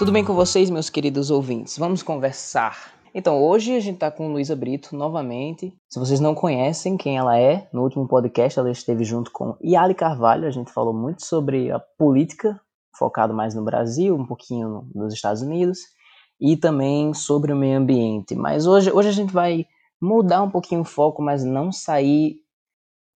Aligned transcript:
Tudo 0.00 0.12
bem 0.12 0.24
com 0.24 0.32
vocês, 0.32 0.70
meus 0.70 0.88
queridos 0.88 1.30
ouvintes? 1.30 1.76
Vamos 1.76 2.02
conversar. 2.02 2.94
Então, 3.14 3.44
hoje 3.44 3.76
a 3.76 3.80
gente 3.80 3.96
está 3.96 4.10
com 4.10 4.32
Luísa 4.32 4.56
Brito 4.56 4.96
novamente. 4.96 5.76
Se 5.90 5.98
vocês 5.98 6.18
não 6.18 6.34
conhecem 6.34 6.96
quem 6.96 7.18
ela 7.18 7.38
é, 7.38 7.68
no 7.70 7.82
último 7.82 8.08
podcast 8.08 8.58
ela 8.58 8.70
esteve 8.70 9.04
junto 9.04 9.30
com 9.30 9.58
Yali 9.62 9.94
Carvalho. 9.94 10.46
A 10.48 10.50
gente 10.50 10.72
falou 10.72 10.94
muito 10.94 11.22
sobre 11.22 11.70
a 11.70 11.78
política, 11.78 12.58
focado 12.96 13.34
mais 13.34 13.54
no 13.54 13.62
Brasil, 13.62 14.16
um 14.16 14.24
pouquinho 14.24 14.88
nos 14.94 15.12
Estados 15.12 15.42
Unidos, 15.42 15.80
e 16.40 16.56
também 16.56 17.12
sobre 17.12 17.52
o 17.52 17.56
meio 17.56 17.76
ambiente. 17.76 18.34
Mas 18.34 18.66
hoje, 18.66 18.90
hoje 18.90 19.10
a 19.10 19.12
gente 19.12 19.34
vai 19.34 19.66
mudar 20.00 20.42
um 20.42 20.50
pouquinho 20.50 20.80
o 20.80 20.84
foco, 20.84 21.20
mas 21.20 21.44
não 21.44 21.70
sair 21.70 22.36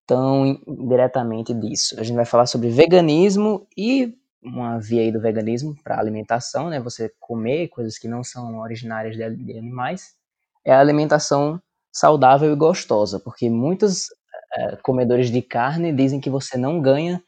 tão 0.06 0.60
diretamente 0.86 1.54
disso. 1.54 1.98
A 1.98 2.02
gente 2.02 2.16
vai 2.16 2.26
falar 2.26 2.44
sobre 2.44 2.68
veganismo 2.68 3.66
e 3.74 4.12
uma 4.44 4.78
via 4.78 5.00
aí 5.02 5.10
do 5.10 5.20
veganismo 5.20 5.74
para 5.82 5.98
alimentação, 5.98 6.68
né? 6.68 6.78
Você 6.80 7.10
comer 7.18 7.68
coisas 7.68 7.98
que 7.98 8.06
não 8.06 8.22
são 8.22 8.58
originárias 8.58 9.16
de, 9.16 9.58
animais, 9.58 10.14
é 10.64 10.72
a 10.72 10.80
alimentação 10.80 11.60
saudável 11.92 12.52
e 12.52 12.56
gostosa, 12.56 13.18
porque 13.18 13.48
muitos 13.48 14.08
é, 14.56 14.76
comedores 14.76 15.30
de 15.30 15.40
carne 15.40 15.92
dizem 15.92 16.20
que 16.20 16.30
você 16.30 16.58
não 16.58 16.80
ganha 16.80 17.22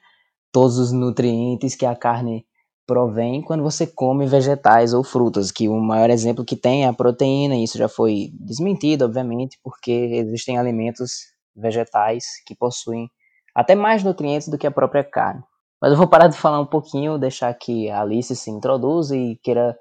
todos 0.52 0.78
os 0.78 0.92
nutrientes 0.92 1.74
que 1.74 1.86
a 1.86 1.94
carne 1.94 2.46
provém 2.86 3.42
quando 3.42 3.62
você 3.62 3.86
come 3.86 4.26
vegetais 4.26 4.94
ou 4.94 5.02
frutas, 5.02 5.50
que 5.50 5.68
o 5.68 5.80
maior 5.80 6.08
exemplo 6.10 6.44
que 6.44 6.56
tem 6.56 6.84
é 6.84 6.88
a 6.88 6.92
proteína, 6.92 7.56
e 7.56 7.64
isso 7.64 7.76
já 7.76 7.88
foi 7.88 8.30
desmentido, 8.34 9.04
obviamente, 9.04 9.58
porque 9.62 9.90
existem 9.90 10.56
alimentos 10.56 11.12
vegetais 11.54 12.26
que 12.46 12.54
possuem 12.54 13.10
até 13.54 13.74
mais 13.74 14.04
nutrientes 14.04 14.48
do 14.48 14.58
que 14.58 14.66
a 14.66 14.70
própria 14.70 15.02
carne. 15.02 15.42
Mas 15.80 15.92
eu 15.92 15.98
vou 15.98 16.08
parar 16.08 16.28
de 16.28 16.36
falar 16.36 16.60
um 16.60 16.66
pouquinho, 16.66 17.18
deixar 17.18 17.52
que 17.54 17.90
a 17.90 18.00
Alice 18.00 18.34
se 18.34 18.50
introduza 18.50 19.16
e 19.16 19.36
queira 19.36 19.78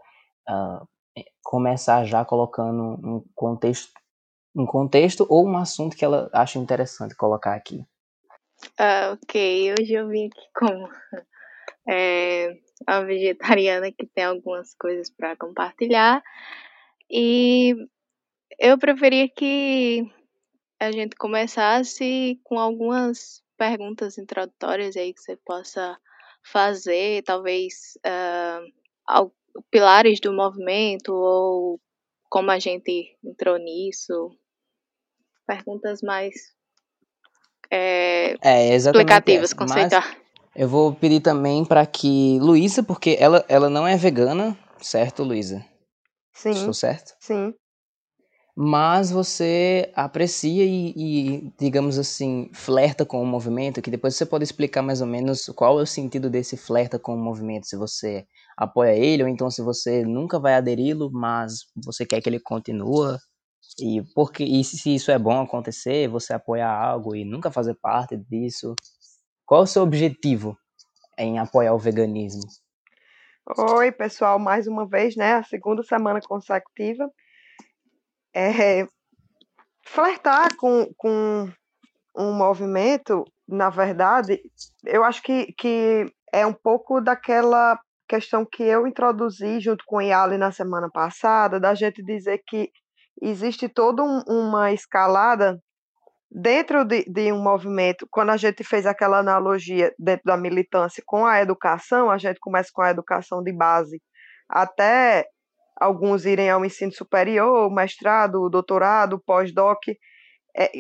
uh, 0.50 0.88
começar 1.44 2.04
já 2.06 2.26
colocando 2.26 3.00
um 3.04 3.24
contexto, 3.34 3.92
um 4.56 4.66
contexto 4.66 5.26
ou 5.30 5.48
um 5.48 5.58
assunto 5.58 5.96
que 5.96 6.04
ela 6.04 6.30
acha 6.34 6.60
interessante 6.60 7.16
colocar 7.16 7.56
aqui. 7.56 7.86
Ah, 8.78 9.12
ok, 9.14 9.74
hoje 9.74 9.94
eu 9.94 10.08
vim 10.08 10.28
aqui 10.28 10.48
como 10.54 10.90
é, 11.88 12.58
a 12.88 13.02
vegetariana 13.02 13.92
que 13.92 14.06
tem 14.08 14.24
algumas 14.24 14.74
coisas 14.74 15.10
para 15.10 15.36
compartilhar 15.36 16.22
e 17.10 17.76
eu 18.60 18.78
preferia 18.78 19.30
que 19.30 20.10
a 20.80 20.92
gente 20.92 21.16
começasse 21.16 22.40
com 22.44 22.60
algumas 22.60 23.45
perguntas 23.58 24.18
introdutórias 24.18 24.96
aí 24.96 25.14
que 25.14 25.22
você 25.22 25.36
possa 25.38 25.98
fazer, 26.44 27.24
talvez 27.24 27.98
uh, 28.06 29.32
pilares 29.72 30.20
do 30.20 30.34
movimento 30.34 31.14
ou 31.14 31.80
como 32.30 32.52
a 32.52 32.60
gente 32.60 33.18
entrou 33.24 33.58
nisso. 33.58 34.32
Perguntas 35.48 36.02
mais 36.02 36.34
é, 37.70 38.36
é, 38.42 38.76
explicativas, 38.76 39.54
conceituar. 39.54 40.18
Eu 40.56 40.70
vou 40.70 40.96
pedir 40.96 41.20
também 41.20 41.66
para 41.66 41.86
que 41.86 42.40
Luísa, 42.40 42.82
porque 42.82 43.18
ela, 43.20 43.46
ela 43.48 43.70
não 43.70 43.86
é 43.86 43.98
vegana, 43.98 44.58
certo, 44.80 45.24
Luísa? 45.24 45.64
Sim. 46.34 46.52
Estou 46.52 46.74
certo? 46.74 47.14
Sim 47.20 47.54
mas 48.56 49.12
você 49.12 49.92
aprecia 49.94 50.64
e, 50.64 50.94
e, 50.96 51.54
digamos 51.60 52.00
assim, 52.00 52.50
flerta 52.54 53.06
com 53.06 53.22
o 53.22 53.26
movimento, 53.26 53.82
que 53.82 53.92
depois 53.92 54.16
você 54.16 54.26
pode 54.26 54.46
explicar 54.46 54.82
mais 54.82 55.02
ou 55.02 55.08
menos 55.08 55.48
qual 55.48 55.78
é 55.80 55.84
o 55.84 55.86
sentido 55.86 56.30
desse 56.30 56.56
flerta 56.56 56.98
com 56.98 57.14
o 57.14 57.18
movimento, 57.18 57.68
se 57.68 57.76
você 57.76 58.26
apoia 58.56 58.96
ele, 58.96 59.24
ou 59.24 59.30
então 59.30 59.52
se 59.52 59.62
você 59.62 60.06
nunca 60.06 60.40
vai 60.40 60.54
aderi-lo, 60.54 61.12
mas 61.12 61.66
você 61.76 62.06
quer 62.06 62.22
que 62.22 62.30
ele 62.30 62.40
continue, 62.40 63.18
e, 63.78 64.02
porque, 64.16 64.46
e 64.46 64.64
se 64.64 64.96
isso 64.96 65.12
é 65.12 65.20
bom 65.20 65.42
acontecer, 65.42 66.08
você 66.08 66.34
apoiar 66.34 66.72
algo 66.72 67.14
e 67.14 67.26
nunca 67.26 67.52
fazer 67.52 67.76
parte 67.76 68.16
disso, 68.16 68.74
qual 69.46 69.62
é 69.62 69.64
o 69.66 69.68
seu 69.68 69.84
objetivo 69.84 70.58
em 71.18 71.40
apoiar 71.40 71.74
o 71.74 71.80
veganismo? 71.80 72.44
Oi, 73.58 73.92
pessoal, 73.92 74.40
mais 74.40 74.66
uma 74.66 74.88
vez, 74.88 75.16
né, 75.18 75.34
a 75.34 75.44
segunda 75.44 75.84
semana 75.84 76.22
consecutiva, 76.22 77.12
é, 78.36 78.86
flertar 79.86 80.56
com, 80.58 80.92
com 80.98 81.50
um 82.18 82.34
movimento, 82.34 83.24
na 83.48 83.70
verdade, 83.70 84.42
eu 84.86 85.04
acho 85.04 85.22
que, 85.24 85.54
que 85.58 86.06
é 86.34 86.46
um 86.46 86.54
pouco 86.54 87.00
daquela 87.00 87.80
questão 88.08 88.46
que 88.46 88.64
eu 88.64 88.86
introduzi 88.86 89.60
junto 89.60 89.84
com 89.86 89.98
o 89.98 90.02
Yali 90.02 90.38
na 90.38 90.52
semana 90.52 90.90
passada, 90.92 91.60
da 91.60 91.74
gente 91.74 92.04
dizer 92.04 92.42
que 92.46 92.70
existe 93.22 93.70
toda 93.70 94.04
um, 94.04 94.22
uma 94.28 94.74
escalada 94.74 95.60
dentro 96.30 96.84
de, 96.84 97.06
de, 97.06 97.32
um 97.32 97.42
movimento. 97.42 98.08
Quando 98.12 98.32
a 98.32 98.38
gente 98.38 98.64
fez 98.64 98.86
aquela 98.86 99.20
analogia 99.20 99.94
dentro 99.98 100.26
da 100.26 100.36
militância 100.36 101.02
com 101.06 101.26
a 101.26 101.42
educação, 101.42 102.12
a 102.12 102.18
gente 102.18 102.40
começa 102.40 102.70
com 102.74 102.82
a 102.82 102.90
educação 102.90 103.42
de 103.42 103.54
base 103.54 104.02
até 104.50 105.26
alguns 105.76 106.26
irem 106.26 106.50
ao 106.50 106.64
ensino 106.66 106.92
superior, 106.92 107.72
mestrado, 107.72 108.50
doutorado, 108.50 109.22
pós-doc. 109.26 109.80
É, 110.58 110.72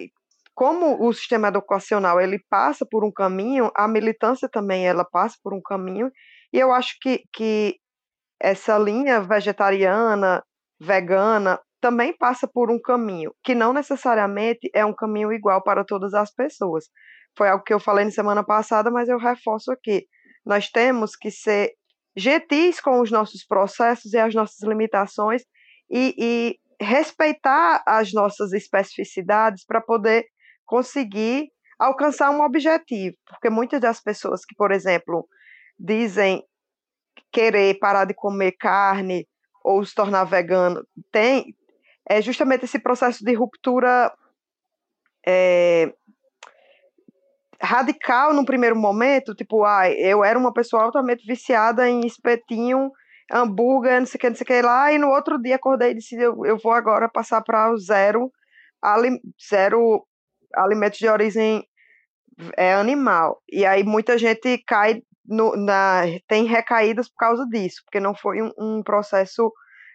como 0.53 1.05
o 1.05 1.13
sistema 1.13 1.49
educacional 1.49 2.19
ele 2.21 2.39
passa 2.49 2.85
por 2.89 3.03
um 3.03 3.11
caminho, 3.11 3.71
a 3.75 3.87
militância 3.87 4.47
também 4.47 4.87
ela 4.87 5.03
passa 5.03 5.35
por 5.43 5.53
um 5.53 5.61
caminho, 5.61 6.09
e 6.53 6.57
eu 6.57 6.71
acho 6.71 6.95
que, 7.01 7.23
que 7.33 7.75
essa 8.39 8.77
linha 8.77 9.19
vegetariana, 9.19 10.41
vegana, 10.79 11.59
também 11.81 12.15
passa 12.17 12.47
por 12.47 12.71
um 12.71 12.79
caminho, 12.79 13.33
que 13.43 13.53
não 13.53 13.73
necessariamente 13.73 14.69
é 14.73 14.85
um 14.85 14.95
caminho 14.95 15.31
igual 15.33 15.61
para 15.61 15.83
todas 15.83 16.13
as 16.13 16.33
pessoas. 16.33 16.85
Foi 17.37 17.49
algo 17.49 17.63
que 17.63 17.73
eu 17.73 17.79
falei 17.79 18.05
na 18.05 18.11
semana 18.11 18.43
passada, 18.43 18.89
mas 18.89 19.09
eu 19.09 19.17
reforço 19.17 19.71
aqui. 19.71 20.07
Nós 20.45 20.69
temos 20.69 21.15
que 21.15 21.29
ser 21.29 21.73
gentis 22.15 22.79
com 22.79 23.01
os 23.01 23.11
nossos 23.11 23.43
processos 23.45 24.13
e 24.13 24.17
as 24.17 24.33
nossas 24.33 24.61
limitações 24.61 25.43
e, 25.89 26.15
e 26.17 26.59
respeitar 26.83 27.83
as 27.85 28.13
nossas 28.13 28.53
especificidades 28.53 29.65
para 29.65 29.81
poder 29.81 30.25
conseguir 30.65 31.49
alcançar 31.77 32.31
um 32.31 32.41
objetivo. 32.41 33.15
Porque 33.27 33.49
muitas 33.49 33.81
das 33.81 34.01
pessoas 34.01 34.45
que, 34.45 34.55
por 34.55 34.71
exemplo, 34.71 35.27
dizem 35.77 36.43
querer 37.31 37.77
parar 37.79 38.05
de 38.05 38.13
comer 38.13 38.53
carne 38.53 39.27
ou 39.63 39.83
se 39.85 39.93
tornar 39.93 40.23
vegano, 40.25 40.85
tem 41.11 41.55
é 42.07 42.21
justamente 42.21 42.65
esse 42.65 42.79
processo 42.79 43.25
de 43.25 43.33
ruptura 43.33 44.13
é, 45.25 45.91
radical 47.61 48.33
no 48.33 48.45
primeiro 48.45 48.75
momento, 48.75 49.33
tipo, 49.33 49.63
ah, 49.63 49.89
eu 49.89 50.23
era 50.23 50.37
uma 50.37 50.53
pessoa 50.53 50.83
altamente 50.83 51.25
viciada 51.25 51.89
em 51.89 52.05
espetinho, 52.05 52.91
hambúrguer, 53.31 53.99
não 53.99 54.05
sei 54.05 54.17
o 54.17 54.21
que, 54.21 54.29
não 54.29 54.35
sei 54.35 54.43
o 54.43 54.47
que 54.47 54.61
lá, 54.61 54.91
e 54.91 54.97
no 54.97 55.09
outro 55.09 55.41
dia 55.41 55.55
acordei 55.55 55.91
e 55.91 55.95
disse, 55.95 56.15
eu, 56.15 56.45
eu 56.45 56.57
vou 56.57 56.71
agora 56.71 57.09
passar 57.09 57.41
para 57.41 57.71
o 57.71 57.77
zero, 57.77 58.31
ali, 58.81 59.19
zero 59.49 60.05
alimentos 60.55 60.99
de 60.99 61.09
origem 61.09 61.63
é, 62.57 62.73
animal. 62.73 63.41
E 63.49 63.65
aí 63.65 63.83
muita 63.83 64.17
gente 64.17 64.57
cai 64.65 65.01
no, 65.25 65.55
na, 65.55 66.03
tem 66.27 66.45
recaídas 66.45 67.09
por 67.09 67.17
causa 67.17 67.45
disso, 67.47 67.81
porque 67.85 67.99
não 67.99 68.15
foi 68.15 68.41
um, 68.41 68.51
um 68.59 68.83
processo 68.83 69.51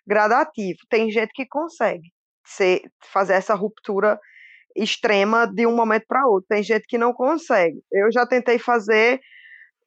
gradativo. 0.07 0.79
Tem 0.89 1.11
gente 1.11 1.33
que 1.33 1.47
consegue 1.47 2.13
ser, 2.45 2.83
fazer 3.13 3.35
essa 3.35 3.55
ruptura 3.55 4.19
extrema 4.77 5.47
de 5.47 5.67
um 5.67 5.75
momento 5.75 6.05
para 6.07 6.27
outro. 6.27 6.47
Tem 6.49 6.63
gente 6.63 6.87
que 6.87 6.99
não 6.99 7.13
consegue. 7.13 7.83
Eu 7.93 8.11
já 8.13 8.27
tentei 8.27 8.59
fazer 8.59 9.21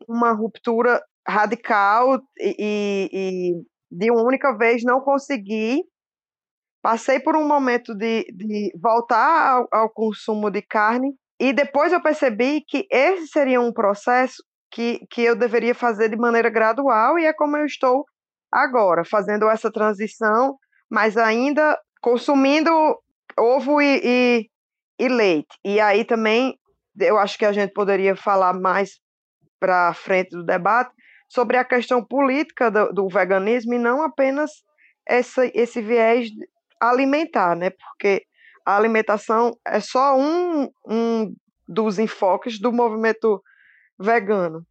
uma 0.08 0.32
ruptura 0.32 1.02
radical 1.28 2.20
e, 2.40 3.10
e 3.12 3.52
de 3.92 4.12
uma 4.12 4.24
única 4.24 4.58
vez 4.58 4.84
não 4.84 5.00
consegui. 5.02 5.84
Passei 6.82 7.20
por 7.20 7.36
um 7.36 7.48
momento 7.48 7.96
de, 7.96 8.26
de 8.36 8.72
voltar 8.82 9.50
ao, 9.50 9.68
ao 9.72 9.90
consumo 9.90 10.52
de 10.52 10.62
carne 10.62 11.14
e 11.40 11.54
depois 11.54 11.94
eu 11.94 12.02
percebi 12.02 12.62
que 12.68 12.86
esse 12.92 13.28
seria 13.28 13.62
um 13.62 13.72
processo 13.72 14.44
que, 14.72 15.00
que 15.10 15.22
eu 15.22 15.36
deveria 15.36 15.74
fazer 15.74 16.10
de 16.10 16.18
maneira 16.18 16.50
gradual 16.50 17.18
e 17.18 17.26
é 17.26 17.34
como 17.34 17.56
eu 17.56 17.66
estou 17.66 18.06
agora, 18.52 19.04
fazendo 19.06 19.50
essa 19.50 19.72
transição, 19.72 20.58
mas 20.90 21.18
ainda 21.18 21.80
consumindo 22.02 22.70
ovo 23.38 23.82
e, 23.82 24.02
e, 24.04 24.50
e 25.04 25.10
leite. 25.10 25.60
E 25.64 25.80
aí 25.80 26.06
também 26.06 26.58
eu 27.00 27.18
acho 27.18 27.38
que 27.38 27.46
a 27.46 27.52
gente 27.52 27.74
poderia 27.74 28.16
falar 28.16 28.54
mais 28.54 29.00
para 29.60 29.94
frente 29.94 30.30
do 30.30 30.44
debate 30.44 30.94
sobre 31.28 31.58
a 31.58 31.66
questão 31.66 32.04
política 32.04 32.70
do, 32.70 32.94
do 32.94 33.10
veganismo 33.10 33.74
e 33.74 33.80
não 33.80 34.02
apenas 34.02 34.52
essa, 35.06 35.46
esse 35.54 35.82
viés 35.82 36.30
alimentar, 36.80 37.56
né? 37.56 37.72
Porque 37.72 38.24
a 38.66 38.78
alimentação 38.78 39.58
é 39.66 39.80
só 39.80 40.18
um, 40.18 40.70
um 40.88 41.36
dos 41.68 42.00
enfoques 42.00 42.60
do 42.60 42.72
movimento 42.72 43.44
vegano. 44.00 44.66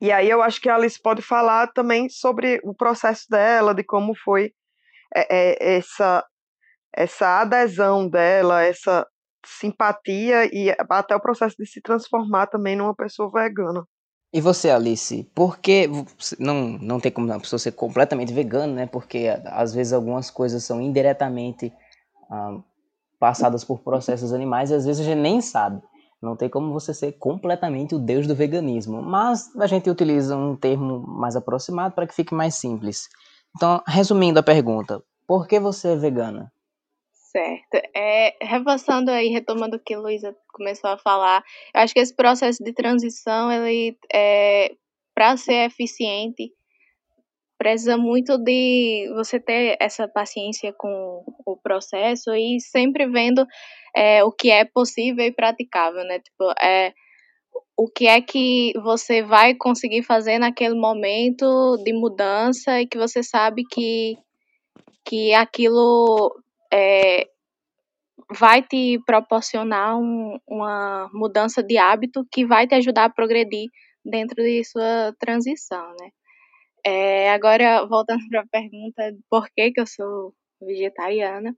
E 0.00 0.12
aí 0.12 0.28
eu 0.30 0.42
acho 0.42 0.60
que 0.60 0.68
a 0.68 0.76
Alice 0.76 1.00
pode 1.00 1.22
falar 1.22 1.72
também 1.72 2.08
sobre 2.08 2.60
o 2.62 2.74
processo 2.74 3.28
dela, 3.28 3.74
de 3.74 3.82
como 3.82 4.14
foi 4.14 4.52
é, 5.14 5.26
é, 5.36 5.76
essa, 5.76 6.24
essa 6.94 7.40
adesão 7.40 8.08
dela, 8.08 8.62
essa 8.62 9.06
simpatia 9.46 10.44
e 10.52 10.74
até 10.90 11.14
o 11.14 11.20
processo 11.20 11.56
de 11.58 11.66
se 11.66 11.80
transformar 11.80 12.46
também 12.46 12.76
numa 12.76 12.94
pessoa 12.94 13.30
vegana. 13.30 13.84
E 14.32 14.40
você, 14.40 14.70
Alice, 14.70 15.24
por 15.34 15.58
que 15.58 15.88
não, 16.38 16.78
não 16.78 17.00
tem 17.00 17.10
como 17.10 17.32
a 17.32 17.40
pessoa 17.40 17.58
ser 17.58 17.72
completamente 17.72 18.32
vegana, 18.32 18.72
né? 18.72 18.86
Porque 18.86 19.28
às 19.46 19.72
vezes 19.72 19.92
algumas 19.92 20.30
coisas 20.30 20.64
são 20.64 20.80
indiretamente 20.80 21.72
ah, 22.30 22.58
passadas 23.18 23.64
por 23.64 23.80
processos 23.80 24.32
animais 24.32 24.70
e 24.70 24.74
às 24.74 24.84
vezes 24.84 25.00
a 25.00 25.08
gente 25.08 25.20
nem 25.20 25.40
sabe. 25.40 25.80
Não 26.20 26.34
tem 26.34 26.48
como 26.48 26.72
você 26.72 26.92
ser 26.92 27.12
completamente 27.12 27.94
o 27.94 27.98
deus 27.98 28.26
do 28.26 28.34
veganismo, 28.34 29.00
mas 29.00 29.54
a 29.56 29.66
gente 29.66 29.88
utiliza 29.88 30.36
um 30.36 30.56
termo 30.56 30.98
mais 31.06 31.36
aproximado 31.36 31.94
para 31.94 32.06
que 32.06 32.14
fique 32.14 32.34
mais 32.34 32.54
simples. 32.56 33.08
Então, 33.54 33.82
resumindo 33.86 34.38
a 34.38 34.42
pergunta, 34.42 35.02
por 35.26 35.46
que 35.46 35.60
você 35.60 35.88
é 35.88 35.96
vegana? 35.96 36.52
Certo. 37.36 37.86
É, 37.94 38.34
reforçando 38.40 39.10
aí, 39.10 39.28
retomando 39.28 39.76
o 39.76 39.78
que 39.78 39.92
a 39.92 39.98
Luísa 39.98 40.34
começou 40.54 40.88
a 40.88 40.96
falar, 40.96 41.44
eu 41.74 41.82
acho 41.82 41.92
que 41.92 42.00
esse 42.00 42.16
processo 42.16 42.64
de 42.64 42.72
transição, 42.72 43.52
ele, 43.52 43.94
é, 44.10 44.70
para 45.14 45.36
ser 45.36 45.66
eficiente, 45.66 46.50
precisa 47.58 47.98
muito 47.98 48.38
de 48.38 49.12
você 49.14 49.38
ter 49.38 49.76
essa 49.78 50.08
paciência 50.08 50.72
com 50.78 51.22
o 51.44 51.58
processo 51.58 52.34
e 52.34 52.58
sempre 52.58 53.06
vendo 53.06 53.46
é, 53.94 54.24
o 54.24 54.32
que 54.32 54.50
é 54.50 54.64
possível 54.64 55.26
e 55.26 55.30
praticável, 55.30 56.04
né? 56.04 56.20
Tipo, 56.20 56.54
é, 56.58 56.94
o 57.76 57.86
que 57.86 58.06
é 58.06 58.22
que 58.22 58.72
você 58.82 59.22
vai 59.22 59.54
conseguir 59.54 60.02
fazer 60.02 60.38
naquele 60.38 60.74
momento 60.74 61.76
de 61.84 61.92
mudança 61.92 62.80
e 62.80 62.86
que 62.86 62.96
você 62.96 63.22
sabe 63.22 63.62
que, 63.70 64.16
que 65.04 65.34
aquilo 65.34 66.34
é, 66.72 67.28
vai 68.38 68.62
te 68.62 68.98
proporcionar 69.06 69.98
um, 69.98 70.38
uma 70.46 71.10
mudança 71.12 71.62
de 71.62 71.78
hábito 71.78 72.26
que 72.32 72.46
vai 72.46 72.66
te 72.66 72.74
ajudar 72.74 73.04
a 73.06 73.10
progredir 73.10 73.68
dentro 74.04 74.36
de 74.42 74.64
sua 74.64 75.14
transição, 75.18 75.86
né? 76.00 76.10
É, 76.84 77.30
agora, 77.32 77.84
voltando 77.86 78.20
para 78.30 78.42
a 78.42 78.46
pergunta 78.46 79.12
por 79.30 79.48
que, 79.54 79.72
que 79.72 79.80
eu 79.80 79.86
sou 79.86 80.34
vegetariana, 80.62 81.54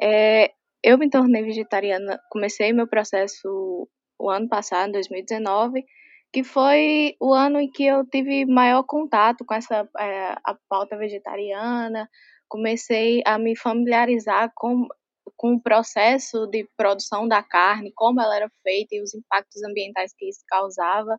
é, 0.00 0.52
eu 0.82 0.98
me 0.98 1.10
tornei 1.10 1.42
vegetariana, 1.42 2.20
comecei 2.30 2.72
meu 2.72 2.88
processo 2.88 3.88
o 4.18 4.30
ano 4.30 4.48
passado, 4.48 4.92
2019, 4.92 5.84
que 6.32 6.44
foi 6.44 7.16
o 7.20 7.34
ano 7.34 7.60
em 7.60 7.70
que 7.70 7.84
eu 7.86 8.06
tive 8.06 8.46
maior 8.46 8.84
contato 8.84 9.44
com 9.44 9.54
essa 9.54 9.88
é, 9.98 10.32
a 10.44 10.56
pauta 10.68 10.96
vegetariana, 10.96 12.08
comecei 12.50 13.22
a 13.24 13.38
me 13.38 13.56
familiarizar 13.56 14.52
com, 14.54 14.88
com 15.36 15.54
o 15.54 15.62
processo 15.62 16.46
de 16.48 16.68
produção 16.76 17.26
da 17.26 17.42
carne, 17.42 17.92
como 17.94 18.20
ela 18.20 18.36
era 18.36 18.50
feita 18.62 18.94
e 18.94 19.00
os 19.00 19.14
impactos 19.14 19.62
ambientais 19.62 20.12
que 20.12 20.28
isso 20.28 20.40
causava. 20.48 21.16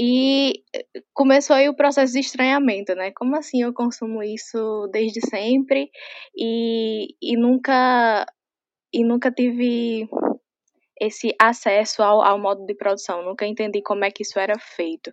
E 0.00 0.62
começou 1.12 1.56
aí 1.56 1.68
o 1.68 1.74
processo 1.74 2.12
de 2.12 2.20
estranhamento, 2.20 2.94
né? 2.94 3.10
Como 3.10 3.36
assim 3.36 3.62
eu 3.62 3.74
consumo 3.74 4.22
isso 4.22 4.88
desde 4.92 5.20
sempre 5.28 5.90
e, 6.36 7.16
e 7.20 7.36
nunca 7.36 8.24
e 8.92 9.04
nunca 9.04 9.30
tive 9.30 10.08
esse 11.00 11.34
acesso 11.40 12.02
ao, 12.02 12.22
ao 12.22 12.38
modo 12.38 12.64
de 12.64 12.74
produção, 12.74 13.24
nunca 13.24 13.46
entendi 13.46 13.82
como 13.82 14.04
é 14.04 14.10
que 14.10 14.22
isso 14.22 14.38
era 14.38 14.58
feito. 14.58 15.12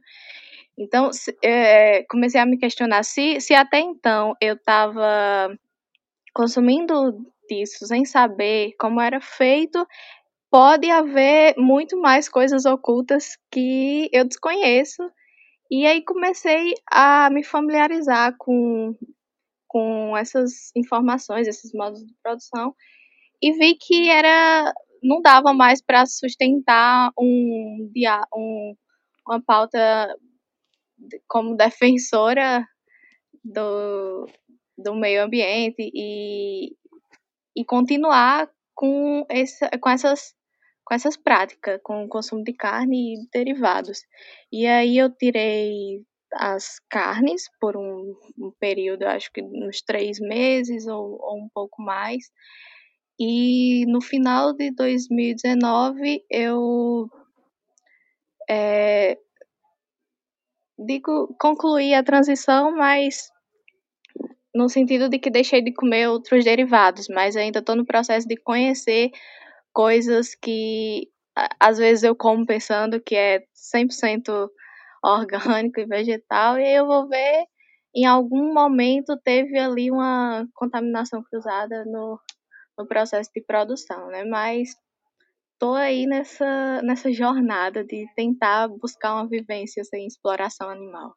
Então, 0.77 1.09
é, 1.41 2.03
comecei 2.03 2.39
a 2.39 2.45
me 2.45 2.57
questionar 2.57 3.03
se, 3.03 3.39
se 3.39 3.53
até 3.53 3.79
então 3.79 4.35
eu 4.41 4.55
estava 4.55 5.57
consumindo 6.33 7.25
disso 7.49 7.85
sem 7.85 8.03
saber 8.03 8.73
como 8.77 8.99
era 8.99 9.21
feito 9.21 9.87
pode 10.55 10.89
haver 10.89 11.53
muito 11.57 11.99
mais 11.99 12.29
coisas 12.29 12.65
ocultas 12.65 13.37
que 13.51 14.09
eu 14.13 14.25
desconheço. 14.25 15.03
E 15.69 15.85
aí 15.85 16.01
comecei 16.01 16.73
a 16.89 17.29
me 17.29 17.43
familiarizar 17.43 18.35
com, 18.37 18.95
com 19.67 20.15
essas 20.15 20.71
informações, 20.75 21.47
esses 21.47 21.73
modos 21.73 22.05
de 22.05 22.13
produção, 22.23 22.73
e 23.41 23.51
vi 23.53 23.75
que 23.75 24.09
era 24.09 24.73
não 25.03 25.21
dava 25.21 25.53
mais 25.53 25.81
para 25.81 26.05
sustentar 26.05 27.11
um, 27.19 27.91
um, 28.33 28.75
uma 29.27 29.41
pauta 29.41 30.15
como 31.27 31.55
defensora 31.55 32.67
do, 33.43 34.27
do 34.77 34.95
meio 34.95 35.23
ambiente 35.23 35.91
e, 35.93 36.75
e 37.55 37.65
continuar 37.65 38.49
com, 38.73 39.25
esse, 39.29 39.67
com 39.79 39.89
essas 39.89 40.33
com 40.85 40.93
essas 40.93 41.17
práticas, 41.17 41.79
com 41.83 42.05
o 42.05 42.07
consumo 42.07 42.43
de 42.43 42.53
carne 42.53 43.15
e 43.15 43.27
derivados. 43.33 44.05
E 44.51 44.67
aí 44.67 44.97
eu 44.97 45.09
tirei 45.09 46.05
as 46.33 46.79
carnes 46.89 47.45
por 47.59 47.75
um, 47.75 48.15
um 48.37 48.51
período, 48.59 49.03
acho 49.03 49.31
que 49.31 49.41
uns 49.41 49.81
três 49.81 50.19
meses 50.19 50.85
ou, 50.85 51.17
ou 51.19 51.39
um 51.39 51.49
pouco 51.51 51.81
mais. 51.81 52.25
E 53.19 53.85
no 53.87 54.01
final 54.01 54.53
de 54.53 54.71
2019 54.71 56.23
eu 56.29 57.09
é, 58.49 59.17
digo 60.77 61.35
concluí 61.39 61.93
a 61.93 62.03
transição, 62.03 62.75
mas 62.75 63.29
no 64.53 64.69
sentido 64.69 65.09
de 65.09 65.19
que 65.19 65.29
deixei 65.29 65.61
de 65.61 65.73
comer 65.73 66.07
outros 66.07 66.43
derivados, 66.43 67.07
mas 67.09 67.35
ainda 67.35 67.59
estou 67.59 67.75
no 67.75 67.85
processo 67.85 68.27
de 68.27 68.37
conhecer 68.37 69.11
coisas 69.73 70.33
que 70.35 71.09
às 71.59 71.77
vezes 71.77 72.03
eu 72.03 72.15
como 72.15 72.45
pensando 72.45 73.01
que 73.01 73.15
é 73.15 73.43
100% 73.53 74.49
orgânico 75.03 75.79
e 75.79 75.85
vegetal, 75.85 76.57
e 76.57 76.73
eu 76.73 76.87
vou 76.87 77.07
ver 77.07 77.45
em 77.93 78.05
algum 78.05 78.53
momento 78.53 79.17
teve 79.23 79.57
ali 79.57 79.91
uma 79.91 80.47
contaminação 80.53 81.23
cruzada 81.23 81.85
no, 81.85 82.19
no 82.77 82.87
processo 82.87 83.29
de 83.33 83.41
produção, 83.41 84.07
né? 84.07 84.23
Mas 84.25 84.75
tô 85.59 85.73
aí 85.73 86.05
nessa, 86.05 86.81
nessa 86.81 87.11
jornada 87.11 87.83
de 87.83 88.07
tentar 88.15 88.67
buscar 88.67 89.13
uma 89.13 89.27
vivência 89.27 89.83
sem 89.83 90.05
exploração 90.05 90.69
animal. 90.69 91.13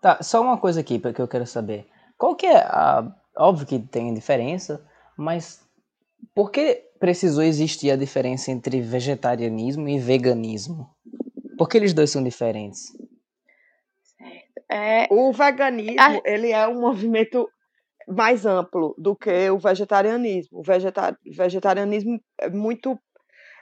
Tá, 0.00 0.22
só 0.22 0.40
uma 0.40 0.58
coisa 0.58 0.80
aqui 0.80 0.98
que 0.98 1.20
eu 1.20 1.28
quero 1.28 1.46
saber. 1.46 1.86
Qual 2.16 2.34
que 2.34 2.46
é 2.46 2.58
a... 2.58 3.14
Óbvio 3.36 3.66
que 3.66 3.78
tem 3.78 4.12
diferença, 4.12 4.84
mas 5.16 5.64
por 6.34 6.50
que 6.50 6.74
precisou 6.98 7.44
existir 7.44 7.90
a 7.90 7.96
diferença 7.96 8.50
entre 8.50 8.80
vegetarianismo 8.80 9.88
e 9.88 9.98
veganismo? 9.98 10.90
Por 11.56 11.68
que 11.68 11.76
eles 11.76 11.92
dois 11.92 12.10
são 12.10 12.22
diferentes? 12.22 12.96
É... 14.70 15.06
O 15.10 15.32
veganismo 15.32 16.00
ah. 16.00 16.20
ele 16.24 16.50
é 16.50 16.66
um 16.66 16.80
movimento 16.80 17.48
mais 18.08 18.46
amplo 18.46 18.94
do 18.96 19.14
que 19.14 19.50
o 19.50 19.58
vegetarianismo. 19.58 20.60
O 20.60 20.62
vegeta... 20.62 21.16
vegetarianismo 21.36 22.18
é 22.40 22.48
muito 22.48 22.98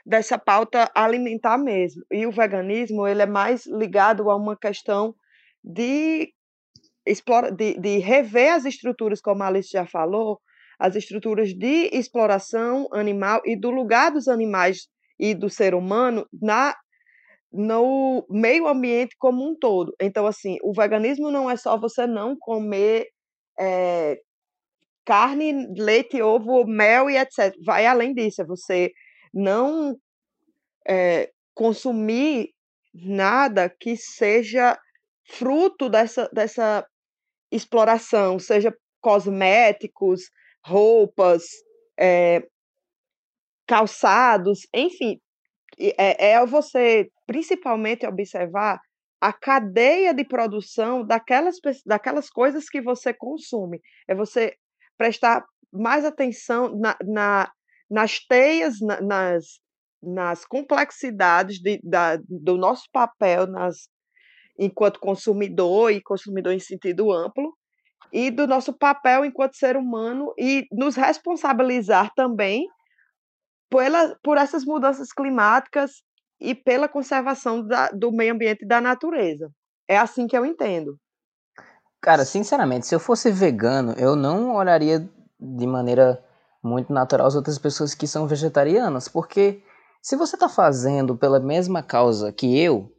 dessa 0.05 0.37
pauta 0.37 0.89
alimentar 0.95 1.57
mesmo. 1.57 2.01
E 2.11 2.25
o 2.25 2.31
veganismo 2.31 3.05
ele 3.05 3.21
é 3.21 3.25
mais 3.25 3.65
ligado 3.65 4.29
a 4.29 4.35
uma 4.35 4.57
questão 4.57 5.13
de, 5.63 6.31
explora... 7.05 7.51
de, 7.51 7.77
de 7.79 7.97
rever 7.97 8.53
as 8.53 8.65
estruturas, 8.65 9.19
como 9.21 9.43
a 9.43 9.47
Alice 9.47 9.69
já 9.69 9.85
falou, 9.85 10.39
as 10.79 10.95
estruturas 10.95 11.53
de 11.53 11.89
exploração 11.91 12.87
animal 12.93 13.41
e 13.45 13.55
do 13.55 13.69
lugar 13.69 14.11
dos 14.11 14.27
animais 14.27 14.87
e 15.19 15.33
do 15.33 15.49
ser 15.49 15.73
humano 15.73 16.25
na 16.31 16.75
no 17.51 18.25
meio 18.29 18.67
ambiente 18.67 19.15
como 19.17 19.49
um 19.49 19.55
todo. 19.57 19.95
Então, 20.01 20.27
assim, 20.27 20.57
o 20.61 20.73
veganismo 20.73 21.31
não 21.31 21.49
é 21.49 21.55
só 21.55 21.77
você 21.79 22.05
não 22.05 22.35
comer 22.37 23.07
é, 23.59 24.19
carne, 25.07 25.65
leite, 25.77 26.21
ovo, 26.21 26.67
mel 26.67 27.09
e 27.09 27.17
etc. 27.17 27.55
Vai 27.65 27.85
além 27.85 28.13
disso, 28.13 28.41
é 28.41 28.45
você 28.45 28.91
não 29.33 29.95
é, 30.85 31.31
consumir 31.55 32.49
nada 32.93 33.69
que 33.69 33.95
seja 33.95 34.77
fruto 35.29 35.89
dessa, 35.89 36.29
dessa 36.33 36.85
exploração, 37.49 38.37
seja 38.37 38.75
cosméticos, 38.99 40.23
roupas, 40.61 41.43
é, 41.97 42.45
calçados, 43.65 44.67
enfim, 44.73 45.21
é, 45.79 46.31
é 46.31 46.45
você 46.45 47.09
principalmente 47.25 48.05
observar 48.05 48.77
a 49.21 49.31
cadeia 49.31 50.13
de 50.13 50.25
produção 50.25 51.05
daquelas, 51.05 51.55
daquelas 51.85 52.29
coisas 52.29 52.69
que 52.69 52.81
você 52.81 53.13
consome. 53.13 53.79
É 54.07 54.13
você 54.13 54.53
prestar 54.97 55.45
mais 55.71 56.05
atenção 56.05 56.77
na, 56.77 56.97
na 57.03 57.51
nas 57.89 58.19
teias, 58.19 58.79
na, 58.81 59.01
nas, 59.01 59.45
nas 60.01 60.45
complexidades 60.45 61.59
de, 61.59 61.79
da, 61.83 62.17
do 62.27 62.57
nosso 62.57 62.83
papel, 62.91 63.47
nas, 63.47 63.89
enquanto 64.59 64.99
consumidor 64.99 65.91
e 65.91 66.01
consumidor 66.01 66.53
em 66.53 66.59
sentido 66.59 67.11
amplo, 67.11 67.55
e 68.11 68.31
do 68.31 68.47
nosso 68.47 68.73
papel 68.73 69.25
enquanto 69.25 69.57
ser 69.57 69.75
humano 69.75 70.33
e 70.37 70.65
nos 70.71 70.95
responsabilizar 70.95 72.13
também 72.15 72.67
pela, 73.69 74.17
por 74.23 74.37
essas 74.37 74.63
mudanças 74.63 75.11
climáticas 75.11 76.03
e 76.39 76.55
pela 76.55 76.87
conservação 76.87 77.65
da, 77.65 77.89
do 77.89 78.11
meio 78.11 78.33
ambiente 78.33 78.63
e 78.63 78.67
da 78.67 78.79
natureza. 78.79 79.51
É 79.89 79.97
assim 79.97 80.27
que 80.27 80.37
eu 80.37 80.45
entendo. 80.45 80.97
Cara, 82.01 82.23
sinceramente, 82.25 82.87
se 82.87 82.93
eu 82.93 82.99
fosse 82.99 83.31
vegano, 83.31 83.93
eu 83.93 84.15
não 84.15 84.55
olharia 84.55 84.99
de 85.39 85.67
maneira 85.67 86.23
muito 86.63 86.93
natural 86.93 87.27
as 87.27 87.35
outras 87.35 87.57
pessoas 87.57 87.93
que 87.93 88.07
são 88.07 88.27
vegetarianas, 88.27 89.07
porque 89.07 89.61
se 90.01 90.15
você 90.15 90.35
está 90.35 90.47
fazendo 90.47 91.17
pela 91.17 91.39
mesma 91.39 91.81
causa 91.81 92.31
que 92.31 92.57
eu, 92.59 92.91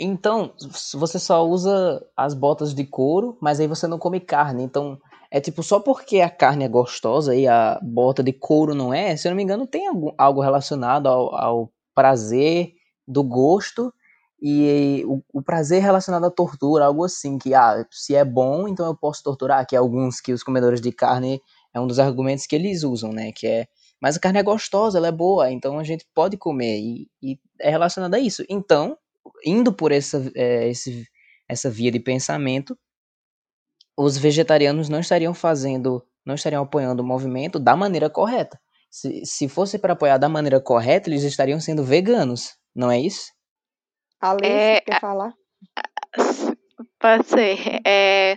então 0.00 0.52
você 0.94 1.18
só 1.18 1.46
usa 1.46 2.04
as 2.16 2.34
botas 2.34 2.74
de 2.74 2.84
couro, 2.84 3.38
mas 3.40 3.60
aí 3.60 3.66
você 3.66 3.86
não 3.86 3.98
come 3.98 4.20
carne. 4.20 4.64
Então 4.64 4.98
é 5.30 5.40
tipo 5.40 5.62
só 5.62 5.80
porque 5.80 6.20
a 6.20 6.30
carne 6.30 6.64
é 6.64 6.68
gostosa 6.68 7.34
e 7.34 7.46
a 7.46 7.78
bota 7.82 8.22
de 8.22 8.32
couro 8.32 8.74
não 8.74 8.92
é, 8.92 9.16
se 9.16 9.26
eu 9.26 9.30
não 9.30 9.36
me 9.36 9.42
engano, 9.42 9.66
tem 9.66 9.88
algo 10.18 10.40
relacionado 10.40 11.08
ao, 11.08 11.34
ao 11.34 11.72
prazer 11.94 12.72
do 13.06 13.22
gosto 13.22 13.92
e 14.46 15.02
o, 15.06 15.22
o, 15.32 15.42
prazer 15.42 15.80
relacionado 15.80 16.26
à 16.26 16.30
tortura, 16.30 16.84
algo 16.84 17.02
assim, 17.02 17.38
que 17.38 17.54
ah, 17.54 17.82
se 17.90 18.14
é 18.14 18.22
bom, 18.22 18.68
então 18.68 18.84
eu 18.84 18.94
posso 18.94 19.22
torturar, 19.22 19.66
que 19.66 19.74
é 19.74 19.78
alguns 19.78 20.20
que 20.20 20.34
os 20.34 20.42
comedores 20.42 20.82
de 20.82 20.92
carne 20.92 21.40
é 21.72 21.80
um 21.80 21.86
dos 21.86 21.98
argumentos 21.98 22.46
que 22.46 22.54
eles 22.54 22.82
usam, 22.82 23.10
né, 23.10 23.32
que 23.32 23.46
é, 23.46 23.66
mas 23.98 24.18
a 24.18 24.20
carne 24.20 24.38
é 24.40 24.42
gostosa, 24.42 24.98
ela 24.98 25.08
é 25.08 25.12
boa, 25.12 25.50
então 25.50 25.78
a 25.78 25.82
gente 25.82 26.06
pode 26.14 26.36
comer, 26.36 26.78
e, 26.78 27.08
e 27.22 27.38
é 27.58 27.70
relacionado 27.70 28.12
a 28.12 28.18
isso. 28.18 28.44
Então, 28.46 28.98
indo 29.46 29.72
por 29.72 29.90
essa, 29.92 30.30
é, 30.34 30.68
esse, 30.68 31.06
essa 31.48 31.70
via 31.70 31.90
de 31.90 31.98
pensamento, 31.98 32.78
os 33.96 34.18
vegetarianos 34.18 34.90
não 34.90 35.00
estariam 35.00 35.32
fazendo, 35.32 36.04
não 36.22 36.34
estariam 36.34 36.64
apoiando 36.64 37.02
o 37.02 37.06
movimento 37.06 37.58
da 37.58 37.74
maneira 37.74 38.10
correta. 38.10 38.60
Se, 38.90 39.24
se 39.24 39.48
fosse 39.48 39.78
para 39.78 39.94
apoiar 39.94 40.18
da 40.18 40.28
maneira 40.28 40.60
correta, 40.60 41.08
eles 41.08 41.22
estariam 41.22 41.58
sendo 41.60 41.82
veganos, 41.82 42.58
não 42.74 42.90
é 42.90 43.00
isso? 43.00 43.33
Alice, 44.20 44.50
é, 44.50 44.80
quer 44.80 45.00
falar? 45.00 45.32
Pode 46.98 47.26
ser. 47.26 47.80
É, 47.86 48.36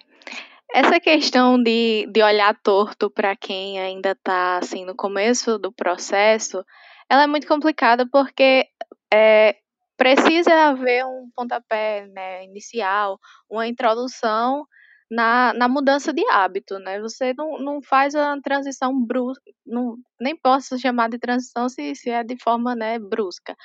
essa 0.74 1.00
questão 1.00 1.62
de, 1.62 2.08
de 2.12 2.22
olhar 2.22 2.54
torto 2.62 3.10
para 3.10 3.36
quem 3.36 3.80
ainda 3.80 4.12
está 4.12 4.58
assim, 4.58 4.86
no 4.86 4.96
começo 4.96 5.58
do 5.58 5.72
processo, 5.72 6.64
ela 7.10 7.24
é 7.24 7.28
muito 7.28 7.48
complicada 7.48 8.08
porque 8.12 8.68
é, 9.14 9.56
precisa 9.96 10.54
haver 10.70 11.06
um 11.06 11.30
pontapé 11.36 12.06
né, 12.08 12.44
inicial, 12.44 13.18
uma 13.50 13.68
introdução 13.68 14.66
na, 15.10 15.54
na 15.54 15.68
mudança 15.68 16.14
de 16.14 16.24
hábito, 16.30 16.78
né? 16.80 17.00
Você 17.00 17.34
não, 17.38 17.58
não 17.60 17.82
faz 17.82 18.14
a 18.14 18.40
transição 18.42 18.94
brusca, 19.06 19.50
não, 19.66 19.96
nem 20.20 20.36
posso 20.36 20.78
chamar 20.78 21.10
de 21.10 21.18
transição 21.18 21.70
se, 21.70 21.96
se 21.96 22.10
é 22.10 22.24
de 22.24 22.36
forma 22.42 22.76
né, 22.76 23.00
brusca. 23.00 23.56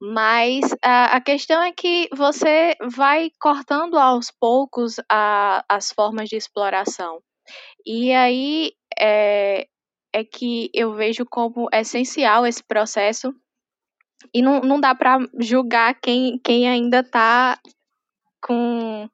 Mas 0.00 0.74
a, 0.82 1.16
a 1.16 1.20
questão 1.20 1.62
é 1.62 1.72
que 1.72 2.08
você 2.14 2.76
vai 2.96 3.30
cortando 3.40 3.98
aos 3.98 4.30
poucos 4.30 4.96
a, 5.10 5.64
as 5.68 5.90
formas 5.90 6.28
de 6.28 6.36
exploração. 6.36 7.20
E 7.86 8.12
aí 8.12 8.72
é, 8.98 9.66
é 10.12 10.24
que 10.24 10.70
eu 10.74 10.94
vejo 10.94 11.24
como 11.24 11.68
essencial 11.72 12.46
esse 12.46 12.62
processo. 12.62 13.34
E 14.34 14.42
não, 14.42 14.60
não 14.60 14.80
dá 14.80 14.94
para 14.94 15.18
julgar 15.40 15.98
quem, 16.00 16.38
quem 16.44 16.68
ainda 16.68 17.00
está 17.00 17.58
com 18.42 19.08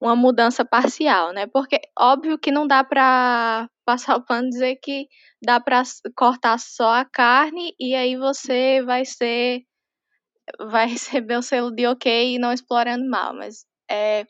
uma 0.00 0.16
mudança 0.16 0.64
parcial, 0.64 1.32
né? 1.32 1.46
Porque 1.46 1.80
óbvio 1.98 2.38
que 2.38 2.50
não 2.50 2.66
dá 2.66 2.82
para 2.82 3.68
passar 3.84 4.16
o 4.16 4.24
pano 4.24 4.48
e 4.48 4.50
dizer 4.50 4.76
que 4.82 5.06
dá 5.42 5.60
para 5.60 5.82
cortar 6.16 6.58
só 6.58 6.94
a 6.94 7.04
carne 7.04 7.74
e 7.78 7.94
aí 7.94 8.16
você 8.16 8.82
vai 8.82 9.04
ser 9.04 9.64
vai 10.60 10.86
receber 10.88 11.36
o 11.36 11.42
selo 11.42 11.70
de 11.70 11.86
ok 11.86 12.34
e 12.34 12.38
não 12.38 12.52
explora 12.52 12.92
animal, 12.92 13.34
mas 13.34 13.64
é 13.90 14.26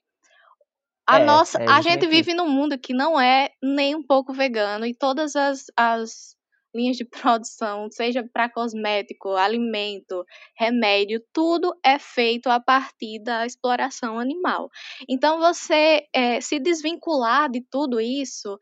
a 1.07 1.19
é, 1.19 1.25
nossa, 1.25 1.59
é 1.59 1.69
a 1.69 1.81
gente 1.83 2.07
vive 2.07 2.33
num 2.33 2.49
mundo 2.49 2.79
que 2.79 2.95
não 2.95 3.21
é 3.21 3.51
nem 3.63 3.95
um 3.95 4.03
pouco 4.03 4.33
vegano 4.33 4.87
e 4.87 4.95
todas 4.95 5.35
as, 5.35 5.65
as 5.77 6.37
linhas 6.75 6.97
de 6.97 7.05
produção, 7.39 7.89
seja 7.91 8.27
para 8.33 8.49
cosmético, 8.49 9.31
alimento, 9.31 10.25
remédio, 10.57 11.23
tudo 11.33 11.75
é 11.85 11.99
feito 11.99 12.49
a 12.49 12.61
partir 12.61 13.21
da 13.23 13.45
exploração 13.45 14.19
animal. 14.19 14.71
Então, 15.09 15.39
você 15.39 16.07
é, 16.15 16.41
se 16.41 16.59
desvincular 16.59 17.51
de 17.51 17.61
tudo 17.71 18.01
isso 18.01 18.59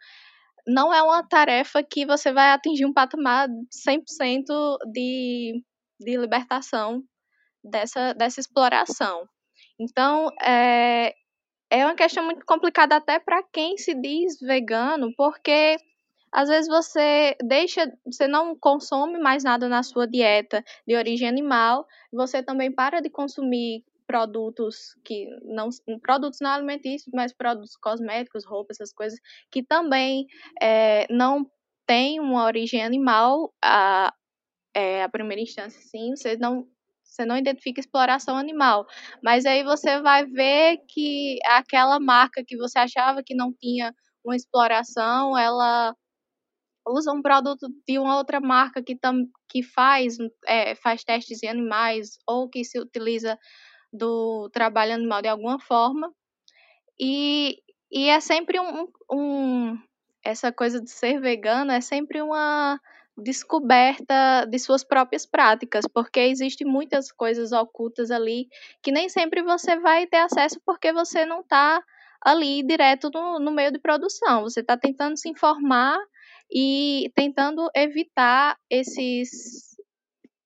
não 0.67 0.93
é 0.93 1.03
uma 1.03 1.23
tarefa 1.23 1.83
que 1.83 2.05
você 2.05 2.33
vai 2.33 2.51
atingir 2.51 2.85
um 2.85 2.93
patamar 2.93 3.49
100% 3.49 4.77
de, 4.93 5.63
de 5.99 6.17
libertação 6.17 7.03
dessa, 7.63 8.13
dessa 8.15 8.41
exploração. 8.41 9.29
Então, 9.79 10.29
é, 10.43 11.15
é 11.71 11.85
uma 11.85 11.95
questão 11.95 12.25
muito 12.25 12.45
complicada 12.45 12.97
até 12.97 13.19
para 13.19 13.43
quem 13.43 13.77
se 13.77 13.95
diz 13.95 14.39
vegano, 14.41 15.13
porque 15.17 15.77
às 16.33 16.49
vezes 16.49 16.69
você 16.69 17.37
deixa, 17.43 17.93
você 18.05 18.29
não 18.29 18.57
consome 18.57 19.19
mais 19.19 19.43
nada 19.43 19.69
na 19.69 19.83
sua 19.83 20.07
dieta 20.07 20.63
de 20.87 20.97
origem 20.97 21.29
animal, 21.29 21.87
você 22.13 22.43
também 22.43 22.71
para 22.73 23.01
de 23.01 23.11
consumir 23.11 23.85
produtos 24.07 24.97
que 25.05 25.29
não 25.45 25.69
produtos 26.03 26.41
não 26.41 26.51
alimentícios, 26.51 27.13
mas 27.15 27.33
produtos 27.33 27.77
cosméticos, 27.77 28.45
roupas, 28.45 28.81
essas 28.81 28.93
coisas 28.93 29.19
que 29.51 29.63
também 29.63 30.27
é, 30.61 31.07
não 31.13 31.49
têm 31.87 32.19
uma 32.21 32.45
origem 32.45 32.83
animal 32.83 33.53
a, 33.63 34.13
é, 34.75 35.03
a 35.05 35.09
primeira 35.09 35.41
instância, 35.43 35.81
sim, 35.81 36.15
você 36.17 36.37
não 36.37 36.67
você 37.11 37.25
não 37.25 37.37
identifica 37.37 37.81
exploração 37.81 38.37
animal, 38.37 38.87
mas 39.23 39.45
aí 39.45 39.65
você 39.65 40.01
vai 40.01 40.25
ver 40.27 40.79
que 40.89 41.39
aquela 41.45 41.99
marca 41.99 42.45
que 42.47 42.57
você 42.57 42.79
achava 42.79 43.23
que 43.23 43.35
não 43.35 43.53
tinha 43.53 43.93
uma 44.25 44.37
exploração, 44.37 45.37
ela 45.37 45.95
usa 46.87 47.13
um 47.13 47.23
produto 47.23 47.69
de 47.87 47.99
uma 47.99 48.17
outra 48.17 48.41
marca 48.41 48.83
que, 48.83 48.97
tam, 48.97 49.27
que 49.49 49.63
faz, 49.63 50.17
é, 50.47 50.75
faz 50.77 51.05
testes 51.05 51.43
em 51.43 51.49
animais 51.49 52.19
ou 52.27 52.49
que 52.49 52.65
se 52.65 52.79
utiliza 52.79 53.39
do 53.93 54.49
trabalho 54.51 54.95
animal 54.95 55.23
de 55.23 55.29
alguma 55.29 55.59
forma. 55.61 56.13
E, 56.99 57.59
e 57.91 58.09
é 58.09 58.21
sempre 58.21 58.61
um, 58.61 58.89
um. 59.11 59.79
Essa 60.25 60.53
coisa 60.53 60.81
de 60.81 60.91
ser 60.91 61.21
vegano 61.21 61.73
é 61.73 61.81
sempre 61.81 62.21
uma 62.21 62.79
descoberta 63.21 64.45
de 64.47 64.59
suas 64.59 64.83
próprias 64.83 65.27
práticas, 65.27 65.85
porque 65.87 66.21
existem 66.21 66.67
muitas 66.67 67.13
coisas 67.13 67.53
ocultas 67.53 68.11
ali 68.11 68.49
que 68.83 68.91
nem 68.91 69.09
sempre 69.09 69.43
você 69.43 69.79
vai 69.79 70.07
ter 70.07 70.19
acesso 70.19 70.61
porque 70.65 70.93
você 70.93 71.25
não 71.25 71.41
está 71.41 71.83
ali 72.21 72.63
direto 72.63 73.11
no, 73.13 73.39
no 73.39 73.51
meio 73.51 73.73
de 73.73 73.79
produção. 73.79 74.43
Você 74.43 74.61
está 74.61 74.77
tentando 74.77 75.17
se 75.17 75.29
informar 75.29 75.99
e 76.51 77.11
tentando 77.15 77.71
evitar 77.75 78.59
esses 78.69 79.71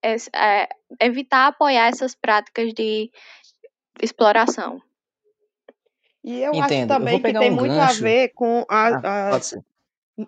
é, 0.03 0.69
evitar 1.01 1.47
apoiar 1.47 1.89
essas 1.89 2.15
práticas 2.15 2.75
de 2.75 3.11
exploração. 4.03 4.83
E 6.23 6.41
eu 6.41 6.55
Entendo. 6.55 6.63
acho 6.65 6.87
também 6.89 7.15
eu 7.15 7.23
que 7.23 7.33
tem 7.33 7.51
um 7.51 7.55
muito 7.55 7.75
gancho. 7.75 8.01
a 8.01 8.03
ver 8.03 8.29
com 8.35 8.65
a, 8.69 8.89
ah, 8.89 9.37
a, 9.37 9.41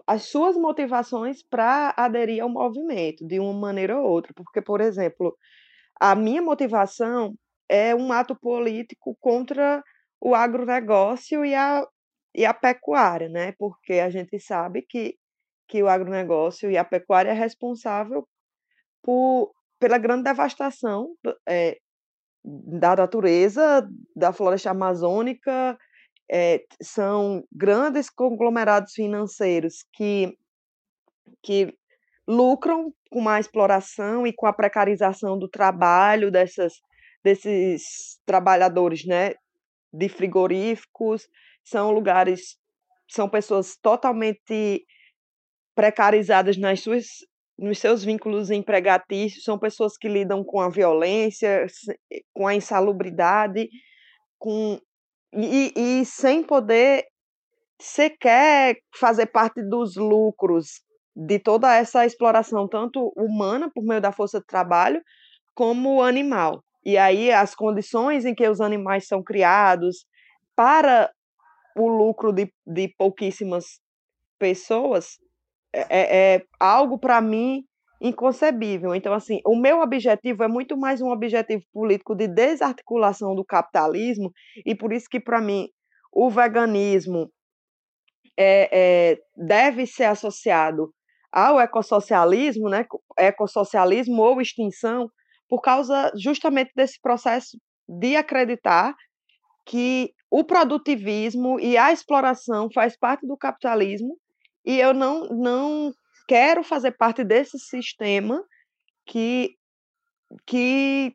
as 0.06 0.24
suas 0.24 0.56
motivações 0.56 1.42
para 1.42 1.94
aderir 1.96 2.42
ao 2.42 2.48
movimento, 2.48 3.26
de 3.26 3.38
uma 3.40 3.52
maneira 3.54 3.98
ou 3.98 4.08
outra. 4.08 4.32
Porque, 4.34 4.62
por 4.62 4.80
exemplo, 4.80 5.36
a 6.00 6.14
minha 6.14 6.42
motivação 6.42 7.34
é 7.68 7.94
um 7.94 8.12
ato 8.12 8.36
político 8.36 9.16
contra 9.20 9.82
o 10.20 10.34
agronegócio 10.34 11.44
e 11.44 11.54
a, 11.54 11.86
e 12.34 12.44
a 12.46 12.54
pecuária, 12.54 13.28
né? 13.28 13.52
Porque 13.58 13.94
a 13.94 14.10
gente 14.10 14.38
sabe 14.40 14.82
que 14.82 15.16
que 15.68 15.82
o 15.82 15.88
agronegócio 15.88 16.70
e 16.70 16.76
a 16.76 16.84
pecuária 16.84 17.30
é 17.30 17.34
responsável 17.34 18.26
por, 19.02 19.52
pela 19.78 19.98
grande 19.98 20.24
devastação 20.24 21.14
é, 21.48 21.78
da 22.44 22.94
natureza, 22.96 23.88
da 24.14 24.32
floresta 24.32 24.70
amazônica, 24.70 25.76
é, 26.30 26.64
são 26.82 27.44
grandes 27.52 28.10
conglomerados 28.10 28.92
financeiros 28.92 29.84
que, 29.92 30.36
que 31.42 31.74
lucram 32.26 32.92
com 33.10 33.28
a 33.28 33.38
exploração 33.38 34.26
e 34.26 34.32
com 34.32 34.46
a 34.46 34.52
precarização 34.52 35.38
do 35.38 35.48
trabalho 35.48 36.30
dessas, 36.30 36.74
desses 37.22 38.18
trabalhadores 38.26 39.04
né, 39.04 39.34
de 39.92 40.08
frigoríficos, 40.08 41.28
são 41.64 41.92
lugares, 41.92 42.56
são 43.08 43.28
pessoas 43.28 43.76
totalmente 43.76 44.84
precarizadas 45.74 46.56
nas 46.56 46.80
suas 46.80 47.06
nos 47.58 47.78
seus 47.78 48.04
vínculos 48.04 48.50
empregatícios, 48.50 49.44
são 49.44 49.58
pessoas 49.58 49.96
que 49.96 50.08
lidam 50.08 50.44
com 50.44 50.60
a 50.60 50.68
violência, 50.68 51.66
com 52.34 52.46
a 52.46 52.54
insalubridade, 52.54 53.68
com 54.38 54.78
e, 55.36 55.72
e 56.00 56.04
sem 56.04 56.42
poder 56.42 57.04
sequer 57.80 58.78
fazer 58.94 59.26
parte 59.26 59.62
dos 59.62 59.96
lucros 59.96 60.80
de 61.14 61.38
toda 61.38 61.74
essa 61.74 62.04
exploração, 62.04 62.68
tanto 62.68 63.12
humana, 63.16 63.70
por 63.74 63.84
meio 63.84 64.00
da 64.00 64.12
força 64.12 64.40
de 64.40 64.46
trabalho, 64.46 65.02
como 65.54 66.02
animal. 66.02 66.62
E 66.84 66.96
aí 66.96 67.32
as 67.32 67.54
condições 67.54 68.24
em 68.24 68.34
que 68.34 68.48
os 68.48 68.60
animais 68.60 69.06
são 69.06 69.22
criados 69.22 70.06
para 70.54 71.10
o 71.76 71.88
lucro 71.88 72.32
de, 72.32 72.52
de 72.66 72.88
pouquíssimas 72.96 73.80
pessoas 74.38 75.18
é, 75.72 75.80
é, 75.90 76.34
é 76.36 76.42
algo 76.58 76.98
para 76.98 77.20
mim 77.20 77.64
inconcebível. 78.00 78.94
Então, 78.94 79.12
assim, 79.12 79.40
o 79.44 79.56
meu 79.56 79.80
objetivo 79.80 80.42
é 80.42 80.48
muito 80.48 80.76
mais 80.76 81.00
um 81.00 81.10
objetivo 81.10 81.62
político 81.72 82.14
de 82.14 82.28
desarticulação 82.28 83.34
do 83.34 83.44
capitalismo, 83.44 84.30
e 84.64 84.74
por 84.74 84.92
isso 84.92 85.08
que, 85.10 85.20
para 85.20 85.40
mim, 85.40 85.68
o 86.12 86.30
veganismo 86.30 87.30
é, 88.36 88.68
é, 89.12 89.18
deve 89.36 89.86
ser 89.86 90.04
associado 90.04 90.92
ao 91.32 91.60
ecossocialismo, 91.60 92.68
né, 92.68 92.86
ecossocialismo 93.18 94.22
ou 94.22 94.40
extinção, 94.40 95.10
por 95.48 95.60
causa 95.60 96.12
justamente 96.16 96.72
desse 96.74 97.00
processo 97.00 97.58
de 97.88 98.16
acreditar 98.16 98.94
que 99.66 100.12
o 100.30 100.44
produtivismo 100.44 101.60
e 101.60 101.76
a 101.76 101.92
exploração 101.92 102.68
faz 102.72 102.96
parte 102.98 103.26
do 103.26 103.36
capitalismo 103.36 104.16
e 104.64 104.78
eu 104.80 104.92
não, 104.92 105.28
não 105.28 105.92
quero 106.26 106.62
fazer 106.64 106.92
parte 106.92 107.24
desse 107.24 107.58
sistema 107.58 108.42
que, 109.06 109.56
que 110.46 111.14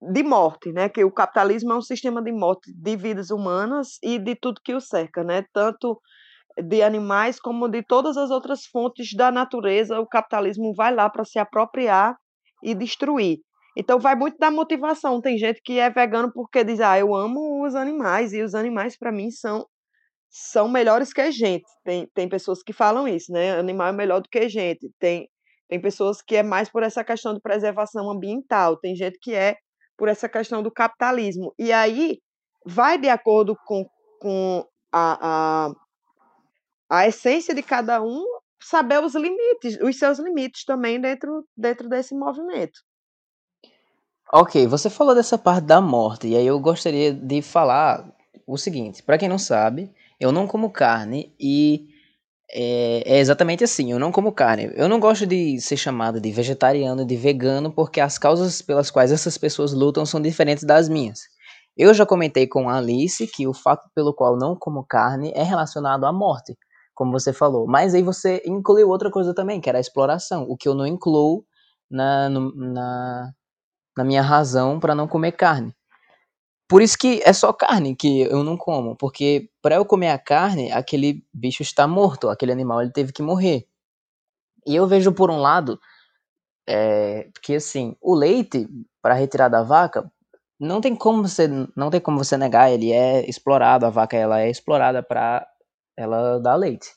de 0.00 0.22
morte, 0.22 0.72
né? 0.72 0.88
Que 0.88 1.04
o 1.04 1.10
capitalismo 1.10 1.72
é 1.72 1.76
um 1.76 1.82
sistema 1.82 2.22
de 2.22 2.32
morte 2.32 2.72
de 2.72 2.96
vidas 2.96 3.30
humanas 3.30 3.98
e 4.02 4.18
de 4.18 4.34
tudo 4.34 4.60
que 4.62 4.74
o 4.74 4.80
cerca, 4.80 5.24
né? 5.24 5.44
Tanto 5.52 6.00
de 6.62 6.82
animais 6.82 7.40
como 7.40 7.68
de 7.68 7.82
todas 7.82 8.16
as 8.16 8.30
outras 8.30 8.64
fontes 8.66 9.14
da 9.14 9.30
natureza, 9.30 10.00
o 10.00 10.06
capitalismo 10.06 10.74
vai 10.74 10.94
lá 10.94 11.08
para 11.10 11.24
se 11.24 11.38
apropriar 11.38 12.16
e 12.62 12.74
destruir. 12.74 13.40
Então 13.76 13.98
vai 13.98 14.14
muito 14.14 14.38
da 14.38 14.50
motivação. 14.50 15.20
Tem 15.20 15.36
gente 15.38 15.60
que 15.62 15.78
é 15.78 15.90
vegano 15.90 16.32
porque 16.32 16.64
diz: 16.64 16.80
"Ah, 16.80 16.98
eu 16.98 17.14
amo 17.14 17.64
os 17.66 17.74
animais 17.74 18.32
e 18.32 18.42
os 18.42 18.54
animais 18.54 18.96
para 18.98 19.12
mim 19.12 19.30
são 19.30 19.66
são 20.38 20.68
melhores 20.68 21.14
que 21.14 21.20
a 21.22 21.30
gente. 21.30 21.64
Tem, 21.82 22.06
tem 22.14 22.28
pessoas 22.28 22.62
que 22.62 22.72
falam 22.72 23.08
isso, 23.08 23.32
né? 23.32 23.58
Animal 23.58 23.88
é 23.88 23.92
melhor 23.92 24.20
do 24.20 24.28
que 24.28 24.38
a 24.38 24.48
gente. 24.48 24.90
Tem, 24.98 25.26
tem 25.66 25.80
pessoas 25.80 26.20
que 26.20 26.36
é 26.36 26.42
mais 26.42 26.68
por 26.68 26.82
essa 26.82 27.02
questão 27.02 27.32
de 27.32 27.40
preservação 27.40 28.10
ambiental. 28.10 28.76
Tem 28.76 28.94
gente 28.94 29.18
que 29.18 29.34
é 29.34 29.56
por 29.96 30.08
essa 30.08 30.28
questão 30.28 30.62
do 30.62 30.70
capitalismo. 30.70 31.54
E 31.58 31.72
aí 31.72 32.18
vai 32.66 32.98
de 32.98 33.08
acordo 33.08 33.56
com, 33.64 33.88
com 34.20 34.62
a, 34.92 35.70
a, 36.90 36.98
a 36.98 37.08
essência 37.08 37.54
de 37.54 37.62
cada 37.62 38.02
um 38.02 38.22
saber 38.60 39.02
os 39.02 39.14
limites, 39.14 39.80
os 39.80 39.98
seus 39.98 40.18
limites 40.18 40.64
também 40.66 41.00
dentro, 41.00 41.46
dentro 41.56 41.88
desse 41.88 42.14
movimento. 42.14 42.78
Ok, 44.30 44.66
você 44.66 44.90
falou 44.90 45.14
dessa 45.14 45.38
parte 45.38 45.64
da 45.64 45.80
morte, 45.80 46.26
e 46.26 46.36
aí 46.36 46.46
eu 46.46 46.58
gostaria 46.60 47.14
de 47.14 47.40
falar 47.40 48.12
o 48.46 48.58
seguinte: 48.58 49.02
para 49.02 49.16
quem 49.16 49.28
não 49.28 49.38
sabe, 49.38 49.90
eu 50.20 50.32
não 50.32 50.46
como 50.46 50.70
carne 50.70 51.34
e 51.38 51.88
é, 52.50 53.02
é, 53.16 53.18
exatamente 53.18 53.64
assim, 53.64 53.92
eu 53.92 53.98
não 53.98 54.12
como 54.12 54.32
carne. 54.32 54.70
Eu 54.74 54.88
não 54.88 55.00
gosto 55.00 55.26
de 55.26 55.60
ser 55.60 55.76
chamado 55.76 56.20
de 56.20 56.30
vegetariano, 56.30 57.04
de 57.04 57.16
vegano, 57.16 57.72
porque 57.72 58.00
as 58.00 58.18
causas 58.18 58.62
pelas 58.62 58.90
quais 58.90 59.12
essas 59.12 59.36
pessoas 59.36 59.72
lutam 59.72 60.06
são 60.06 60.20
diferentes 60.20 60.64
das 60.64 60.88
minhas. 60.88 61.20
Eu 61.76 61.92
já 61.92 62.06
comentei 62.06 62.46
com 62.46 62.68
a 62.68 62.78
Alice 62.78 63.26
que 63.26 63.46
o 63.46 63.52
fato 63.54 63.88
pelo 63.94 64.14
qual 64.14 64.36
não 64.36 64.56
como 64.56 64.84
carne 64.84 65.32
é 65.34 65.42
relacionado 65.42 66.06
à 66.06 66.12
morte, 66.12 66.56
como 66.94 67.12
você 67.12 67.32
falou. 67.32 67.66
Mas 67.66 67.94
aí 67.94 68.02
você 68.02 68.42
incluiu 68.46 68.88
outra 68.88 69.10
coisa 69.10 69.34
também, 69.34 69.60
que 69.60 69.68
era 69.68 69.78
a 69.78 69.80
exploração, 69.80 70.44
o 70.48 70.56
que 70.56 70.68
eu 70.68 70.74
não 70.74 70.86
incluo 70.86 71.44
na, 71.90 72.30
na, 72.30 73.32
na 73.96 74.04
minha 74.04 74.22
razão 74.22 74.80
para 74.80 74.94
não 74.94 75.08
comer 75.08 75.32
carne. 75.32 75.74
Por 76.68 76.82
isso 76.82 76.98
que 76.98 77.22
é 77.24 77.32
só 77.32 77.52
carne 77.52 77.94
que 77.94 78.22
eu 78.22 78.42
não 78.42 78.56
como, 78.56 78.96
porque 78.96 79.48
para 79.62 79.76
eu 79.76 79.84
comer 79.84 80.10
a 80.10 80.18
carne, 80.18 80.72
aquele 80.72 81.24
bicho 81.32 81.62
está 81.62 81.86
morto, 81.86 82.28
aquele 82.28 82.52
animal 82.52 82.82
ele 82.82 82.90
teve 82.92 83.12
que 83.12 83.22
morrer. 83.22 83.66
E 84.66 84.74
eu 84.74 84.86
vejo 84.86 85.12
por 85.12 85.30
um 85.30 85.38
lado 85.38 85.78
é, 86.68 87.28
que 87.42 87.54
assim, 87.54 87.96
o 88.00 88.14
leite 88.14 88.68
para 89.00 89.14
retirar 89.14 89.48
da 89.48 89.62
vaca 89.62 90.10
não 90.58 90.80
tem 90.80 90.96
como 90.96 91.26
você 91.28 91.48
não 91.76 91.90
tem 91.90 92.00
como 92.00 92.18
você 92.18 92.36
negar, 92.36 92.70
ele 92.72 92.92
é 92.92 93.28
explorado, 93.28 93.86
a 93.86 93.90
vaca 93.90 94.16
ela 94.16 94.40
é 94.40 94.50
explorada 94.50 95.02
para 95.02 95.46
ela 95.96 96.38
dar 96.40 96.56
leite. 96.56 96.88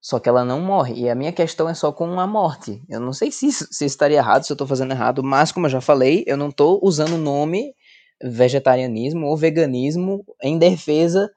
Só 0.00 0.18
que 0.18 0.28
ela 0.28 0.44
não 0.44 0.60
morre. 0.60 0.94
E 0.94 1.10
a 1.10 1.14
minha 1.14 1.32
questão 1.32 1.68
é 1.68 1.74
só 1.74 1.92
com 1.92 2.18
a 2.18 2.26
morte. 2.26 2.82
Eu 2.88 3.00
não 3.00 3.12
sei 3.12 3.30
se, 3.30 3.52
se 3.52 3.84
estaria 3.84 4.16
errado, 4.16 4.44
se 4.44 4.52
eu 4.52 4.54
estou 4.54 4.66
fazendo 4.66 4.92
errado, 4.92 5.22
mas 5.22 5.52
como 5.52 5.66
eu 5.66 5.70
já 5.70 5.80
falei, 5.80 6.24
eu 6.26 6.36
não 6.36 6.48
estou 6.48 6.80
usando 6.82 7.14
o 7.14 7.18
nome 7.18 7.74
vegetarianismo 8.22 9.26
ou 9.26 9.36
veganismo 9.36 10.24
em 10.42 10.58
defesa 10.58 11.30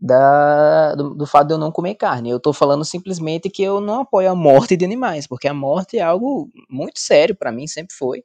da, 0.00 0.94
do, 0.96 1.14
do, 1.14 1.26
fato 1.26 1.46
de 1.46 1.54
eu 1.54 1.58
não 1.58 1.70
comer 1.70 1.94
carne. 1.94 2.30
Eu 2.30 2.38
estou 2.38 2.52
falando 2.52 2.84
simplesmente 2.84 3.48
que 3.48 3.62
eu 3.62 3.80
não 3.80 4.00
apoio 4.00 4.30
a 4.30 4.34
morte 4.34 4.76
de 4.76 4.84
animais, 4.84 5.28
porque 5.28 5.46
a 5.46 5.54
morte 5.54 5.98
é 5.98 6.02
algo 6.02 6.50
muito 6.68 6.98
sério 6.98 7.36
para 7.36 7.52
mim, 7.52 7.68
sempre 7.68 7.94
foi. 7.94 8.24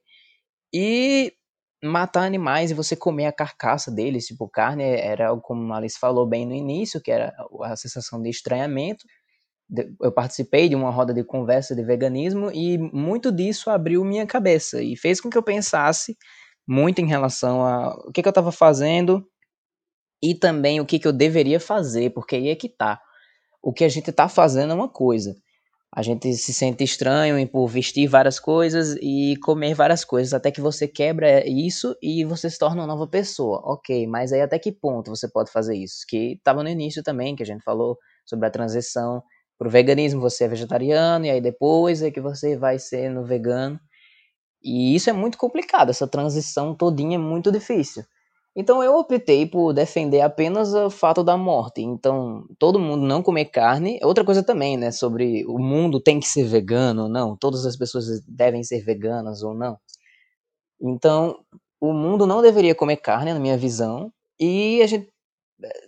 E 0.74 1.34
matar 1.84 2.24
animais 2.24 2.72
e 2.72 2.74
você 2.74 2.96
comer 2.96 3.28
a 3.28 3.32
carcaça 3.32 3.92
deles, 3.92 4.26
tipo 4.26 4.50
carne, 4.50 4.84
era 4.84 5.36
como 5.38 5.72
a 5.72 5.78
Alice 5.78 6.00
falou 6.00 6.26
bem 6.26 6.48
no 6.48 6.56
início, 6.56 7.02
que 7.02 7.12
era 7.12 7.34
a 7.62 7.76
sensação 7.76 8.22
de 8.22 8.30
estranhamento. 8.30 9.06
Eu 10.02 10.12
participei 10.12 10.70
de 10.70 10.76
uma 10.76 10.90
roda 10.90 11.14
de 11.14 11.24
conversa 11.24 11.76
de 11.76 11.84
veganismo 11.84 12.50
e 12.52 12.78
muito 12.78 13.32
disso 13.32 13.70
abriu 13.70 14.04
minha 14.04 14.26
cabeça 14.26 14.82
e 14.82 14.96
fez 14.96 15.22
com 15.22 15.30
que 15.30 15.38
eu 15.38 15.44
pensasse 15.44 16.18
muito 16.68 17.00
em 17.00 17.08
relação 17.08 17.64
a 17.66 17.96
o 18.08 18.12
que, 18.12 18.22
que 18.22 18.28
eu 18.28 18.32
estava 18.32 18.52
fazendo 18.52 19.26
e 20.22 20.36
também 20.36 20.80
o 20.80 20.86
que, 20.86 21.00
que 21.00 21.08
eu 21.08 21.14
deveria 21.14 21.60
fazer, 21.60 22.12
porque 22.12 22.36
aí 22.36 22.50
é 22.50 22.56
que 22.56 22.70
tá. 22.70 23.00
O 23.62 23.74
que 23.74 23.84
a 23.84 23.90
gente 23.90 24.10
está 24.10 24.30
fazendo 24.30 24.72
é 24.72 24.76
uma 24.76 24.90
coisa. 24.90 25.36
A 25.96 26.02
gente 26.04 26.34
se 26.36 26.54
sente 26.54 26.84
estranho 26.84 27.48
por 27.50 27.68
vestir 27.68 28.08
várias 28.08 28.40
coisas 28.40 28.96
e 29.02 29.36
comer 29.44 29.74
várias 29.74 30.06
coisas, 30.06 30.34
até 30.34 30.52
que 30.52 30.62
você 30.62 30.88
quebra 30.88 31.48
isso 31.48 31.96
e 32.02 32.26
você 32.26 32.50
se 32.50 32.60
torna 32.60 32.82
uma 32.82 32.88
nova 32.88 33.08
pessoa. 33.08 33.62
Ok, 33.66 34.08
mas 34.08 34.34
aí 34.34 34.42
até 34.42 34.60
que 34.60 34.72
ponto 34.72 35.10
você 35.10 35.28
pode 35.30 35.52
fazer 35.52 35.76
isso? 35.78 36.06
Que 36.08 36.34
estava 36.34 36.64
no 36.64 36.70
início 36.70 37.04
também, 37.04 37.36
que 37.36 37.44
a 37.44 37.46
gente 37.46 37.64
falou 37.64 37.98
sobre 38.26 38.48
a 38.48 38.52
transição 38.52 39.24
para 39.58 39.68
o 39.68 39.72
veganismo, 39.72 40.22
você 40.22 40.44
é 40.44 40.48
vegetariano, 40.48 41.26
e 41.26 41.32
aí 41.32 41.42
depois 41.42 42.04
é 42.04 42.12
que 42.12 42.22
você 42.22 42.56
vai 42.58 42.78
ser 42.80 43.10
no 43.10 43.26
vegano. 43.26 43.80
E 44.64 44.96
isso 44.96 45.10
é 45.10 45.14
muito 45.14 45.38
complicado, 45.38 45.90
essa 45.90 46.08
transição 46.08 46.76
todinha 46.76 47.16
é 47.16 47.20
muito 47.20 47.52
difícil. 47.52 48.04
Então 48.56 48.84
eu 48.84 48.98
optei 48.98 49.46
por 49.46 49.72
defender 49.72 50.22
apenas 50.22 50.74
o 50.74 50.90
fato 50.90 51.24
da 51.24 51.38
morte. 51.38 51.82
Então, 51.84 52.44
todo 52.58 52.80
mundo 52.80 53.06
não 53.06 53.22
comer 53.22 53.46
carne. 53.46 54.00
Outra 54.02 54.26
coisa 54.26 54.42
também, 54.42 54.76
né, 54.76 54.92
sobre 54.92 55.46
o 55.46 55.60
mundo 55.60 56.00
tem 56.00 56.20
que 56.20 56.28
ser 56.28 56.44
vegano 56.44 57.04
ou 57.04 57.10
não, 57.10 57.38
todas 57.38 57.68
as 57.68 57.78
pessoas 57.78 58.06
devem 58.28 58.64
ser 58.64 58.84
veganas 58.84 59.44
ou 59.44 59.54
não. 59.54 59.78
Então, 60.82 61.40
o 61.80 61.94
mundo 61.94 62.26
não 62.26 62.42
deveria 62.42 62.74
comer 62.76 62.98
carne, 62.98 63.34
na 63.34 63.40
minha 63.40 63.58
visão, 63.58 64.12
e 64.40 64.82
a 64.82 64.88
gente 64.88 65.08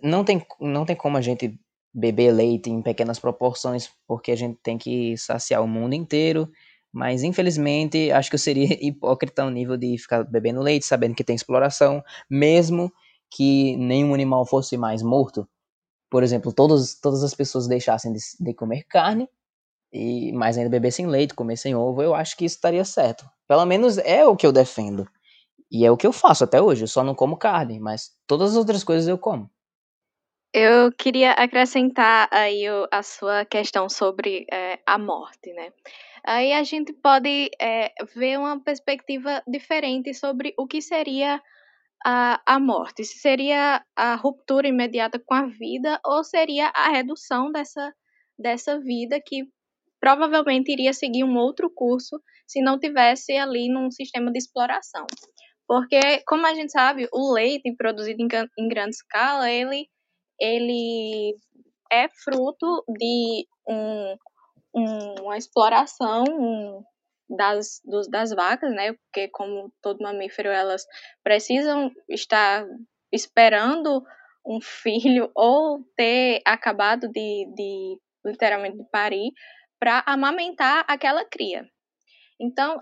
não 0.02 0.24
tem, 0.24 0.44
não 0.60 0.84
tem 0.84 0.96
como 0.96 1.16
a 1.16 1.20
gente 1.20 1.58
beber 1.92 2.32
leite 2.32 2.70
em 2.70 2.82
pequenas 2.82 3.18
proporções, 3.18 3.90
porque 4.06 4.30
a 4.30 4.36
gente 4.36 4.58
tem 4.62 4.78
que 4.78 5.16
saciar 5.16 5.62
o 5.62 5.68
mundo 5.68 5.94
inteiro 5.94 6.48
mas 6.92 7.22
infelizmente 7.22 8.10
acho 8.10 8.30
que 8.30 8.34
eu 8.34 8.38
seria 8.38 8.76
hipócrita 8.84 9.42
ao 9.42 9.50
nível 9.50 9.76
de 9.76 9.96
ficar 9.98 10.24
bebendo 10.24 10.60
leite, 10.60 10.86
sabendo 10.86 11.14
que 11.14 11.24
tem 11.24 11.36
exploração, 11.36 12.02
mesmo 12.28 12.92
que 13.30 13.76
nenhum 13.76 14.12
animal 14.14 14.44
fosse 14.44 14.76
mais 14.76 15.02
morto. 15.02 15.48
Por 16.10 16.22
exemplo, 16.22 16.52
todos, 16.52 16.98
todas 16.98 17.22
as 17.22 17.34
pessoas 17.34 17.68
deixassem 17.68 18.12
de, 18.12 18.18
de 18.40 18.54
comer 18.54 18.84
carne, 18.88 19.28
e 19.92 20.32
mais 20.32 20.56
ainda 20.56 20.70
bebessem 20.70 21.06
leite, 21.06 21.34
comessem 21.34 21.74
ovo, 21.74 22.02
eu 22.02 22.14
acho 22.14 22.36
que 22.36 22.44
isso 22.44 22.56
estaria 22.56 22.84
certo. 22.84 23.28
Pelo 23.48 23.64
menos 23.66 23.98
é 23.98 24.24
o 24.24 24.36
que 24.36 24.46
eu 24.46 24.52
defendo. 24.52 25.08
E 25.70 25.84
é 25.84 25.90
o 25.90 25.96
que 25.96 26.06
eu 26.06 26.12
faço 26.12 26.44
até 26.44 26.60
hoje. 26.60 26.84
Eu 26.84 26.88
só 26.88 27.02
não 27.02 27.14
como 27.14 27.36
carne, 27.36 27.78
mas 27.78 28.10
todas 28.26 28.50
as 28.50 28.56
outras 28.56 28.84
coisas 28.84 29.08
eu 29.08 29.18
como. 29.18 29.50
Eu 30.52 30.92
queria 30.92 31.32
acrescentar 31.32 32.28
aí 32.32 32.64
a 32.90 33.02
sua 33.02 33.44
questão 33.44 33.88
sobre 33.88 34.46
é, 34.52 34.80
a 34.84 34.98
morte, 34.98 35.52
né? 35.52 35.72
Aí 36.24 36.52
a 36.52 36.62
gente 36.62 36.92
pode 36.92 37.50
é, 37.60 37.92
ver 38.14 38.38
uma 38.38 38.62
perspectiva 38.62 39.42
diferente 39.46 40.12
sobre 40.14 40.54
o 40.58 40.66
que 40.66 40.82
seria 40.82 41.40
a, 42.04 42.40
a 42.46 42.58
morte. 42.58 43.04
Se 43.04 43.18
seria 43.18 43.84
a 43.96 44.14
ruptura 44.14 44.68
imediata 44.68 45.18
com 45.18 45.34
a 45.34 45.46
vida 45.46 46.00
ou 46.04 46.24
seria 46.24 46.68
a 46.74 46.90
redução 46.90 47.50
dessa, 47.50 47.94
dessa 48.38 48.78
vida 48.78 49.20
que 49.24 49.44
provavelmente 50.00 50.72
iria 50.72 50.92
seguir 50.92 51.24
um 51.24 51.36
outro 51.36 51.70
curso 51.70 52.20
se 52.46 52.60
não 52.60 52.78
tivesse 52.78 53.36
ali 53.36 53.68
num 53.68 53.90
sistema 53.90 54.32
de 54.32 54.38
exploração. 54.38 55.06
Porque, 55.68 56.00
como 56.26 56.46
a 56.46 56.54
gente 56.54 56.72
sabe, 56.72 57.08
o 57.12 57.32
leite 57.32 57.72
produzido 57.76 58.20
em, 58.20 58.28
em 58.58 58.68
grande 58.68 58.96
escala, 58.96 59.48
ele, 59.48 59.86
ele 60.40 61.36
é 61.92 62.08
fruto 62.08 62.82
de 62.88 63.46
um, 63.68 64.16
um, 64.74 65.14
uma 65.22 65.36
exploração 65.36 66.24
das, 67.28 67.80
dos, 67.84 68.08
das 68.08 68.30
vacas, 68.30 68.72
né? 68.72 68.92
Porque, 68.92 69.28
como 69.28 69.72
todo 69.82 70.02
mamífero, 70.02 70.48
elas 70.48 70.84
precisam 71.22 71.92
estar 72.08 72.66
esperando 73.12 74.02
um 74.44 74.60
filho 74.62 75.30
ou 75.34 75.84
ter 75.96 76.40
acabado 76.44 77.08
de, 77.08 77.46
de 77.54 77.98
literalmente 78.24 78.76
de 78.78 78.84
parir 78.90 79.32
para 79.78 80.02
amamentar 80.06 80.84
aquela 80.86 81.24
cria. 81.24 81.66
Então, 82.38 82.80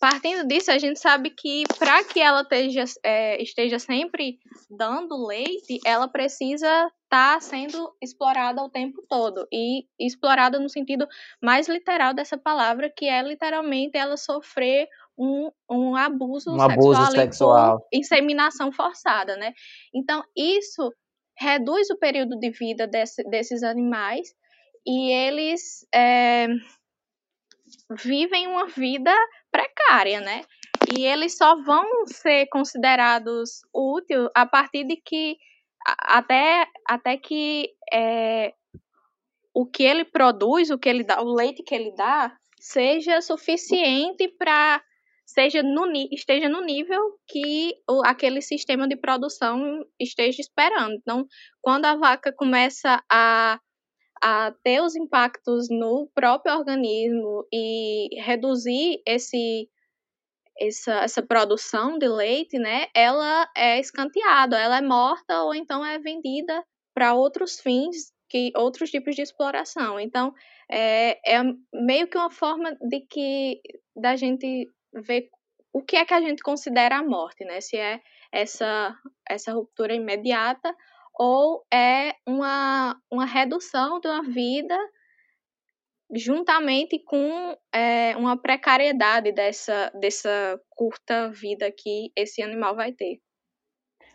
partindo 0.00 0.46
disso, 0.46 0.70
a 0.70 0.78
gente 0.78 0.98
sabe 0.98 1.30
que 1.30 1.64
para 1.78 2.04
que 2.04 2.20
ela 2.20 2.42
esteja, 2.42 2.84
é, 3.04 3.42
esteja 3.42 3.78
sempre 3.78 4.38
dando 4.70 5.26
leite, 5.26 5.78
ela 5.84 6.08
precisa 6.08 6.66
estar 7.04 7.34
tá 7.34 7.40
sendo 7.40 7.92
explorada 8.00 8.62
o 8.62 8.70
tempo 8.70 9.02
todo. 9.08 9.46
E 9.52 9.84
explorada 9.98 10.58
no 10.60 10.68
sentido 10.68 11.06
mais 11.42 11.68
literal 11.68 12.14
dessa 12.14 12.38
palavra, 12.38 12.92
que 12.94 13.06
é 13.06 13.22
literalmente 13.22 13.96
ela 13.96 14.16
sofrer 14.16 14.88
um, 15.18 15.50
um 15.68 15.96
abuso, 15.96 16.54
um 16.54 16.60
abuso 16.60 17.04
sexual, 17.06 17.12
sexual. 17.12 17.78
por 17.80 17.88
inseminação 17.92 18.70
forçada, 18.70 19.36
né? 19.36 19.52
Então, 19.92 20.22
isso 20.36 20.92
reduz 21.36 21.90
o 21.90 21.98
período 21.98 22.38
de 22.38 22.50
vida 22.50 22.86
desse, 22.86 23.22
desses 23.24 23.62
animais 23.62 24.28
e 24.86 25.12
eles 25.12 25.86
é, 25.94 26.48
vivem 28.02 28.46
uma 28.46 28.66
vida 28.66 29.14
precária, 29.58 30.20
né? 30.20 30.42
E 30.96 31.04
eles 31.04 31.36
só 31.36 31.60
vão 31.62 31.84
ser 32.06 32.46
considerados 32.46 33.60
úteis 33.74 34.28
a 34.34 34.46
partir 34.46 34.84
de 34.84 34.96
que 34.96 35.36
até, 35.84 36.66
até 36.86 37.16
que 37.16 37.70
é, 37.92 38.52
o 39.52 39.66
que 39.66 39.82
ele 39.82 40.04
produz, 40.04 40.70
o 40.70 40.78
que 40.78 40.88
ele 40.88 41.02
dá, 41.02 41.20
o 41.20 41.34
leite 41.34 41.62
que 41.62 41.74
ele 41.74 41.92
dá, 41.96 42.36
seja 42.60 43.20
suficiente 43.20 44.28
para 44.38 44.82
seja 45.26 45.62
no, 45.62 45.84
esteja 46.10 46.48
no 46.48 46.62
nível 46.62 47.00
que 47.26 47.74
o, 47.88 48.02
aquele 48.06 48.40
sistema 48.40 48.88
de 48.88 48.96
produção 48.96 49.84
esteja 50.00 50.40
esperando. 50.40 50.94
Então, 50.94 51.26
quando 51.60 51.84
a 51.84 51.96
vaca 51.96 52.32
começa 52.32 53.02
a 53.10 53.60
a 54.22 54.52
ter 54.62 54.80
os 54.80 54.96
impactos 54.96 55.68
no 55.70 56.08
próprio 56.14 56.56
organismo 56.56 57.46
e 57.52 58.20
reduzir 58.20 59.02
esse 59.06 59.68
essa, 60.60 61.04
essa 61.04 61.22
produção 61.22 61.98
de 61.98 62.08
leite, 62.08 62.58
né, 62.58 62.86
ela 62.92 63.48
é 63.56 63.78
escanteada, 63.78 64.58
ela 64.58 64.78
é 64.78 64.82
morta 64.82 65.42
ou 65.44 65.54
então 65.54 65.84
é 65.84 66.00
vendida 66.00 66.64
para 66.92 67.14
outros 67.14 67.60
fins, 67.60 68.12
que 68.28 68.50
outros 68.56 68.90
tipos 68.90 69.14
de 69.14 69.22
exploração. 69.22 70.00
Então, 70.00 70.34
é, 70.68 71.18
é 71.24 71.42
meio 71.72 72.08
que 72.08 72.18
uma 72.18 72.30
forma 72.30 72.76
de 72.80 73.00
que 73.02 73.60
da 73.96 74.16
gente 74.16 74.68
ver 74.92 75.28
o 75.72 75.82
que 75.82 75.96
é 75.96 76.04
que 76.04 76.14
a 76.14 76.20
gente 76.20 76.42
considera 76.42 76.98
a 76.98 77.04
morte, 77.04 77.44
né? 77.44 77.60
Se 77.60 77.76
é 77.76 78.00
essa 78.32 78.94
essa 79.28 79.52
ruptura 79.52 79.94
imediata 79.94 80.74
ou 81.18 81.64
é 81.72 82.14
uma, 82.26 82.96
uma 83.10 83.26
redução 83.26 83.98
de 84.00 84.06
uma 84.06 84.22
vida 84.22 84.78
juntamente 86.14 86.98
com 87.04 87.56
é, 87.74 88.16
uma 88.16 88.40
precariedade 88.40 89.32
dessa, 89.32 89.90
dessa 90.00 90.58
curta 90.70 91.30
vida 91.30 91.70
que 91.70 92.10
esse 92.16 92.40
animal 92.42 92.74
vai 92.74 92.92
ter. 92.92 93.20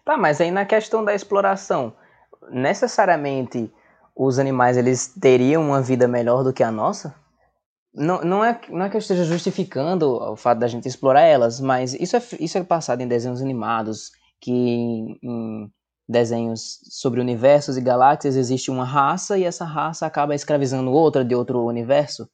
Tá, 0.04 0.18
mas 0.18 0.42
aí 0.42 0.50
na 0.50 0.66
questão 0.66 1.04
da 1.04 1.14
exploração, 1.14 1.96
necessariamente 2.50 3.72
os 4.16 4.40
animais 4.40 4.78
eles 4.78 5.14
teriam 5.20 5.62
uma 5.68 5.82
vida 5.82 6.08
melhor 6.08 6.44
do 6.44 6.54
que 6.54 6.64
a 6.64 6.72
nossa? 6.72 7.16
Não, 7.94 8.22
não, 8.22 8.44
é, 8.44 8.60
não 8.70 8.86
é 8.86 8.90
que 8.90 8.96
eu 8.96 9.00
esteja 9.00 9.24
justificando 9.24 10.10
o 10.10 10.36
fato 10.36 10.60
da 10.60 10.68
gente 10.68 10.88
explorar 10.88 11.22
elas, 11.22 11.60
mas 11.60 11.94
isso 11.94 12.18
é, 12.18 12.22
isso 12.40 12.58
é 12.58 12.64
passado 12.64 13.02
em 13.02 13.08
desenhos 13.08 13.42
animados, 13.42 14.12
que 14.42 14.52
em, 14.52 15.72
desenhos 16.08 16.80
sobre 16.90 17.22
universos 17.22 17.78
e 17.78 17.82
galáxias 17.82 18.36
existe 18.36 18.70
uma 18.70 18.86
raça 18.86 19.38
e 19.38 19.44
essa 19.44 19.66
raça 19.66 20.06
acaba 20.06 20.36
escravizando 20.36 20.92
outra 20.92 21.24
de 21.24 21.36
outro 21.36 21.64
universo. 21.66 22.30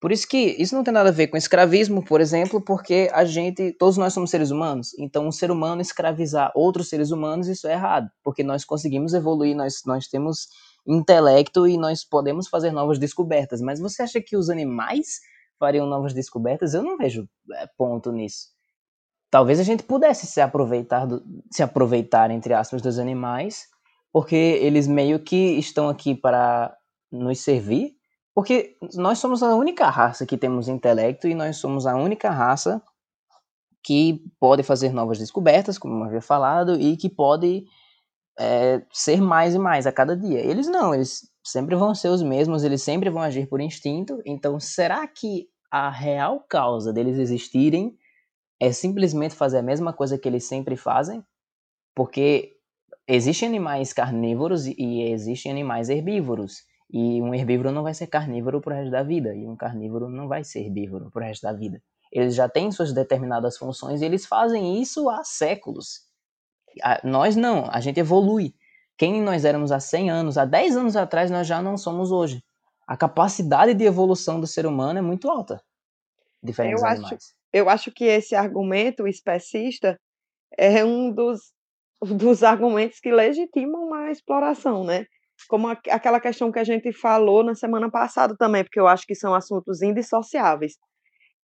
Por 0.00 0.10
isso 0.10 0.26
que 0.26 0.56
isso 0.58 0.74
não 0.74 0.82
tem 0.82 0.92
nada 0.92 1.10
a 1.10 1.12
ver 1.12 1.28
com 1.28 1.36
escravismo, 1.36 2.04
por 2.04 2.20
exemplo, 2.20 2.60
porque 2.60 3.08
a 3.12 3.24
gente, 3.24 3.72
todos 3.78 3.96
nós 3.96 4.12
somos 4.12 4.30
seres 4.30 4.50
humanos. 4.50 4.90
Então, 4.98 5.28
um 5.28 5.30
ser 5.30 5.52
humano 5.52 5.80
escravizar 5.80 6.50
outros 6.56 6.88
seres 6.88 7.12
humanos, 7.12 7.46
isso 7.46 7.68
é 7.68 7.74
errado, 7.74 8.10
porque 8.24 8.42
nós 8.42 8.64
conseguimos 8.64 9.14
evoluir, 9.14 9.54
nós, 9.54 9.82
nós 9.86 10.08
temos 10.08 10.48
intelecto 10.84 11.68
e 11.68 11.78
nós 11.78 12.04
podemos 12.04 12.48
fazer 12.48 12.72
novas 12.72 12.98
descobertas. 12.98 13.60
Mas 13.60 13.78
você 13.78 14.02
acha 14.02 14.20
que 14.20 14.36
os 14.36 14.50
animais 14.50 15.20
fariam 15.56 15.86
novas 15.86 16.12
descobertas? 16.12 16.74
Eu 16.74 16.82
não 16.82 16.96
vejo 16.96 17.28
é, 17.52 17.68
ponto 17.78 18.10
nisso 18.10 18.52
talvez 19.32 19.58
a 19.58 19.62
gente 19.62 19.82
pudesse 19.82 20.26
se 20.26 20.42
aproveitar, 20.42 21.06
do, 21.06 21.24
se 21.50 21.62
aproveitar, 21.62 22.30
entre 22.30 22.52
aspas, 22.52 22.82
dos 22.82 22.98
animais, 22.98 23.66
porque 24.12 24.36
eles 24.36 24.86
meio 24.86 25.18
que 25.18 25.58
estão 25.58 25.88
aqui 25.88 26.14
para 26.14 26.76
nos 27.10 27.40
servir, 27.40 27.94
porque 28.34 28.76
nós 28.94 29.18
somos 29.18 29.42
a 29.42 29.54
única 29.54 29.88
raça 29.88 30.26
que 30.26 30.36
temos 30.36 30.68
intelecto 30.68 31.26
e 31.26 31.34
nós 31.34 31.56
somos 31.56 31.86
a 31.86 31.96
única 31.96 32.28
raça 32.28 32.82
que 33.82 34.22
pode 34.38 34.62
fazer 34.62 34.92
novas 34.92 35.18
descobertas, 35.18 35.78
como 35.78 35.94
eu 35.94 36.04
havia 36.04 36.20
falado, 36.20 36.78
e 36.78 36.94
que 36.98 37.08
pode 37.08 37.64
é, 38.38 38.82
ser 38.92 39.18
mais 39.20 39.54
e 39.54 39.58
mais 39.58 39.86
a 39.86 39.92
cada 39.92 40.14
dia. 40.14 40.40
Eles 40.40 40.68
não, 40.68 40.94
eles 40.94 41.22
sempre 41.42 41.74
vão 41.74 41.94
ser 41.94 42.08
os 42.08 42.22
mesmos, 42.22 42.64
eles 42.64 42.82
sempre 42.82 43.08
vão 43.08 43.22
agir 43.22 43.48
por 43.48 43.62
instinto. 43.62 44.20
Então, 44.26 44.60
será 44.60 45.06
que 45.06 45.48
a 45.70 45.88
real 45.88 46.44
causa 46.46 46.92
deles 46.92 47.18
existirem 47.18 47.96
é 48.62 48.70
simplesmente 48.70 49.34
fazer 49.34 49.58
a 49.58 49.62
mesma 49.62 49.92
coisa 49.92 50.16
que 50.16 50.28
eles 50.28 50.44
sempre 50.44 50.76
fazem, 50.76 51.24
porque 51.96 52.56
existem 53.08 53.48
animais 53.48 53.92
carnívoros 53.92 54.68
e 54.68 55.02
existem 55.10 55.50
animais 55.50 55.88
herbívoros. 55.88 56.62
E 56.88 57.20
um 57.20 57.34
herbívoro 57.34 57.72
não 57.72 57.82
vai 57.82 57.92
ser 57.92 58.06
carnívoro 58.06 58.60
pro 58.60 58.72
resto 58.72 58.92
da 58.92 59.02
vida, 59.02 59.34
e 59.34 59.48
um 59.48 59.56
carnívoro 59.56 60.08
não 60.08 60.28
vai 60.28 60.44
ser 60.44 60.60
herbívoro 60.60 61.10
pro 61.10 61.24
resto 61.24 61.42
da 61.42 61.52
vida. 61.52 61.82
Eles 62.12 62.36
já 62.36 62.48
têm 62.48 62.70
suas 62.70 62.92
determinadas 62.92 63.58
funções 63.58 64.00
e 64.00 64.04
eles 64.04 64.26
fazem 64.26 64.80
isso 64.80 65.10
há 65.10 65.24
séculos. 65.24 66.06
Nós 67.02 67.34
não, 67.34 67.68
a 67.68 67.80
gente 67.80 67.98
evolui. 67.98 68.54
Quem 68.96 69.20
nós 69.22 69.44
éramos 69.44 69.72
há 69.72 69.80
100 69.80 70.08
anos, 70.08 70.38
há 70.38 70.44
10 70.44 70.76
anos 70.76 70.94
atrás, 70.94 71.32
nós 71.32 71.48
já 71.48 71.60
não 71.60 71.76
somos 71.76 72.12
hoje. 72.12 72.44
A 72.86 72.96
capacidade 72.96 73.74
de 73.74 73.82
evolução 73.82 74.38
do 74.38 74.46
ser 74.46 74.66
humano 74.66 75.00
é 75.00 75.02
muito 75.02 75.28
alta, 75.28 75.60
diferente 76.40 76.74
dos 76.74 76.84
animais 76.84 77.41
eu 77.52 77.68
acho 77.68 77.90
que 77.92 78.04
esse 78.04 78.34
argumento 78.34 79.06
especista 79.06 79.98
é 80.56 80.84
um 80.84 81.12
dos, 81.12 81.52
dos 82.00 82.42
argumentos 82.42 82.98
que 83.00 83.10
legitimam 83.10 83.92
a 83.94 84.10
exploração, 84.10 84.84
né? 84.84 85.04
Como 85.48 85.68
a, 85.68 85.72
aquela 85.90 86.20
questão 86.20 86.52
que 86.52 86.58
a 86.58 86.64
gente 86.64 86.92
falou 86.92 87.42
na 87.42 87.54
semana 87.54 87.90
passada 87.90 88.36
também, 88.36 88.64
porque 88.64 88.80
eu 88.80 88.86
acho 88.86 89.06
que 89.06 89.14
são 89.14 89.34
assuntos 89.34 89.82
indissociáveis, 89.82 90.74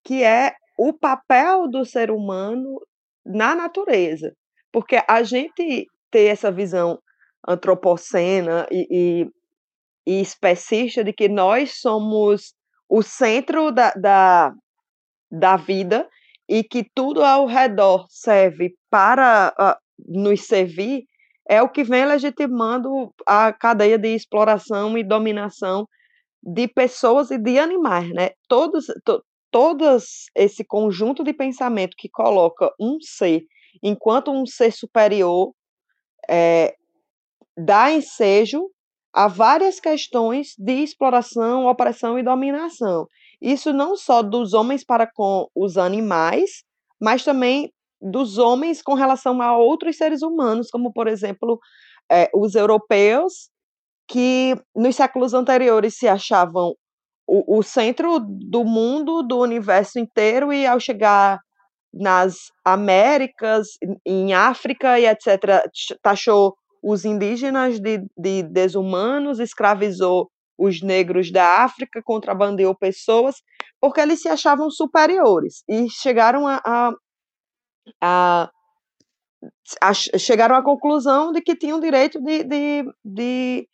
que 0.03 0.23
é 0.23 0.53
o 0.77 0.93
papel 0.93 1.67
do 1.67 1.85
ser 1.85 2.09
humano 2.09 2.79
na 3.25 3.53
natureza. 3.53 4.33
Porque 4.71 5.01
a 5.07 5.23
gente 5.23 5.87
ter 6.09 6.25
essa 6.25 6.51
visão 6.51 6.99
antropocena 7.47 8.65
e, 8.71 8.87
e, 8.89 9.27
e 10.07 10.21
especista 10.21 11.03
de 11.03 11.13
que 11.13 11.27
nós 11.27 11.79
somos 11.79 12.53
o 12.87 13.01
centro 13.01 13.71
da, 13.71 13.91
da, 13.91 14.53
da 15.31 15.55
vida 15.55 16.07
e 16.47 16.63
que 16.63 16.83
tudo 16.95 17.23
ao 17.23 17.45
redor 17.45 18.05
serve 18.09 18.73
para 18.89 19.53
uh, 19.59 19.75
nos 20.07 20.45
servir, 20.45 21.03
é 21.47 21.61
o 21.61 21.69
que 21.69 21.83
vem 21.83 22.05
legitimando 22.05 23.13
a 23.25 23.53
cadeia 23.53 23.97
de 23.97 24.09
exploração 24.09 24.97
e 24.97 25.03
dominação 25.03 25.87
de 26.41 26.67
pessoas 26.67 27.31
e 27.31 27.37
de 27.37 27.59
animais, 27.59 28.09
né? 28.13 28.31
Todos, 28.47 28.85
to, 29.03 29.23
todos 29.51 30.25
esse 30.35 30.63
conjunto 30.63 31.23
de 31.23 31.33
pensamento 31.33 31.95
que 31.97 32.09
coloca 32.09 32.71
um 32.79 32.97
ser 33.01 33.43
enquanto 33.83 34.31
um 34.31 34.45
ser 34.45 34.71
superior 34.71 35.53
é, 36.29 36.75
dá 37.57 37.91
ensejo 37.91 38.69
a 39.13 39.27
várias 39.27 39.79
questões 39.79 40.53
de 40.57 40.83
exploração, 40.83 41.65
opressão 41.65 42.17
e 42.17 42.23
dominação. 42.23 43.07
Isso 43.41 43.71
não 43.71 43.95
só 43.95 44.21
dos 44.21 44.53
homens 44.53 44.83
para 44.83 45.07
com 45.07 45.47
os 45.55 45.77
animais, 45.77 46.63
mas 46.99 47.23
também 47.23 47.71
dos 48.01 48.37
homens 48.37 48.81
com 48.81 48.93
relação 48.93 49.41
a 49.41 49.57
outros 49.57 49.97
seres 49.97 50.21
humanos, 50.21 50.69
como, 50.69 50.91
por 50.91 51.07
exemplo, 51.07 51.59
é, 52.11 52.29
os 52.33 52.55
europeus, 52.55 53.49
que 54.07 54.55
nos 54.75 54.95
séculos 54.95 55.33
anteriores 55.33 55.97
se 55.97 56.07
achavam 56.07 56.73
o, 57.27 57.59
o, 57.59 57.63
centro 57.63 58.19
do 58.19 58.65
mundo, 58.65 59.21
do 59.21 59.39
universo 59.39 59.99
inteiro, 59.99 60.51
e 60.51 60.65
ao 60.65 60.79
chegar 60.79 61.39
nas 61.93 62.51
Américas, 62.65 63.67
em 64.05 64.33
África 64.33 64.99
e 64.99 65.05
etc., 65.05 65.63
taxou 66.01 66.55
os 66.81 67.05
indígenas 67.05 67.79
de, 67.79 67.99
de 68.17 68.43
desumanos, 68.43 69.39
escravizou 69.39 70.29
os 70.59 70.81
negros 70.81 71.31
da 71.31 71.63
África, 71.63 72.01
contrabandeou 72.03 72.75
pessoas, 72.75 73.37
porque 73.79 74.01
eles 74.01 74.21
se 74.21 74.27
achavam 74.27 74.69
superiores 74.69 75.63
e 75.69 75.89
chegaram 75.89 76.45
a, 76.45 76.61
a, 76.65 76.91
a, 78.01 78.51
a 79.81 79.93
chegaram 79.93 80.55
à 80.55 80.61
conclusão 80.61 81.31
de 81.31 81.41
que 81.41 81.55
tinham 81.55 81.77
o 81.77 81.81
direito 81.81 82.21
de, 82.21 82.43
de, 82.43 82.83
de 83.05 83.69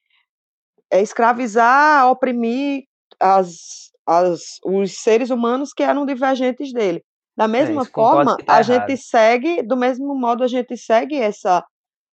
escravizar, 0.91 2.08
oprimir 2.08 2.84
as, 3.19 3.91
as, 4.06 4.60
os 4.63 5.00
seres 5.00 5.32
humanos 5.32 5.74
que 5.74 5.82
eram 5.82 6.06
divergentes 6.06 6.71
dele. 6.71 7.04
Da 7.36 7.45
é, 7.45 7.48
mesma 7.48 7.82
é, 7.82 7.86
forma, 7.86 8.38
tá 8.38 8.58
a 8.58 8.62
gente 8.62 8.95
segue, 8.95 9.63
do 9.63 9.76
mesmo 9.76 10.13
modo, 10.13 10.43
a 10.43 10.48
gente 10.48 10.78
segue 10.78 11.15
essa, 11.15 11.65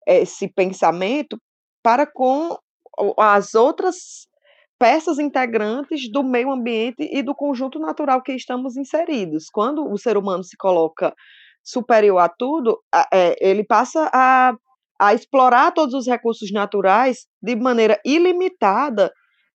esse 0.07 0.47
pensamento 0.47 1.37
para 1.83 2.07
com 2.07 2.57
as 3.17 3.53
outras 3.53 4.27
peças 4.81 5.19
integrantes 5.19 6.11
do 6.11 6.23
meio 6.23 6.49
ambiente 6.49 7.07
e 7.11 7.21
do 7.21 7.35
conjunto 7.35 7.77
natural 7.77 8.19
que 8.23 8.33
estamos 8.33 8.75
inseridos. 8.75 9.45
Quando 9.53 9.87
o 9.87 9.95
ser 9.95 10.17
humano 10.17 10.43
se 10.43 10.57
coloca 10.57 11.13
superior 11.63 12.17
a 12.17 12.27
tudo, 12.27 12.81
é, 13.13 13.35
ele 13.39 13.63
passa 13.63 14.09
a, 14.11 14.55
a 14.99 15.13
explorar 15.13 15.71
todos 15.71 15.93
os 15.93 16.07
recursos 16.07 16.51
naturais 16.51 17.27
de 17.39 17.55
maneira 17.55 18.01
ilimitada 18.03 19.13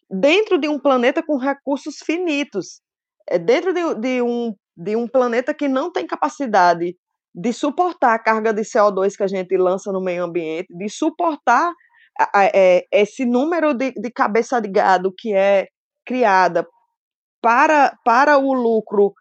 dentro 0.09 0.59
de 0.59 0.69
um 0.69 0.79
planeta 0.79 1.25
com 1.25 1.37
recursos 1.37 1.97
finitos, 2.07 2.81
é 3.29 3.37
dentro 3.37 3.73
de, 3.75 3.95
de, 3.97 4.23
um, 4.23 4.55
de 4.77 4.95
um 4.95 5.09
planeta 5.09 5.53
que 5.53 5.67
não 5.67 5.91
tem 5.91 6.07
capacidade 6.07 6.97
de 7.35 7.53
suportar 7.53 8.15
a 8.15 8.23
carga 8.23 8.55
de 8.55 8.63
CO2 8.63 9.17
que 9.17 9.25
a 9.25 9.27
gente 9.27 9.57
lança 9.57 9.91
no 9.91 10.01
meio 10.01 10.23
ambiente, 10.23 10.69
de 10.71 10.89
suportar 10.89 11.73
esse 12.91 13.25
número 13.25 13.75
de, 13.75 13.93
de 13.93 14.11
cabeça 14.11 14.61
de 14.61 14.69
gado 14.69 15.13
que 15.17 15.35
é 15.35 15.69
criada 16.05 16.67
para, 17.43 17.97
para 18.05 18.39
o 18.39 18.53
lucro, 18.53 19.13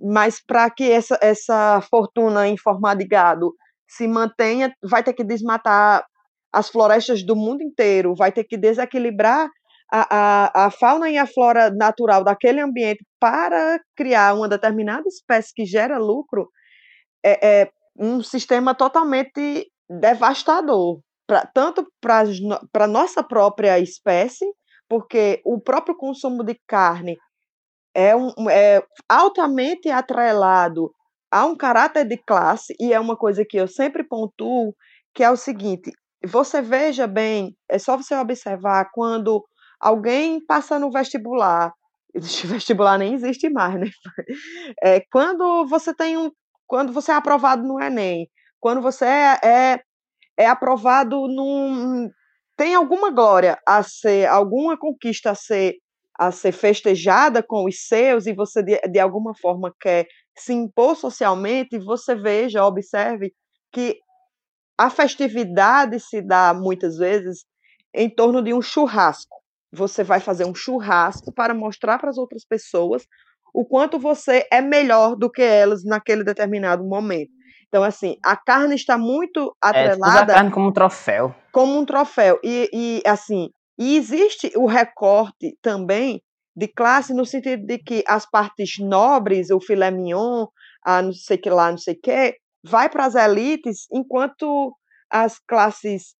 mas 0.00 0.40
para 0.44 0.70
que 0.70 0.90
essa, 0.90 1.18
essa 1.20 1.80
fortuna 1.90 2.48
em 2.48 2.56
forma 2.56 2.94
de 2.94 3.06
gado 3.06 3.54
se 3.88 4.06
mantenha, 4.06 4.72
vai 4.82 5.02
ter 5.02 5.12
que 5.12 5.24
desmatar 5.24 6.04
as 6.52 6.68
florestas 6.68 7.24
do 7.24 7.34
mundo 7.36 7.62
inteiro, 7.62 8.14
vai 8.14 8.32
ter 8.32 8.44
que 8.44 8.56
desequilibrar 8.56 9.48
a, 9.92 10.06
a, 10.10 10.66
a 10.66 10.70
fauna 10.70 11.10
e 11.10 11.18
a 11.18 11.26
flora 11.26 11.70
natural 11.70 12.22
daquele 12.22 12.60
ambiente 12.60 13.04
para 13.18 13.80
criar 13.96 14.34
uma 14.34 14.48
determinada 14.48 15.06
espécie 15.08 15.52
que 15.54 15.64
gera 15.64 15.98
lucro, 15.98 16.48
é, 17.24 17.62
é 17.62 17.70
um 17.98 18.22
sistema 18.22 18.74
totalmente 18.74 19.66
devastador 19.88 21.00
pra, 21.30 21.46
tanto 21.46 21.86
para 22.00 22.24
a 22.84 22.88
nossa 22.88 23.22
própria 23.22 23.78
espécie, 23.78 24.44
porque 24.88 25.40
o 25.44 25.60
próprio 25.60 25.96
consumo 25.96 26.42
de 26.42 26.60
carne 26.66 27.16
é, 27.94 28.16
um, 28.16 28.32
é 28.50 28.82
altamente 29.08 29.88
atrelado 29.88 30.92
a 31.30 31.46
um 31.46 31.56
caráter 31.56 32.04
de 32.04 32.16
classe, 32.16 32.74
e 32.80 32.92
é 32.92 32.98
uma 32.98 33.16
coisa 33.16 33.44
que 33.48 33.56
eu 33.56 33.68
sempre 33.68 34.02
pontuo, 34.02 34.74
que 35.14 35.22
é 35.22 35.30
o 35.30 35.36
seguinte, 35.36 35.92
você 36.26 36.60
veja 36.60 37.06
bem, 37.06 37.56
é 37.70 37.78
só 37.78 37.96
você 37.96 38.16
observar 38.16 38.90
quando 38.92 39.44
alguém 39.80 40.44
passa 40.44 40.80
no 40.80 40.90
vestibular, 40.90 41.72
vestibular 42.44 42.98
nem 42.98 43.14
existe 43.14 43.48
mais, 43.48 43.78
né? 43.78 43.86
É, 44.82 45.00
quando 45.12 45.64
você 45.68 45.94
tem 45.94 46.16
um, 46.16 46.32
quando 46.66 46.92
você 46.92 47.12
é 47.12 47.14
aprovado 47.14 47.62
no 47.62 47.80
Enem, 47.80 48.28
quando 48.58 48.82
você 48.82 49.04
é, 49.04 49.38
é 49.44 49.80
é 50.40 50.46
aprovado 50.46 51.28
num 51.28 52.10
tem 52.56 52.74
alguma 52.74 53.10
glória 53.10 53.58
a 53.66 53.82
ser, 53.82 54.26
alguma 54.28 54.78
conquista 54.78 55.30
a 55.30 55.34
ser 55.34 55.76
a 56.18 56.30
ser 56.30 56.52
festejada 56.52 57.42
com 57.42 57.64
os 57.64 57.86
seus 57.86 58.26
e 58.26 58.34
você 58.34 58.62
de, 58.62 58.78
de 58.78 58.98
alguma 58.98 59.34
forma 59.34 59.74
quer 59.80 60.06
se 60.36 60.52
impor 60.52 60.94
socialmente, 60.94 61.78
você 61.78 62.14
veja, 62.14 62.64
observe 62.64 63.32
que 63.72 63.98
a 64.78 64.90
festividade 64.90 65.98
se 65.98 66.20
dá 66.20 66.52
muitas 66.52 66.98
vezes 66.98 67.44
em 67.94 68.08
torno 68.08 68.42
de 68.42 68.52
um 68.52 68.60
churrasco. 68.60 69.36
Você 69.72 70.04
vai 70.04 70.20
fazer 70.20 70.44
um 70.44 70.54
churrasco 70.54 71.32
para 71.32 71.54
mostrar 71.54 71.98
para 71.98 72.10
as 72.10 72.18
outras 72.18 72.44
pessoas 72.44 73.06
o 73.54 73.64
quanto 73.64 73.98
você 73.98 74.46
é 74.52 74.60
melhor 74.60 75.16
do 75.16 75.30
que 75.30 75.42
elas 75.42 75.84
naquele 75.84 76.22
determinado 76.22 76.84
momento. 76.84 77.30
Então, 77.70 77.84
assim, 77.84 78.16
a 78.22 78.36
carne 78.36 78.74
está 78.74 78.98
muito 78.98 79.56
atrelada. 79.62 80.32
É, 80.32 80.34
a 80.34 80.36
carne 80.36 80.50
como 80.50 80.68
um 80.68 80.72
troféu. 80.72 81.32
Como 81.52 81.78
um 81.78 81.86
troféu. 81.86 82.38
E, 82.42 82.68
e, 82.72 83.02
assim, 83.08 83.48
e 83.78 83.96
existe 83.96 84.52
o 84.56 84.66
recorte 84.66 85.56
também 85.62 86.20
de 86.54 86.66
classe 86.66 87.14
no 87.14 87.24
sentido 87.24 87.64
de 87.64 87.78
que 87.78 88.02
as 88.08 88.28
partes 88.28 88.76
nobres, 88.80 89.50
o 89.50 89.60
filé 89.60 89.88
mignon, 89.88 90.46
a 90.84 91.00
não 91.00 91.12
sei 91.12 91.38
que 91.38 91.48
lá, 91.48 91.70
não 91.70 91.78
sei 91.78 91.94
o 91.94 92.00
que, 92.00 92.36
vai 92.64 92.88
para 92.88 93.06
as 93.06 93.14
elites, 93.14 93.86
enquanto 93.92 94.74
as 95.08 95.38
classes 95.38 96.14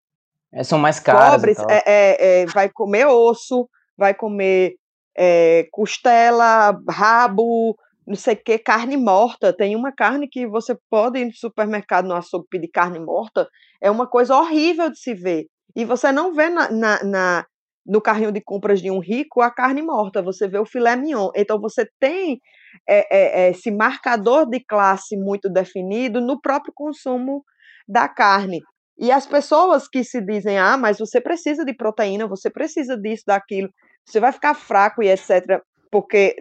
é, 0.53 0.65
são 0.65 0.79
mais 0.79 0.99
caras. 0.99 1.35
Pobres, 1.35 1.59
é, 1.69 1.83
é, 1.87 2.43
é, 2.43 2.47
vai 2.47 2.69
comer 2.69 3.07
osso, 3.07 3.69
vai 3.97 4.15
comer 4.15 4.75
é, 5.17 5.69
costela, 5.71 6.79
rabo, 6.89 7.77
não 8.07 8.17
sei 8.17 8.35
o 8.35 8.43
que, 8.43 8.59
carne 8.59 8.97
morta. 8.97 9.53
Tem 9.53 9.77
uma 9.77 9.93
carne 9.93 10.29
que 10.29 10.47
você 10.47 10.77
pode 10.91 11.19
ir 11.19 11.27
no 11.27 11.33
supermercado, 11.33 12.07
no 12.07 12.15
açougue, 12.15 12.49
pedir 12.51 12.69
carne 12.69 12.99
morta. 12.99 13.49
É 13.81 13.91
uma 13.91 14.07
coisa 14.07 14.37
horrível 14.37 14.91
de 14.91 14.99
se 14.99 15.15
ver. 15.15 15.47
E 15.77 15.85
você 15.85 16.11
não 16.11 16.35
vê 16.35 16.49
na, 16.49 16.71
na, 16.71 17.05
na, 17.05 17.47
no 17.87 18.01
carrinho 18.01 18.33
de 18.33 18.41
compras 18.41 18.81
de 18.81 18.91
um 18.91 18.99
rico 18.99 19.41
a 19.41 19.51
carne 19.51 19.83
morta, 19.83 20.23
você 20.23 20.49
vê 20.49 20.59
o 20.59 20.67
filé 20.67 20.97
mignon. 20.97 21.31
Então 21.35 21.61
você 21.61 21.89
tem 21.99 22.41
é, 22.89 23.45
é, 23.47 23.51
esse 23.51 23.71
marcador 23.71 24.47
de 24.47 24.61
classe 24.61 25.17
muito 25.17 25.49
definido 25.49 26.21
no 26.21 26.41
próprio 26.41 26.73
consumo 26.75 27.45
da 27.89 28.09
carne. 28.09 28.61
E 28.99 29.11
as 29.11 29.27
pessoas 29.27 29.89
que 29.89 30.05
se 30.05 30.21
dizem, 30.21 30.59
ah, 30.59 30.77
mas 30.77 30.99
você 30.99 31.21
precisa 31.21 31.65
de 31.65 31.75
proteína, 31.75 32.27
você 32.27 32.51
precisa 32.51 32.99
disso, 32.99 33.25
daquilo, 33.27 33.71
você 34.05 34.21
vai 34.21 34.31
ficar 34.31 34.55
fraco 34.55 35.03
e 35.03 35.09
etc., 35.09 35.61
porque 35.91 36.37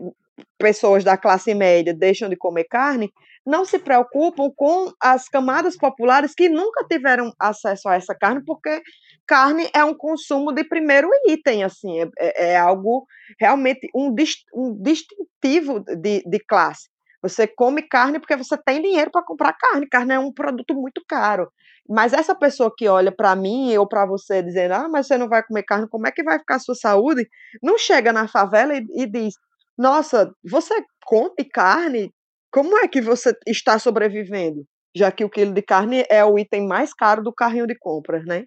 pessoas 0.58 1.04
da 1.04 1.18
classe 1.18 1.54
média 1.54 1.94
deixam 1.94 2.30
de 2.30 2.36
comer 2.36 2.66
carne, 2.66 3.12
não 3.46 3.66
se 3.66 3.80
preocupam 3.80 4.52
com 4.56 4.92
as 5.02 5.28
camadas 5.28 5.78
populares 5.78 6.34
que 6.36 6.50
nunca 6.50 6.86
tiveram 6.86 7.34
acesso 7.40 7.90
a 7.90 7.96
essa 7.96 8.14
carne, 8.14 8.44
porque 8.46 8.82
carne 9.26 9.70
é 9.74 9.84
um 9.84 9.94
consumo 9.94 10.52
de 10.52 10.64
primeiro 10.64 11.10
item, 11.28 11.64
assim, 11.64 12.02
é, 12.02 12.10
é, 12.20 12.52
é 12.52 12.58
algo 12.58 13.06
realmente 13.40 13.90
um, 13.96 14.14
dist, 14.14 14.44
um 14.54 14.76
distintivo 14.82 15.80
de, 15.80 16.24
de 16.26 16.40
classe. 16.48 16.90
Você 17.22 17.46
come 17.48 17.82
carne 17.82 18.20
porque 18.20 18.36
você 18.36 18.58
tem 18.58 18.82
dinheiro 18.82 19.12
para 19.12 19.24
comprar 19.26 19.54
carne. 19.54 19.88
Carne 19.90 20.14
é 20.14 20.20
um 20.20 20.32
produto 20.32 20.74
muito 20.74 21.04
caro. 21.08 21.52
Mas 21.88 22.14
essa 22.14 22.34
pessoa 22.36 22.74
que 22.76 22.88
olha 22.88 23.12
para 23.12 23.36
mim 23.36 23.76
ou 23.76 23.88
para 23.88 24.06
você 24.06 24.42
dizendo, 24.42 24.74
ah, 24.74 24.88
mas 24.88 25.08
você 25.08 25.18
não 25.18 25.28
vai 25.28 25.44
comer 25.44 25.64
carne, 25.64 25.90
como 25.90 26.08
é 26.08 26.12
que 26.12 26.24
vai 26.24 26.40
ficar 26.40 26.56
a 26.56 26.60
sua 26.60 26.76
saúde? 26.76 27.28
Não 27.62 27.78
chega 27.78 28.14
na 28.14 28.28
favela 28.28 28.76
e, 28.76 28.86
e 28.94 29.06
diz, 29.06 29.34
nossa, 29.80 30.30
você 30.44 30.76
come 31.06 31.46
carne? 31.54 32.12
Como 32.52 32.78
é 32.78 32.88
que 32.88 33.00
você 33.00 33.34
está 33.48 33.80
sobrevivendo? 33.80 34.66
Já 34.94 35.10
que 35.10 35.24
o 35.24 35.30
quilo 35.30 35.54
de 35.54 35.62
carne 35.62 36.04
é 36.10 36.26
o 36.26 36.38
item 36.38 36.68
mais 36.68 36.94
caro 36.94 37.24
do 37.24 37.34
carrinho 37.34 37.66
de 37.66 37.78
compras, 37.80 38.26
né? 38.26 38.44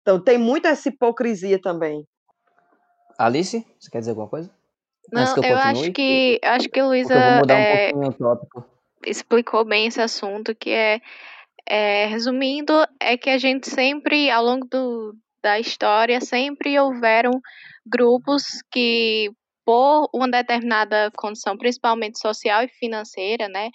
Então 0.00 0.22
tem 0.22 0.38
muita 0.38 0.68
essa 0.68 0.88
hipocrisia 0.88 1.60
também. 1.60 2.04
Alice, 3.18 3.66
você 3.80 3.90
quer 3.90 3.98
dizer 3.98 4.12
alguma 4.12 4.28
coisa? 4.28 4.48
Não, 5.12 5.36
eu, 5.38 5.42
eu 5.42 5.56
acho 5.56 5.90
que 5.90 6.38
acho 6.44 6.68
que 6.68 6.80
Luísa 6.80 7.14
é, 7.14 7.92
um 7.92 8.02
explicou 9.04 9.64
bem 9.64 9.86
esse 9.86 10.00
assunto, 10.00 10.54
que 10.54 10.70
é, 10.70 11.00
é, 11.68 12.06
resumindo, 12.06 12.72
é 13.00 13.16
que 13.16 13.30
a 13.30 13.38
gente 13.38 13.68
sempre, 13.68 14.30
ao 14.30 14.44
longo 14.44 14.66
do, 14.66 15.16
da 15.42 15.58
história, 15.58 16.20
sempre 16.20 16.78
houveram 16.78 17.32
grupos 17.84 18.62
que 18.70 19.32
por 19.66 20.08
uma 20.14 20.28
determinada 20.28 21.10
condição, 21.16 21.58
principalmente 21.58 22.20
social 22.20 22.62
e 22.62 22.68
financeira, 22.68 23.48
né, 23.48 23.70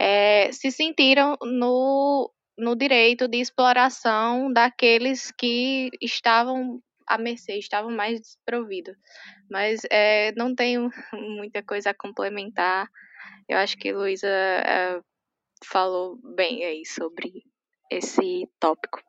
é, 0.00 0.50
se 0.50 0.70
sentiram 0.70 1.36
no, 1.42 2.32
no 2.56 2.74
direito 2.74 3.28
de 3.28 3.38
exploração 3.38 4.50
daqueles 4.50 5.30
que 5.30 5.90
estavam 6.00 6.80
à 7.06 7.18
mercê, 7.18 7.58
estavam 7.58 7.90
mais 7.90 8.18
desprovidos. 8.18 8.96
Mas 9.50 9.82
é, 9.90 10.32
não 10.32 10.54
tenho 10.54 10.90
muita 11.12 11.62
coisa 11.62 11.90
a 11.90 11.94
complementar. 11.94 12.88
Eu 13.46 13.58
acho 13.58 13.76
que 13.76 13.92
Luísa 13.92 14.26
é, 14.26 15.00
falou 15.64 16.18
bem 16.34 16.64
aí 16.64 16.84
sobre 16.86 17.44
esse 17.90 18.48
tópico. 18.58 19.00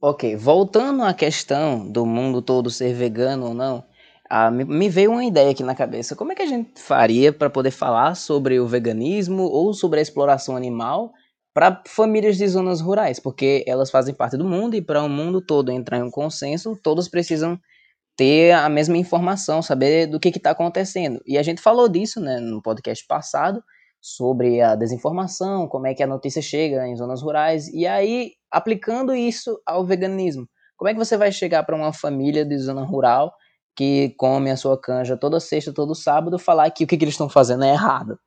Ok, 0.00 0.36
voltando 0.36 1.02
à 1.02 1.14
questão 1.14 1.90
do 1.90 2.04
mundo 2.04 2.42
todo 2.42 2.70
ser 2.70 2.92
vegano 2.92 3.46
ou 3.46 3.54
não, 3.54 3.82
ah, 4.28 4.50
me 4.50 4.88
veio 4.88 5.12
uma 5.12 5.24
ideia 5.24 5.50
aqui 5.50 5.62
na 5.62 5.74
cabeça. 5.74 6.16
Como 6.16 6.32
é 6.32 6.34
que 6.34 6.42
a 6.42 6.46
gente 6.46 6.80
faria 6.80 7.32
para 7.32 7.48
poder 7.48 7.70
falar 7.70 8.14
sobre 8.14 8.58
o 8.58 8.66
veganismo 8.66 9.44
ou 9.44 9.72
sobre 9.72 9.98
a 9.98 10.02
exploração 10.02 10.56
animal 10.56 11.12
para 11.54 11.82
famílias 11.86 12.36
de 12.36 12.46
zonas 12.48 12.80
rurais? 12.80 13.20
Porque 13.20 13.64
elas 13.66 13.90
fazem 13.90 14.14
parte 14.14 14.36
do 14.36 14.44
mundo 14.44 14.74
e 14.74 14.82
para 14.82 15.02
o 15.02 15.08
mundo 15.08 15.40
todo 15.40 15.70
entrar 15.70 15.98
em 15.98 16.02
um 16.02 16.10
consenso, 16.10 16.78
todos 16.82 17.08
precisam 17.08 17.58
ter 18.16 18.52
a 18.52 18.68
mesma 18.68 18.96
informação, 18.96 19.62
saber 19.62 20.06
do 20.06 20.18
que 20.18 20.28
está 20.28 20.50
acontecendo. 20.50 21.20
E 21.26 21.36
a 21.38 21.42
gente 21.42 21.60
falou 21.60 21.88
disso 21.88 22.20
né, 22.20 22.40
no 22.40 22.62
podcast 22.62 23.06
passado, 23.06 23.62
sobre 24.00 24.60
a 24.60 24.74
desinformação, 24.74 25.68
como 25.68 25.86
é 25.86 25.94
que 25.94 26.02
a 26.02 26.06
notícia 26.06 26.40
chega 26.40 26.86
em 26.86 26.96
zonas 26.96 27.22
rurais, 27.22 27.68
e 27.68 27.86
aí 27.86 28.32
aplicando 28.50 29.14
isso 29.14 29.60
ao 29.66 29.84
veganismo. 29.84 30.48
Como 30.76 30.88
é 30.88 30.92
que 30.92 30.98
você 30.98 31.16
vai 31.16 31.32
chegar 31.32 31.64
para 31.64 31.76
uma 31.76 31.92
família 31.92 32.44
de 32.44 32.56
zona 32.58 32.84
rural 32.84 33.32
que 33.76 34.14
come 34.16 34.50
a 34.50 34.56
sua 34.56 34.80
canja 34.80 35.16
toda 35.16 35.38
sexta, 35.38 35.72
todo 35.72 35.94
sábado, 35.94 36.38
falar 36.38 36.70
que 36.70 36.84
o 36.84 36.86
que, 36.86 36.96
que 36.96 37.04
eles 37.04 37.14
estão 37.14 37.28
fazendo 37.28 37.64
é 37.64 37.72
errado? 37.72 38.18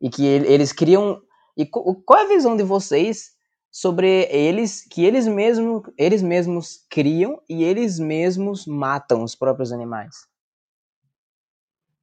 E 0.00 0.08
que 0.08 0.24
eles 0.26 0.72
criam. 0.72 1.20
E 1.56 1.66
qual 1.66 2.18
é 2.18 2.24
a 2.24 2.28
visão 2.28 2.56
de 2.56 2.62
vocês 2.62 3.32
sobre 3.70 4.26
eles, 4.30 4.82
que 4.90 5.04
eles 5.04 5.28
mesmos, 5.28 5.82
eles 5.98 6.22
mesmos 6.22 6.86
criam 6.88 7.40
e 7.48 7.62
eles 7.62 7.98
mesmos 7.98 8.66
matam 8.66 9.22
os 9.22 9.34
próprios 9.34 9.70
animais? 9.70 10.16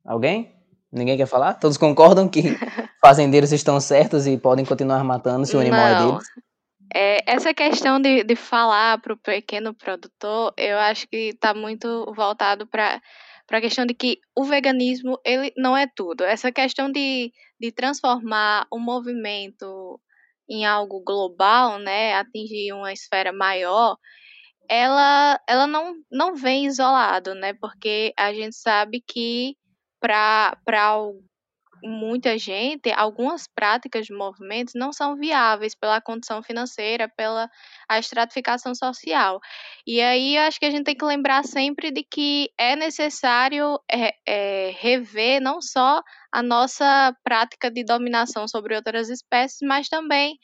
Alguém? 0.05 0.55
Ninguém 0.91 1.17
quer 1.17 1.25
falar? 1.25 1.55
Todos 1.55 1.77
concordam 1.77 2.29
que 2.29 2.43
fazendeiros 3.01 3.51
estão 3.51 3.79
certos 3.79 4.27
e 4.27 4.37
podem 4.37 4.63
continuar 4.63 5.03
matando 5.03 5.45
se 5.45 5.57
o 5.57 5.59
animal 5.59 5.87
é 5.87 5.95
Não. 5.95 6.11
deles? 6.11 6.27
É, 6.93 7.21
essa 7.31 7.53
questão 7.53 7.99
de, 7.99 8.23
de 8.23 8.35
falar 8.35 8.99
para 9.01 9.13
o 9.13 9.17
pequeno 9.17 9.73
produtor, 9.73 10.53
eu 10.57 10.77
acho 10.79 11.07
que 11.07 11.29
está 11.29 11.53
muito 11.53 12.05
voltado 12.13 12.65
para 12.67 13.01
a 13.51 13.61
questão 13.61 13.85
de 13.85 13.93
que 13.93 14.19
o 14.35 14.43
veganismo 14.43 15.19
ele 15.25 15.53
não 15.57 15.75
é 15.75 15.87
tudo. 15.87 16.23
Essa 16.23 16.51
questão 16.51 16.91
de, 16.91 17.31
de 17.59 17.71
transformar 17.71 18.67
o 18.71 18.79
movimento 18.79 19.99
em 20.49 20.65
algo 20.65 21.01
global, 21.03 21.77
né, 21.77 22.15
atingir 22.15 22.71
uma 22.73 22.93
esfera 22.93 23.33
maior, 23.33 23.97
ela, 24.69 25.39
ela 25.47 25.67
não, 25.67 25.95
não 26.11 26.35
vem 26.35 26.65
isolado, 26.65 27.35
né, 27.35 27.53
porque 27.53 28.13
a 28.17 28.33
gente 28.33 28.55
sabe 28.55 29.01
que 29.05 29.57
para 29.99 30.55
muita 31.83 32.37
gente, 32.37 32.91
algumas 32.91 33.47
práticas 33.47 34.05
de 34.05 34.13
movimentos 34.13 34.73
não 34.75 34.91
são 34.91 35.15
viáveis 35.15 35.75
pela 35.75 36.01
condição 36.01 36.41
financeira, 36.41 37.09
pela 37.15 37.49
a 37.87 37.99
estratificação 37.99 38.73
social. 38.75 39.39
E 39.85 40.01
aí 40.01 40.35
eu 40.35 40.43
acho 40.43 40.59
que 40.59 40.65
a 40.65 40.71
gente 40.71 40.85
tem 40.85 40.95
que 40.95 41.05
lembrar 41.05 41.43
sempre 41.43 41.91
de 41.91 42.03
que 42.03 42.49
é 42.57 42.75
necessário 42.75 43.79
é, 43.91 44.13
é, 44.25 44.71
rever 44.77 45.41
não 45.41 45.61
só 45.61 46.01
a 46.31 46.43
nossa 46.43 47.15
prática 47.23 47.71
de 47.71 47.83
dominação 47.83 48.47
sobre 48.47 48.75
outras 48.75 49.09
espécies, 49.09 49.59
mas 49.61 49.87
também 49.87 50.37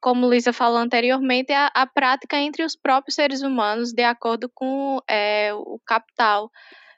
como 0.00 0.28
Lisa 0.28 0.52
falou 0.52 0.78
anteriormente, 0.78 1.52
a, 1.52 1.70
a 1.72 1.86
prática 1.86 2.36
entre 2.36 2.64
os 2.64 2.74
próprios 2.74 3.14
seres 3.14 3.40
humanos, 3.40 3.92
de 3.92 4.02
acordo 4.02 4.50
com 4.52 4.98
é, 5.08 5.54
o 5.54 5.80
capital 5.86 6.50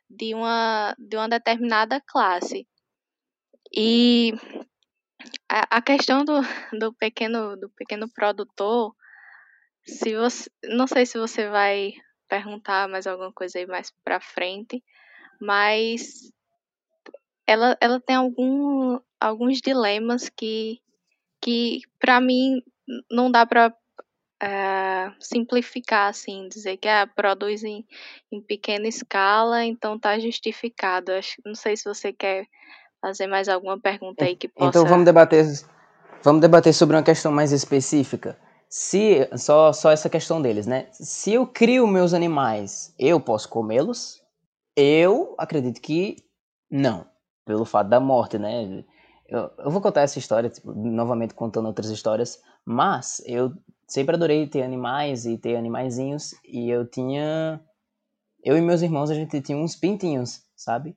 de 0.08 0.34
uma, 0.34 0.94
de 0.98 1.14
uma 1.14 1.28
determinada 1.28 2.00
classe. 2.06 2.66
E 3.76 4.32
a, 5.48 5.78
a 5.78 5.82
questão 5.82 6.24
do, 6.24 6.40
do, 6.78 6.92
pequeno, 6.94 7.56
do 7.56 7.68
pequeno 7.70 8.08
produtor, 8.08 8.94
se 9.84 10.14
você, 10.14 10.48
não 10.64 10.86
sei 10.86 11.04
se 11.04 11.18
você 11.18 11.48
vai 11.48 11.92
perguntar 12.28 12.88
mais 12.88 13.06
alguma 13.06 13.32
coisa 13.32 13.58
aí 13.58 13.66
mais 13.66 13.92
para 14.04 14.20
frente, 14.20 14.82
mas 15.40 16.32
ela, 17.46 17.76
ela 17.80 18.00
tem 18.00 18.16
algum, 18.16 18.98
alguns 19.20 19.60
dilemas 19.60 20.28
que, 20.28 20.80
que 21.42 21.80
para 21.98 22.20
mim 22.20 22.62
não 23.10 23.30
dá 23.30 23.44
para 23.44 23.74
é, 24.40 25.12
simplificar 25.20 26.10
assim, 26.10 26.48
dizer 26.48 26.76
que 26.76 26.88
ah, 26.88 27.06
produz 27.06 27.64
em, 27.64 27.84
em 28.30 28.40
pequena 28.40 28.86
escala, 28.86 29.64
então 29.64 29.96
está 29.96 30.18
justificado. 30.18 31.12
Acho, 31.12 31.40
não 31.44 31.54
sei 31.54 31.76
se 31.76 31.84
você 31.84 32.12
quer 32.12 32.46
fazer 33.04 33.26
mais 33.26 33.50
alguma 33.50 33.78
pergunta 33.78 34.24
aí 34.24 34.34
que 34.34 34.48
possa. 34.48 34.70
Então 34.70 34.86
vamos 34.86 35.04
debater, 35.04 35.44
vamos 36.22 36.40
debater 36.40 36.72
sobre 36.72 36.96
uma 36.96 37.02
questão 37.02 37.30
mais 37.30 37.52
específica. 37.52 38.38
Se 38.66 39.28
só 39.36 39.72
só 39.74 39.90
essa 39.90 40.08
questão 40.08 40.40
deles, 40.40 40.66
né? 40.66 40.88
Se 40.92 41.34
eu 41.34 41.46
crio 41.46 41.86
meus 41.86 42.14
animais, 42.14 42.94
eu 42.98 43.20
posso 43.20 43.48
comê-los? 43.48 44.22
Eu 44.74 45.34
acredito 45.38 45.80
que 45.82 46.16
não, 46.70 47.06
pelo 47.44 47.66
fato 47.66 47.88
da 47.88 48.00
morte, 48.00 48.38
né? 48.38 48.82
Eu, 49.28 49.50
eu 49.58 49.70
vou 49.70 49.82
contar 49.82 50.00
essa 50.00 50.18
história, 50.18 50.48
tipo, 50.48 50.72
novamente 50.72 51.34
contando 51.34 51.66
outras 51.66 51.90
histórias, 51.90 52.40
mas 52.64 53.22
eu 53.26 53.52
sempre 53.86 54.16
adorei 54.16 54.48
ter 54.48 54.62
animais 54.62 55.26
e 55.26 55.36
ter 55.36 55.56
animaizinhos 55.56 56.34
e 56.42 56.70
eu 56.70 56.86
tinha 56.86 57.60
eu 58.42 58.56
e 58.56 58.60
meus 58.62 58.82
irmãos 58.82 59.10
a 59.10 59.14
gente 59.14 59.40
tinha 59.40 59.56
uns 59.56 59.76
pintinhos, 59.76 60.42
sabe? 60.56 60.96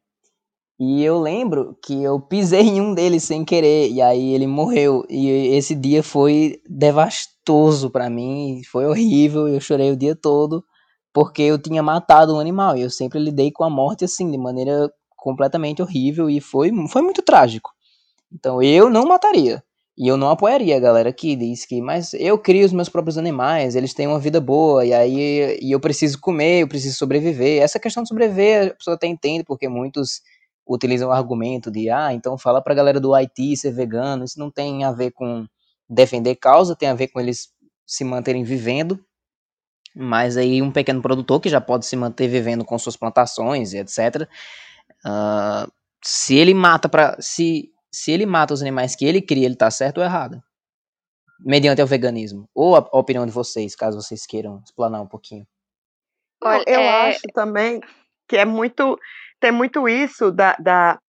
E 0.79 1.03
eu 1.03 1.19
lembro 1.19 1.75
que 1.83 2.03
eu 2.03 2.19
pisei 2.19 2.61
em 2.61 2.79
um 2.81 2.93
deles 2.93 3.23
sem 3.23 3.43
querer, 3.43 3.89
e 3.89 3.99
aí 3.99 4.33
ele 4.33 4.45
morreu. 4.45 5.03
E 5.09 5.27
esse 5.55 5.73
dia 5.73 6.03
foi 6.03 6.61
devastoso 6.69 7.89
para 7.89 8.09
mim, 8.09 8.61
foi 8.71 8.85
horrível, 8.85 9.47
eu 9.47 9.59
chorei 9.59 9.91
o 9.91 9.97
dia 9.97 10.15
todo, 10.15 10.63
porque 11.11 11.41
eu 11.41 11.57
tinha 11.57 11.81
matado 11.81 12.35
um 12.35 12.39
animal, 12.39 12.77
e 12.77 12.81
eu 12.83 12.91
sempre 12.91 13.19
lidei 13.19 13.51
com 13.51 13.63
a 13.63 13.69
morte 13.69 14.05
assim, 14.05 14.29
de 14.29 14.37
maneira 14.37 14.91
completamente 15.15 15.81
horrível, 15.81 16.29
e 16.29 16.39
foi, 16.39 16.71
foi 16.89 17.01
muito 17.01 17.23
trágico. 17.23 17.71
Então 18.31 18.61
eu 18.61 18.89
não 18.89 19.05
mataria. 19.05 19.63
E 19.97 20.07
eu 20.07 20.15
não 20.15 20.29
apoiaria 20.29 20.77
a 20.77 20.79
galera 20.79 21.11
que 21.11 21.35
diz 21.35 21.65
que, 21.65 21.81
mas 21.81 22.13
eu 22.13 22.37
crio 22.37 22.63
os 22.65 22.71
meus 22.71 22.87
próprios 22.87 23.17
animais, 23.17 23.75
eles 23.75 23.95
têm 23.95 24.05
uma 24.05 24.19
vida 24.19 24.39
boa, 24.39 24.85
e 24.85 24.93
aí 24.93 25.57
e 25.59 25.71
eu 25.71 25.79
preciso 25.79 26.19
comer, 26.21 26.61
eu 26.61 26.67
preciso 26.67 26.95
sobreviver. 26.97 27.63
Essa 27.63 27.79
questão 27.79 28.03
de 28.03 28.09
sobreviver, 28.09 28.73
a 28.73 28.75
pessoa 28.75 28.95
até 28.95 29.07
entende, 29.07 29.43
porque 29.43 29.67
muitos 29.67 30.21
utilizam 30.67 31.09
o 31.09 31.11
argumento 31.11 31.71
de, 31.71 31.89
ah, 31.89 32.13
então 32.13 32.37
fala 32.37 32.61
pra 32.61 32.73
galera 32.73 32.99
do 32.99 33.13
Haiti 33.13 33.55
ser 33.55 33.71
vegano, 33.71 34.23
isso 34.23 34.39
não 34.39 34.51
tem 34.51 34.83
a 34.83 34.91
ver 34.91 35.11
com 35.11 35.45
defender 35.89 36.35
causa, 36.35 36.75
tem 36.75 36.89
a 36.89 36.93
ver 36.93 37.07
com 37.07 37.19
eles 37.19 37.49
se 37.85 38.03
manterem 38.03 38.43
vivendo, 38.43 38.99
mas 39.95 40.37
aí 40.37 40.61
um 40.61 40.71
pequeno 40.71 41.01
produtor 41.01 41.39
que 41.39 41.49
já 41.49 41.61
pode 41.61 41.85
se 41.85 41.95
manter 41.95 42.27
vivendo 42.27 42.65
com 42.65 42.77
suas 42.77 42.97
plantações 42.97 43.73
e 43.73 43.77
etc, 43.77 44.23
uh, 44.23 44.27
ah, 45.05 45.67
se 46.03 46.35
ele 46.35 46.53
mata 46.53 46.87
para 46.87 47.17
se 47.19 47.71
se 47.91 48.11
ele 48.11 48.25
mata 48.25 48.53
os 48.53 48.61
animais 48.61 48.95
que 48.95 49.05
ele 49.05 49.21
cria, 49.21 49.45
ele 49.45 49.55
tá 49.55 49.71
certo 49.71 49.97
ou 49.97 50.03
errado? 50.03 50.41
Mediante 51.39 51.81
o 51.81 51.87
veganismo. 51.87 52.47
Ou 52.53 52.75
a, 52.75 52.79
a 52.79 52.99
opinião 52.99 53.25
de 53.25 53.31
vocês, 53.31 53.75
caso 53.75 53.99
vocês 53.99 54.25
queiram 54.25 54.61
explanar 54.63 55.01
um 55.01 55.07
pouquinho. 55.07 55.47
Olha, 56.43 56.63
eu 56.67 56.79
é... 56.79 57.09
acho 57.09 57.21
também 57.33 57.81
que 58.27 58.37
é 58.37 58.45
muito 58.45 58.99
tem 59.39 59.51
muito 59.51 59.87
isso 59.87 60.31
da, 60.31 60.55
da. 60.59 60.99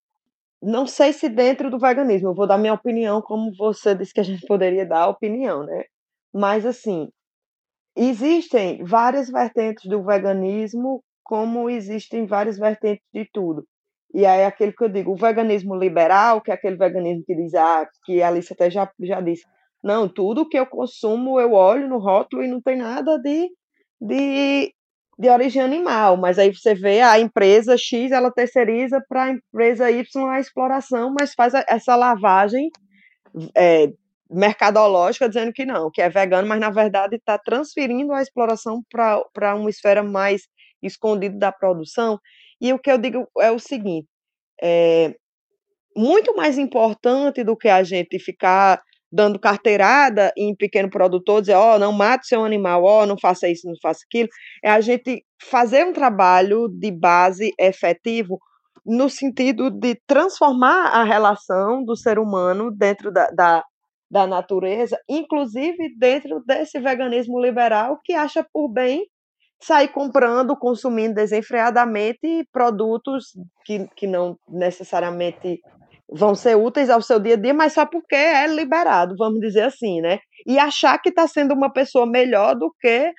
Não 0.63 0.87
sei 0.87 1.13
se 1.13 1.29
dentro 1.29 1.71
do 1.71 1.79
veganismo, 1.79 2.31
eu 2.31 2.35
vou 2.35 2.47
dar 2.47 2.59
minha 2.59 2.75
opinião, 2.75 3.23
como 3.23 3.53
você 3.57 3.95
disse 3.95 4.13
que 4.13 4.21
a 4.21 4.25
gente 4.25 4.45
poderia 4.47 4.87
dar 4.87 5.09
opinião, 5.09 5.65
né? 5.65 5.85
Mas, 6.33 6.67
assim, 6.67 7.09
existem 7.97 8.85
várias 8.85 9.31
vertentes 9.31 9.89
do 9.89 10.03
veganismo, 10.03 11.03
como 11.25 11.71
existem 11.71 12.27
várias 12.27 12.59
vertentes 12.59 13.05
de 13.13 13.29
tudo. 13.33 13.65
E 14.15 14.25
aí, 14.25 14.45
aquele 14.45 14.73
que 14.73 14.85
eu 14.85 14.89
digo, 14.89 15.13
o 15.13 15.17
veganismo 15.17 15.77
liberal, 15.77 16.41
que 16.41 16.51
é 16.51 16.55
aquele 16.55 16.77
veganismo 16.77 17.25
que 17.27 17.35
diz, 17.35 17.55
ah, 17.55 17.87
que 18.05 18.23
a 18.23 18.29
Alice 18.29 18.53
até 18.53 18.71
já, 18.71 18.91
já 19.01 19.21
disse, 19.21 19.45
não, 19.83 20.09
tudo 20.09 20.49
que 20.49 20.59
eu 20.59 20.67
consumo 20.67 21.39
eu 21.39 21.53
olho 21.53 21.89
no 21.89 21.99
rótulo 21.99 22.43
e 22.43 22.49
não 22.49 22.61
tem 22.61 22.77
nada 22.77 23.19
de, 23.19 23.51
de 24.01 24.73
de 25.19 25.29
origem 25.29 25.61
animal, 25.61 26.17
mas 26.17 26.39
aí 26.39 26.55
você 26.55 26.75
vê 26.75 27.01
a 27.01 27.19
empresa 27.19 27.77
X, 27.77 28.13
ela 28.13 28.31
terceiriza 28.31 29.03
para 29.09 29.25
a 29.25 29.31
empresa 29.31 29.91
Y 29.91 30.31
a 30.31 30.39
exploração, 30.39 31.13
mas 31.19 31.35
faz 31.35 31.55
essa 31.69 31.97
lavagem 31.97 32.71
é, 33.57 33.93
mercadológica 34.31 35.29
dizendo 35.29 35.53
que 35.53 35.65
não, 35.65 35.91
que 35.91 36.01
é 36.01 36.09
vegano, 36.09 36.47
mas 36.47 36.61
na 36.61 36.71
verdade 36.71 37.17
está 37.17 37.37
transferindo 37.37 38.13
a 38.13 38.23
exploração 38.23 38.81
para 38.89 39.55
uma 39.57 39.71
esfera 39.71 40.05
mais 40.05 40.43
escondida 40.81 41.37
da 41.37 41.51
produção. 41.51 42.21
E 42.61 42.73
o 42.73 42.79
que 42.79 42.91
eu 42.91 42.99
digo 42.99 43.27
é 43.41 43.51
o 43.51 43.59
seguinte: 43.59 44.09
é 44.63 45.15
muito 45.97 46.37
mais 46.37 46.59
importante 46.59 47.43
do 47.43 47.57
que 47.57 47.69
a 47.69 47.83
gente 47.83 48.21
ficar 48.21 48.81
dando 49.11 49.39
carteirada 49.39 50.33
em 50.37 50.55
pequeno 50.55 50.91
produtor, 50.91 51.41
dizer, 51.41 51.55
ó, 51.55 51.77
oh, 51.77 51.79
não 51.79 51.93
mate 51.93 52.27
seu 52.27 52.45
animal, 52.45 52.85
ó, 52.85 53.03
oh, 53.03 53.07
não 53.07 53.19
faça 53.19 53.49
isso, 53.49 53.67
não 53.67 53.75
faça 53.83 54.01
aquilo, 54.07 54.29
é 54.63 54.71
a 54.71 54.81
gente 54.81 55.25
fazer 55.43 55.85
um 55.85 55.93
trabalho 55.93 56.69
de 56.69 56.91
base 56.91 57.53
efetivo 57.59 58.39
no 58.85 59.11
sentido 59.11 59.71
de 59.71 60.01
transformar 60.07 60.89
a 60.89 61.05
relação 61.05 61.85
do 61.85 61.97
ser 61.97 62.19
humano 62.19 62.71
dentro 62.71 63.13
da, 63.13 63.31
da, 63.31 63.65
da 64.11 64.27
natureza, 64.27 64.99
inclusive 65.09 65.95
dentro 65.99 66.43
desse 66.47 66.79
veganismo 66.81 67.41
liberal 67.41 68.01
que 68.03 68.15
acha 68.15 68.47
por 68.53 68.69
bem 68.69 69.07
sair 69.61 69.89
comprando, 69.89 70.57
consumindo 70.57 71.15
desenfreadamente 71.15 72.47
produtos 72.53 73.33
que, 73.65 73.87
que 73.97 74.07
não 74.07 74.39
necessariamente 74.49 75.61
vão 76.11 76.35
ser 76.35 76.57
úteis 76.57 76.89
ao 76.89 77.03
seu 77.03 77.21
dia 77.21 77.35
a 77.35 77.37
dia, 77.37 77.53
mas 77.53 77.75
só 77.75 77.85
porque 77.85 78.15
é 78.15 78.47
liberado, 78.47 79.15
vamos 79.17 79.41
dizer 79.41 79.65
assim, 79.65 80.01
né? 80.01 80.19
E 80.47 80.59
achar 80.59 80.99
que 80.99 81.11
está 81.11 81.27
sendo 81.27 81.53
uma 81.53 81.71
pessoa 81.73 82.07
melhor 82.07 82.55
do 82.55 82.75
que 82.81 83.13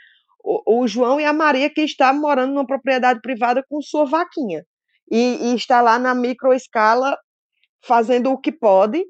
o, 0.44 0.82
o, 0.82 0.88
João 0.88 1.20
e 1.20 1.26
a 1.26 1.34
Maria 1.34 1.70
que 1.70 1.82
está 1.82 2.12
morando 2.12 2.54
numa 2.54 2.66
propriedade 2.66 3.20
privada 3.22 3.64
com 3.70 3.82
sua 3.82 4.06
vaquinha 4.06 4.64
e, 5.12 5.52
e 5.52 5.56
está 5.56 5.82
lá 5.82 6.00
na 6.00 6.16
microescala 6.16 7.18
fazendo 7.84 8.32
o 8.32 8.38
que 8.38 8.52
pode 8.52 9.04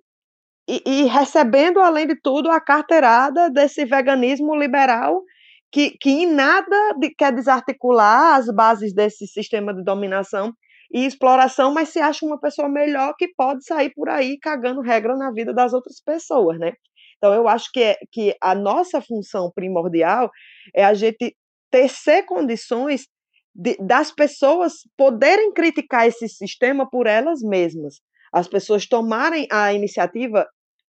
e, 0.67 0.83
e, 0.85 1.03
recebendo, 1.05 1.79
além 1.79 2.05
de 2.05 2.15
tudo, 2.21 2.51
a 2.51 2.59
carteirada 2.61 3.49
desse 3.49 3.85
veganismo 3.85 4.55
liberal 4.55 5.23
que, 5.71 5.91
que 5.99 6.09
em 6.09 6.25
nada 6.27 6.93
de, 6.99 7.09
quer 7.11 7.33
desarticular 7.33 8.35
as 8.35 8.53
bases 8.53 8.93
desse 8.93 9.25
sistema 9.27 9.73
de 9.73 9.83
dominação 9.83 10.53
e 10.91 11.05
exploração, 11.05 11.73
mas 11.73 11.89
se 11.89 11.99
acha 11.99 12.25
uma 12.25 12.39
pessoa 12.39 12.67
melhor 12.67 13.13
que 13.17 13.27
pode 13.35 13.63
sair 13.63 13.91
por 13.93 14.09
aí 14.09 14.37
cagando 14.39 14.81
regra 14.81 15.15
na 15.15 15.31
vida 15.31 15.53
das 15.53 15.73
outras 15.73 16.01
pessoas, 16.03 16.57
né? 16.59 16.73
Então, 17.17 17.33
eu 17.33 17.47
acho 17.47 17.69
que, 17.71 17.81
é, 17.81 17.97
que 18.11 18.35
a 18.41 18.55
nossa 18.55 19.01
função 19.01 19.51
primordial 19.53 20.31
é 20.73 20.83
a 20.83 20.93
gente 20.93 21.35
tecer 21.69 22.25
condições 22.25 23.07
de, 23.53 23.77
das 23.79 24.11
pessoas 24.11 24.73
poderem 24.97 25.53
criticar 25.53 26.07
esse 26.07 26.27
sistema 26.29 26.89
por 26.89 27.07
elas 27.07 27.41
mesmas. 27.41 27.95
As 28.31 28.47
pessoas 28.47 28.87
tomarem 28.87 29.47
a 29.51 29.73
iniciativa 29.73 30.47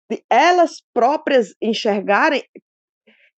de 0.09 0.22
elas 0.30 0.76
próprias 0.94 1.55
enxergarem 1.61 2.42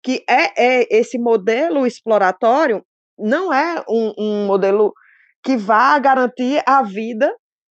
que 0.03 0.23
é, 0.27 0.81
é 0.81 0.87
esse 0.89 1.17
modelo 1.17 1.85
exploratório 1.85 2.83
não 3.17 3.53
é 3.53 3.83
um, 3.87 4.13
um 4.17 4.45
modelo 4.47 4.93
que 5.43 5.57
vá 5.57 5.97
garantir 5.99 6.61
a 6.67 6.83
vida 6.83 7.33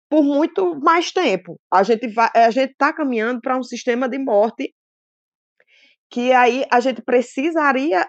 por 0.09 0.24
muito 0.24 0.80
mais 0.80 1.11
tempo. 1.11 1.59
A 1.72 1.84
gente 1.84 2.07
vai, 2.07 2.30
a 2.36 2.51
gente 2.51 2.72
está 2.72 2.93
caminhando 2.93 3.41
para 3.41 3.57
um 3.57 3.63
sistema 3.63 4.07
de 4.07 4.20
morte 4.20 4.74
que 6.09 6.32
aí 6.32 6.63
a 6.72 6.80
gente 6.80 7.01
precisaria 7.01 8.07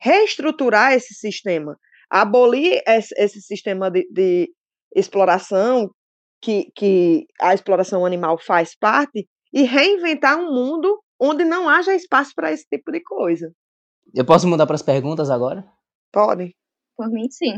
reestruturar 0.00 0.92
esse 0.92 1.14
sistema, 1.14 1.76
abolir 2.10 2.82
esse, 2.86 3.14
esse 3.16 3.40
sistema 3.40 3.90
de, 3.90 4.06
de 4.12 4.52
exploração 4.94 5.90
que, 6.42 6.70
que 6.76 7.26
a 7.40 7.54
exploração 7.54 8.04
animal 8.04 8.38
faz 8.38 8.76
parte 8.76 9.26
e 9.52 9.62
reinventar 9.62 10.38
um 10.38 10.52
mundo 10.52 11.02
onde 11.18 11.44
não 11.44 11.68
haja 11.68 11.94
espaço 11.94 12.32
para 12.34 12.52
esse 12.52 12.66
tipo 12.70 12.92
de 12.92 13.02
coisa. 13.02 13.50
Eu 14.14 14.26
posso 14.26 14.46
mudar 14.46 14.66
para 14.66 14.74
as 14.74 14.82
perguntas 14.82 15.30
agora? 15.30 15.64
Pode. 16.12 16.54
Por 16.96 17.08
mim, 17.08 17.28
sim. 17.30 17.54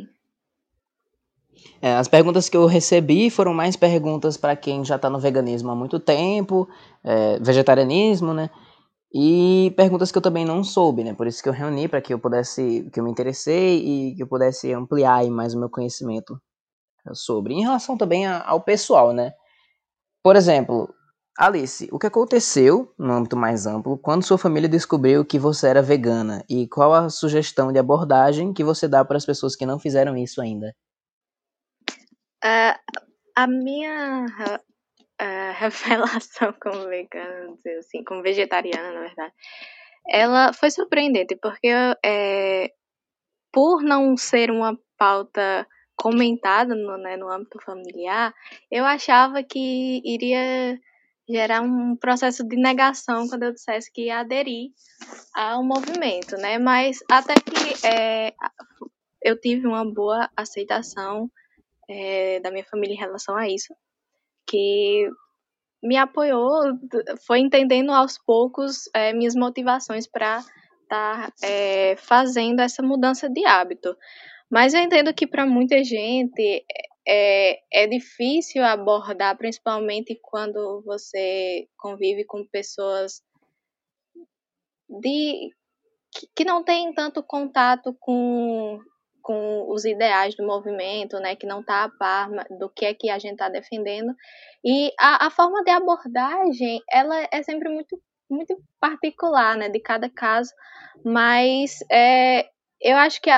É, 1.81 1.95
as 1.95 2.09
perguntas 2.09 2.49
que 2.49 2.57
eu 2.57 2.67
recebi 2.67 3.31
foram 3.31 3.53
mais 3.55 3.77
perguntas 3.77 4.37
para 4.37 4.57
quem 4.57 4.85
já 4.85 4.97
está 4.97 5.11
no 5.11 5.19
veganismo 5.19 5.71
há 5.71 5.75
muito 5.75 5.99
tempo, 5.99 6.69
é, 7.05 7.39
vegetarianismo, 7.41 8.33
né? 8.35 8.51
E 9.15 9.73
perguntas 9.77 10.13
que 10.13 10.19
eu 10.19 10.23
também 10.23 10.45
não 10.45 10.63
soube, 10.65 11.05
né? 11.05 11.15
Por 11.15 11.27
isso 11.27 11.43
que 11.43 11.49
eu 11.49 11.53
reuni 11.53 11.89
para 11.89 12.01
que 12.01 12.13
eu 12.13 12.19
pudesse, 12.19 12.89
que 12.93 13.01
eu 13.01 13.05
me 13.05 13.11
interessei 13.11 13.79
e 13.79 14.15
que 14.15 14.23
eu 14.23 14.27
pudesse 14.27 14.73
ampliar 14.73 15.25
mais 15.27 15.55
o 15.55 15.59
meu 15.59 15.71
conhecimento 15.71 16.41
sobre. 17.15 17.55
Em 17.55 17.63
relação 17.63 17.97
também 17.97 18.27
ao 18.27 18.61
pessoal, 18.61 19.13
né? 19.13 19.33
Por 20.23 20.37
exemplo, 20.37 20.93
Alice, 21.39 21.89
o 21.93 21.99
que 21.99 22.07
aconteceu, 22.07 22.93
no 22.99 23.13
âmbito 23.13 23.37
mais 23.37 23.67
amplo, 23.67 23.99
quando 23.99 24.25
sua 24.25 24.39
família 24.39 24.69
descobriu 24.69 25.25
que 25.25 25.39
você 25.39 25.69
era 25.69 25.83
vegana? 25.83 26.45
E 26.49 26.67
qual 26.67 26.95
a 26.95 27.09
sugestão 27.11 27.73
de 27.73 27.79
abordagem 27.79 28.53
que 28.53 28.65
você 28.65 28.89
dá 28.89 29.05
para 29.05 29.19
as 29.19 29.27
pessoas 29.27 29.55
que 29.55 29.67
não 29.67 29.79
fizeram 29.79 30.17
isso 30.17 30.41
ainda? 30.41 30.75
Uh, 32.45 33.03
a 33.35 33.47
minha 33.47 34.27
uh, 34.27 35.53
revelação 35.59 36.55
como 36.61 36.89
vegana, 36.89 37.55
dizer 37.57 37.79
assim, 37.79 38.05
como 38.05 38.23
vegetariana, 38.23 38.93
na 38.93 39.01
verdade, 39.01 39.33
ela 40.09 40.53
foi 40.53 40.71
surpreendente, 40.71 41.37
porque 41.37 41.69
é, 42.05 42.71
por 43.53 43.83
não 43.83 44.17
ser 44.17 44.51
uma 44.51 44.79
pauta 44.97 45.67
comentada 45.97 46.75
no, 46.75 46.97
né, 46.99 47.17
no 47.17 47.29
âmbito 47.31 47.59
familiar, 47.65 48.33
eu 48.71 48.85
achava 48.85 49.43
que 49.43 50.01
iria 50.05 50.79
gerar 51.29 51.61
um 51.61 51.97
processo 51.97 52.47
de 52.47 52.57
negação 52.57 53.29
quando 53.29 53.45
eu 53.45 53.53
dissesse 53.53 53.91
que 53.93 54.07
ia 54.07 54.21
aderir 54.21 54.71
ao 55.35 55.65
movimento, 55.65 56.37
né? 56.37 56.59
Mas 56.59 56.99
até 57.11 57.35
que 57.35 57.87
é, 57.87 58.33
eu 59.21 59.41
tive 59.41 59.67
uma 59.67 59.85
boa 59.85 60.31
aceitação 60.37 61.29
é, 61.89 62.41
da 62.41 62.51
minha 62.51 62.65
família 62.65 62.95
em 62.95 62.99
relação 62.99 63.37
a 63.37 63.49
isso, 63.49 63.75
que 64.49 65.09
me 65.83 65.97
apoiou, 65.97 66.63
foi 67.27 67.41
entendendo 67.41 67.93
aos 67.93 68.19
poucos 68.19 68.89
é, 68.95 69.13
minhas 69.13 69.35
motivações 69.35 70.07
para 70.07 70.39
estar 70.83 71.31
tá, 71.31 71.33
é, 71.43 71.97
fazendo 71.97 72.61
essa 72.61 72.83
mudança 72.83 73.29
de 73.29 73.45
hábito. 73.45 73.97
Mas 74.51 74.75
eu 74.75 74.81
entendo 74.81 75.13
que 75.13 75.27
para 75.27 75.45
muita 75.45 75.83
gente 75.83 76.65
é, 77.07 77.61
é 77.73 77.87
difícil 77.87 78.65
abordar, 78.65 79.37
principalmente 79.37 80.19
quando 80.23 80.83
você 80.85 81.69
convive 81.77 82.25
com 82.25 82.47
pessoas 82.47 83.23
de 84.89 85.51
que 86.35 86.45
não 86.45 86.65
têm 86.65 86.95
tanto 86.95 87.23
contato 87.23 87.95
com, 88.01 88.79
com 89.27 89.69
os 89.69 89.85
ideais 89.85 90.37
do 90.37 90.47
movimento, 90.47 91.19
né, 91.19 91.35
que 91.35 91.49
não 91.49 91.59
está 91.59 91.83
a 91.83 91.89
par 91.89 92.31
do 92.61 92.71
que 92.71 92.85
é 92.85 92.95
que 92.95 93.11
a 93.11 93.19
gente 93.19 93.33
está 93.33 93.49
defendendo. 93.49 94.15
E 94.65 94.93
a, 94.97 95.27
a 95.27 95.31
forma 95.31 95.65
de 95.65 95.71
abordagem, 95.73 96.81
ela 96.89 97.27
é 97.33 97.43
sempre 97.43 97.69
muito, 97.69 98.01
muito 98.31 98.57
particular, 98.81 99.57
né, 99.57 99.69
de 99.69 99.81
cada 99.81 100.09
caso, 100.09 100.53
mas 101.05 101.81
é, 101.91 102.49
eu 102.81 102.97
acho 102.99 103.21
que 103.21 103.29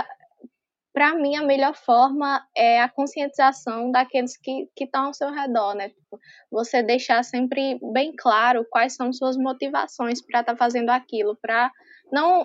para 0.93 1.15
mim, 1.15 1.37
a 1.37 1.43
melhor 1.43 1.75
forma 1.75 2.45
é 2.55 2.83
a 2.83 2.89
conscientização 2.89 3.91
daqueles 3.91 4.37
que 4.37 4.69
estão 4.81 5.07
ao 5.07 5.15
seu 5.15 5.31
redor, 5.31 5.75
né? 5.75 5.91
Tipo, 5.91 6.19
você 6.51 6.83
deixar 6.83 7.23
sempre 7.23 7.79
bem 7.93 8.13
claro 8.17 8.67
quais 8.69 8.97
são 8.97 9.13
suas 9.13 9.37
motivações 9.37 10.21
para 10.21 10.41
estar 10.41 10.55
tá 10.55 10.59
fazendo 10.59 10.91
aquilo, 10.91 11.39
para 11.41 11.71
não, 12.11 12.45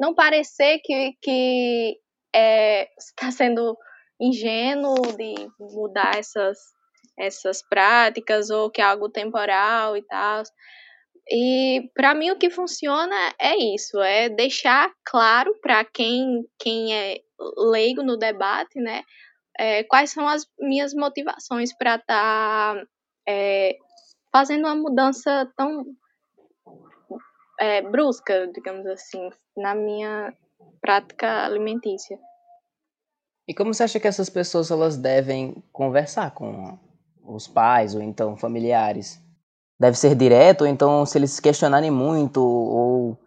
não 0.00 0.14
parecer 0.14 0.78
que, 0.82 1.12
que 1.20 1.98
é, 2.34 2.88
está 2.98 3.30
sendo 3.30 3.78
ingênuo 4.20 5.16
de 5.16 5.34
mudar 5.58 6.18
essas, 6.18 6.58
essas 7.16 7.62
práticas 7.62 8.50
ou 8.50 8.70
que 8.70 8.80
é 8.80 8.84
algo 8.84 9.08
temporal 9.08 9.96
e 9.96 10.02
tal. 10.02 10.42
E 11.30 11.90
para 11.94 12.14
mim 12.14 12.32
o 12.32 12.38
que 12.38 12.50
funciona 12.50 13.16
é 13.38 13.56
isso, 13.56 14.00
é 14.00 14.28
deixar 14.28 14.92
claro 15.04 15.54
para 15.62 15.84
quem, 15.84 16.44
quem 16.58 16.94
é 16.94 17.20
leigo 17.56 18.02
no 18.02 18.16
debate, 18.16 18.78
né? 18.78 19.02
É, 19.58 19.84
quais 19.84 20.10
são 20.10 20.28
as 20.28 20.44
minhas 20.58 20.92
motivações 20.92 21.72
para 21.72 21.94
estar 21.94 22.74
tá, 22.74 22.84
é, 23.26 23.76
fazendo 24.32 24.64
uma 24.64 24.74
mudança 24.74 25.50
tão 25.56 25.86
é, 27.60 27.80
brusca, 27.82 28.48
digamos 28.52 28.84
assim, 28.86 29.30
na 29.56 29.74
minha 29.74 30.34
prática 30.80 31.44
alimentícia. 31.44 32.18
E 33.46 33.54
como 33.54 33.74
você 33.74 33.82
acha 33.82 34.00
que 34.00 34.08
essas 34.08 34.30
pessoas 34.30 34.70
elas 34.70 34.96
devem 34.96 35.62
conversar 35.72 36.30
com 36.32 36.78
os 37.26 37.46
pais 37.46 37.94
ou 37.94 38.02
então 38.02 38.36
familiares? 38.36 39.22
Deve 39.78 39.98
ser 39.98 40.14
direto, 40.14 40.62
ou 40.62 40.66
então 40.66 41.04
se 41.04 41.18
eles 41.18 41.40
questionarem 41.40 41.90
muito 41.90 42.42
ou 42.42 43.18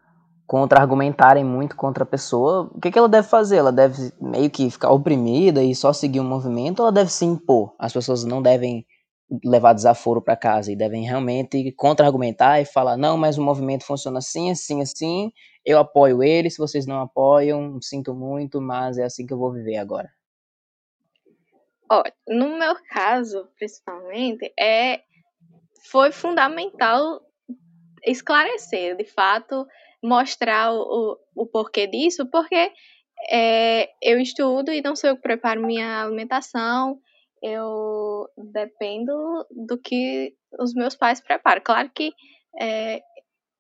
contra-argumentarem 0.48 1.44
muito 1.44 1.76
contra 1.76 2.04
a 2.04 2.08
pessoa, 2.08 2.72
o 2.74 2.80
que, 2.80 2.90
que 2.90 2.98
ela 2.98 3.10
deve 3.10 3.28
fazer? 3.28 3.58
Ela 3.58 3.72
deve 3.72 4.14
meio 4.20 4.50
que 4.50 4.70
ficar 4.70 4.92
oprimida 4.92 5.62
e 5.62 5.76
só 5.76 5.92
seguir 5.92 6.22
um 6.22 6.28
movimento, 6.28 6.80
ou 6.80 6.86
ela 6.86 6.92
deve 6.92 7.12
se 7.12 7.26
impor? 7.26 7.76
As 7.78 7.92
pessoas 7.92 8.24
não 8.24 8.42
devem 8.42 8.86
levar 9.44 9.74
desaforo 9.74 10.22
para 10.22 10.38
casa 10.38 10.72
e 10.72 10.76
devem 10.76 11.04
realmente 11.04 11.72
contra-argumentar 11.74 12.62
e 12.62 12.66
falar: 12.66 12.98
não, 12.98 13.18
mas 13.18 13.38
o 13.38 13.42
movimento 13.44 13.84
funciona 13.84 14.20
assim, 14.20 14.52
assim, 14.52 14.82
assim, 14.82 15.32
eu 15.66 15.80
apoio 15.80 16.24
ele, 16.24 16.50
se 16.50 16.58
vocês 16.58 16.86
não 16.86 17.02
apoiam, 17.02 17.80
sinto 17.82 18.14
muito, 18.14 18.62
mas 18.62 18.98
é 18.98 19.04
assim 19.04 19.26
que 19.26 19.34
eu 19.34 19.38
vou 19.38 19.52
viver 19.52 19.78
agora. 19.78 20.10
No 22.28 22.58
meu 22.58 22.76
caso, 22.90 23.48
principalmente, 23.58 24.52
é 24.60 25.02
foi 25.90 26.12
fundamental 26.12 27.22
esclarecer, 28.06 28.96
de 28.96 29.06
fato, 29.06 29.66
mostrar 30.04 30.74
o, 30.74 31.18
o, 31.36 31.46
porquê 31.46 31.88
disso, 31.88 32.26
porque 32.30 32.72
é, 33.32 33.90
eu 34.02 34.20
estudo 34.20 34.72
e 34.72 34.82
não 34.82 34.96
sou 34.96 35.10
eu 35.10 35.16
que 35.16 35.22
preparo 35.22 35.66
minha 35.66 36.04
alimentação, 36.04 37.00
eu 37.42 38.28
dependo 38.52 39.14
do 39.52 39.78
que 39.78 40.34
os 40.60 40.74
meus 40.74 40.96
pais 40.96 41.22
preparam. 41.22 41.62
Claro 41.64 41.90
que, 41.94 42.12
é, 42.60 43.02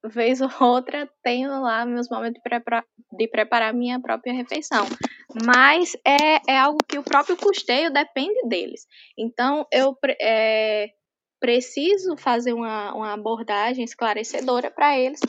vez 0.05 0.41
ou 0.41 0.49
outra, 0.59 1.09
tenho 1.23 1.49
lá 1.61 1.85
meus 1.85 2.09
momentos 2.09 2.35
de, 2.35 2.41
prepara 2.41 2.83
de 3.11 3.27
preparar 3.27 3.73
minha 3.73 3.99
própria 3.99 4.33
refeição, 4.33 4.85
mas 5.45 5.95
é, 6.05 6.51
é 6.51 6.57
algo 6.57 6.77
que 6.87 6.97
o 6.97 7.03
próprio 7.03 7.37
custeio 7.37 7.91
depende 7.91 8.47
deles. 8.47 8.85
Então, 9.17 9.65
eu 9.71 9.97
é, 10.21 10.89
preciso 11.39 12.17
fazer 12.17 12.53
uma, 12.53 12.93
uma 12.93 13.13
abordagem 13.13 13.83
esclarecedora 13.83 14.71
para 14.71 14.97
eles. 14.97 15.19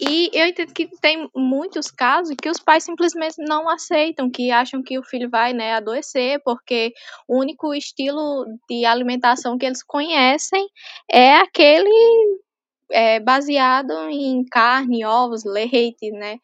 E 0.00 0.30
eu 0.32 0.46
entendo 0.46 0.72
que 0.72 0.88
tem 1.00 1.28
muitos 1.34 1.90
casos 1.90 2.36
que 2.40 2.48
os 2.48 2.60
pais 2.60 2.84
simplesmente 2.84 3.36
não 3.38 3.68
aceitam, 3.68 4.30
que 4.30 4.50
acham 4.50 4.82
que 4.82 4.98
o 4.98 5.02
filho 5.02 5.30
vai 5.30 5.52
né, 5.52 5.74
adoecer, 5.74 6.40
porque 6.44 6.92
o 7.26 7.38
único 7.38 7.74
estilo 7.74 8.46
de 8.68 8.84
alimentação 8.84 9.56
que 9.56 9.66
eles 9.66 9.82
conhecem 9.82 10.66
é 11.10 11.36
aquele 11.36 12.38
é, 12.90 13.20
baseado 13.20 13.92
em 14.10 14.44
carne, 14.44 15.04
ovos, 15.04 15.44
leite, 15.44 16.10
né? 16.10 16.38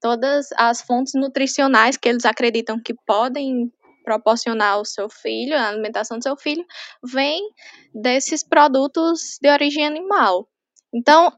Todas 0.00 0.50
as 0.56 0.80
fontes 0.80 1.14
nutricionais 1.14 1.96
que 1.96 2.08
eles 2.08 2.24
acreditam 2.24 2.80
que 2.80 2.94
podem 2.94 3.72
proporcionar 4.08 4.72
ao 4.72 4.86
seu 4.86 5.10
filho, 5.10 5.54
a 5.54 5.68
alimentação 5.68 6.16
do 6.16 6.22
seu 6.22 6.34
filho, 6.34 6.64
vem 7.04 7.46
desses 7.92 8.42
produtos 8.42 9.38
de 9.38 9.50
origem 9.50 9.84
animal. 9.86 10.48
Então, 10.94 11.30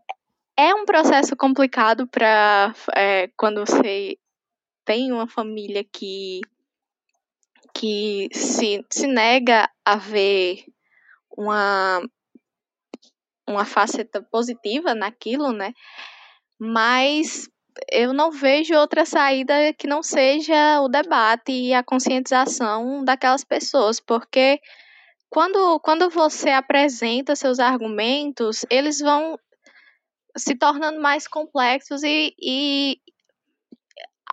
é 0.56 0.72
um 0.72 0.84
processo 0.84 1.34
complicado 1.36 2.06
para 2.06 2.72
é, 2.94 3.28
quando 3.36 3.66
você 3.66 4.16
tem 4.84 5.10
uma 5.10 5.26
família 5.26 5.82
que, 5.82 6.42
que 7.74 8.28
se, 8.32 8.86
se 8.88 9.08
nega 9.08 9.68
a 9.84 9.96
ver 9.96 10.64
uma 11.36 12.00
uma 13.48 13.64
faceta 13.64 14.22
positiva 14.22 14.94
naquilo, 14.94 15.52
né? 15.52 15.72
Mas 16.56 17.50
eu 17.90 18.12
não 18.12 18.30
vejo 18.30 18.74
outra 18.74 19.04
saída 19.04 19.72
que 19.74 19.86
não 19.86 20.02
seja 20.02 20.80
o 20.80 20.88
debate 20.88 21.52
e 21.52 21.74
a 21.74 21.82
conscientização 21.82 23.04
daquelas 23.04 23.44
pessoas, 23.44 24.00
porque 24.00 24.60
quando, 25.28 25.78
quando 25.80 26.10
você 26.10 26.50
apresenta 26.50 27.36
seus 27.36 27.58
argumentos, 27.58 28.64
eles 28.68 28.98
vão 28.98 29.38
se 30.36 30.54
tornando 30.56 31.00
mais 31.00 31.26
complexos 31.26 32.02
e, 32.02 32.34
e 32.40 32.98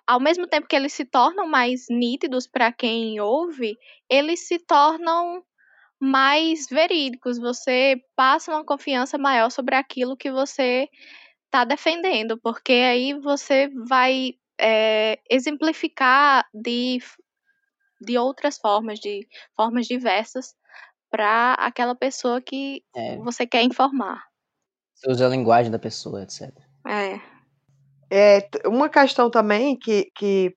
ao 0.06 0.20
mesmo 0.20 0.48
tempo 0.48 0.68
que 0.68 0.76
eles 0.76 0.94
se 0.94 1.06
tornam 1.06 1.48
mais 1.48 1.86
nítidos 1.90 2.48
para 2.48 2.72
quem 2.72 3.20
ouve, 3.20 3.78
eles 4.10 4.48
se 4.48 4.58
tornam 4.58 5.44
mais 6.00 6.68
verídicos, 6.70 7.40
você 7.40 8.00
passa 8.16 8.52
uma 8.52 8.64
confiança 8.64 9.18
maior 9.18 9.50
sobre 9.50 9.76
aquilo 9.76 10.16
que 10.16 10.32
você 10.32 10.88
está 11.48 11.64
defendendo, 11.64 12.38
porque 12.38 12.74
aí 12.74 13.14
você 13.14 13.70
vai 13.88 14.34
é, 14.60 15.20
exemplificar 15.30 16.45
de, 16.54 17.00
de 18.02 18.18
outras 18.18 18.58
formas, 18.58 19.00
de 19.00 19.28
formas 19.56 19.88
diversas, 19.88 20.54
para 21.10 21.54
aquela 21.54 21.95
pessoa 21.95 22.41
que 22.41 22.84
é. 22.95 23.18
você 23.18 23.48
quer 23.48 23.64
informar. 23.64 24.24
Você 24.93 25.10
usa 25.10 25.26
a 25.26 25.30
linguagem 25.30 25.72
da 25.72 25.80
pessoa, 25.80 26.24
etc. 26.24 26.52
É. 26.86 27.20
é 28.10 28.50
uma 28.66 28.89
questão 28.89 29.30
também 29.30 29.78
que, 29.78 30.12
que 30.16 30.54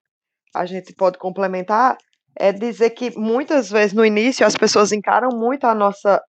a 0.53 0.65
gente 0.65 0.93
pode 0.93 1.17
complementar 1.17 1.97
é 2.35 2.51
dizer 2.51 2.91
que 2.91 3.17
muitas 3.17 3.69
vezes 3.69 3.93
no 3.93 4.05
início 4.05 4.45
as 4.45 4.55
pessoas 4.55 4.91
encaram 4.91 5.29
muito 5.37 5.65
a 5.65 5.75
nossa 5.75 6.21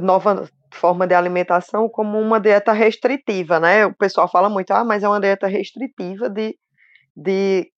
nova 0.00 0.48
forma 0.74 1.06
de 1.06 1.14
alimentação 1.14 1.88
como 1.88 2.18
uma 2.18 2.40
dieta 2.40 2.72
restritiva, 2.72 3.58
né? 3.60 3.86
O 3.86 3.94
pessoal 3.94 4.28
fala 4.28 4.48
muito, 4.48 4.70
ah, 4.72 4.84
mas 4.84 5.02
é 5.02 5.08
uma 5.08 5.20
dieta 5.20 5.46
restritiva 5.46 6.28
de, 6.28 6.56
de 7.16 7.70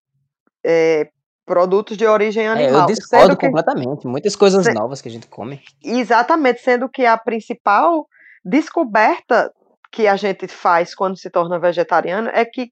é, 0.64 1.08
produtos 1.44 1.96
de 1.96 2.06
origem 2.06 2.48
animal. 2.48 2.80
É, 2.80 2.82
eu 2.82 2.86
discordo 2.86 3.36
que, 3.36 3.46
completamente. 3.46 4.06
Muitas 4.06 4.34
coisas 4.34 4.64
se, 4.64 4.72
novas 4.72 5.00
que 5.00 5.08
a 5.08 5.12
gente 5.12 5.28
come. 5.28 5.62
Exatamente, 5.82 6.60
sendo 6.60 6.88
que 6.88 7.06
a 7.06 7.16
principal 7.16 8.06
descoberta 8.44 9.52
que 9.92 10.08
a 10.08 10.16
gente 10.16 10.48
faz 10.48 10.94
quando 10.94 11.16
se 11.16 11.30
torna 11.30 11.58
vegetariano 11.58 12.28
é 12.32 12.44
que 12.44 12.70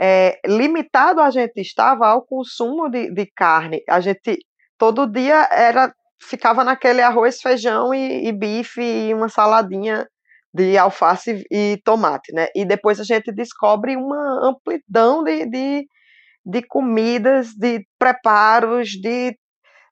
é, 0.00 0.38
limitado 0.46 1.20
a 1.20 1.30
gente 1.30 1.60
estava 1.60 2.06
ao 2.06 2.22
consumo 2.22 2.88
de, 2.88 3.10
de 3.10 3.26
carne. 3.34 3.82
A 3.88 4.00
gente 4.00 4.38
todo 4.78 5.06
dia 5.06 5.48
era 5.50 5.92
ficava 6.20 6.64
naquele 6.64 7.02
arroz, 7.02 7.40
feijão 7.40 7.92
e, 7.94 8.28
e, 8.28 8.32
bife 8.32 8.80
e 8.80 9.14
uma 9.14 9.28
saladinha 9.28 10.06
de 10.52 10.78
alface 10.78 11.44
e 11.50 11.80
tomate, 11.84 12.32
né? 12.32 12.48
E 12.54 12.64
depois 12.64 12.98
a 12.98 13.04
gente 13.04 13.32
descobre 13.32 13.96
uma 13.96 14.48
amplidão 14.48 15.22
de, 15.22 15.46
de, 15.46 15.86
de 16.44 16.62
comidas, 16.62 17.48
de 17.54 17.86
preparos, 17.98 18.90
de 18.90 19.36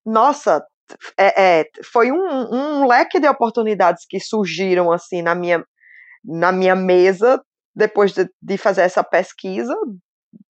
nossa, 0.05 0.65
é, 1.19 1.61
é, 1.61 1.65
foi 1.93 2.13
um, 2.13 2.17
um 2.17 2.87
leque 2.87 3.21
de 3.21 3.29
oportunidades 3.29 4.05
que 4.09 4.21
surgiram 4.21 4.93
assim 4.93 5.23
na 5.23 5.35
minha 5.35 5.65
na 6.25 6.53
minha 6.53 6.75
mesa 6.75 7.43
depois 7.75 8.13
de, 8.13 8.29
de 8.41 8.57
fazer 8.57 8.83
essa 8.83 9.03
pesquisa 9.03 9.75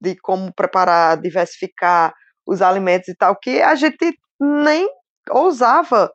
de 0.01 0.15
como 0.17 0.53
preparar, 0.53 1.19
diversificar 1.19 2.13
os 2.45 2.61
alimentos 2.61 3.07
e 3.07 3.15
tal, 3.15 3.35
que 3.37 3.61
a 3.61 3.75
gente 3.75 4.17
nem 4.39 4.87
ousava 5.29 6.11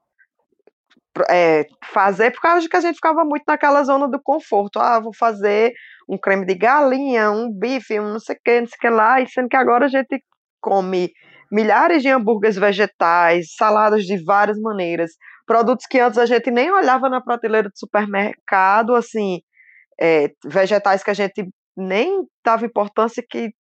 é, 1.29 1.67
fazer, 1.93 2.31
por 2.31 2.41
causa 2.41 2.61
de 2.61 2.69
que 2.69 2.77
a 2.77 2.81
gente 2.81 2.97
ficava 2.97 3.25
muito 3.25 3.45
naquela 3.47 3.83
zona 3.83 4.09
do 4.09 4.21
conforto. 4.23 4.79
Ah, 4.79 5.01
vou 5.01 5.15
fazer 5.15 5.73
um 6.09 6.19
creme 6.19 6.47
de 6.47 6.55
galinha, 6.55 7.31
um 7.31 7.51
bife, 7.53 7.99
um 7.99 8.13
não 8.13 8.21
sei 8.21 8.37
o 8.37 8.39
que, 8.45 8.61
não 8.61 8.67
sei 8.67 8.77
o 8.77 8.81
que 8.81 8.89
lá, 8.89 9.21
e 9.21 9.29
sendo 9.29 9.49
que 9.49 9.57
agora 9.57 9.87
a 9.87 9.89
gente 9.89 10.23
come 10.61 11.13
milhares 11.51 12.03
de 12.03 12.09
hambúrgueres 12.09 12.57
vegetais, 12.57 13.55
saladas 13.57 14.05
de 14.05 14.23
várias 14.23 14.59
maneiras, 14.59 15.13
produtos 15.47 15.87
que 15.87 15.99
antes 15.99 16.19
a 16.19 16.27
gente 16.27 16.51
nem 16.51 16.71
olhava 16.71 17.09
na 17.09 17.21
prateleira 17.21 17.69
do 17.69 17.77
supermercado, 17.77 18.95
assim, 18.95 19.41
é, 20.01 20.31
vegetais 20.45 21.03
que 21.03 21.11
a 21.11 21.15
gente 21.15 21.49
nem 21.77 22.25
dava 22.45 22.67
importância 22.67 23.25
que 23.29 23.51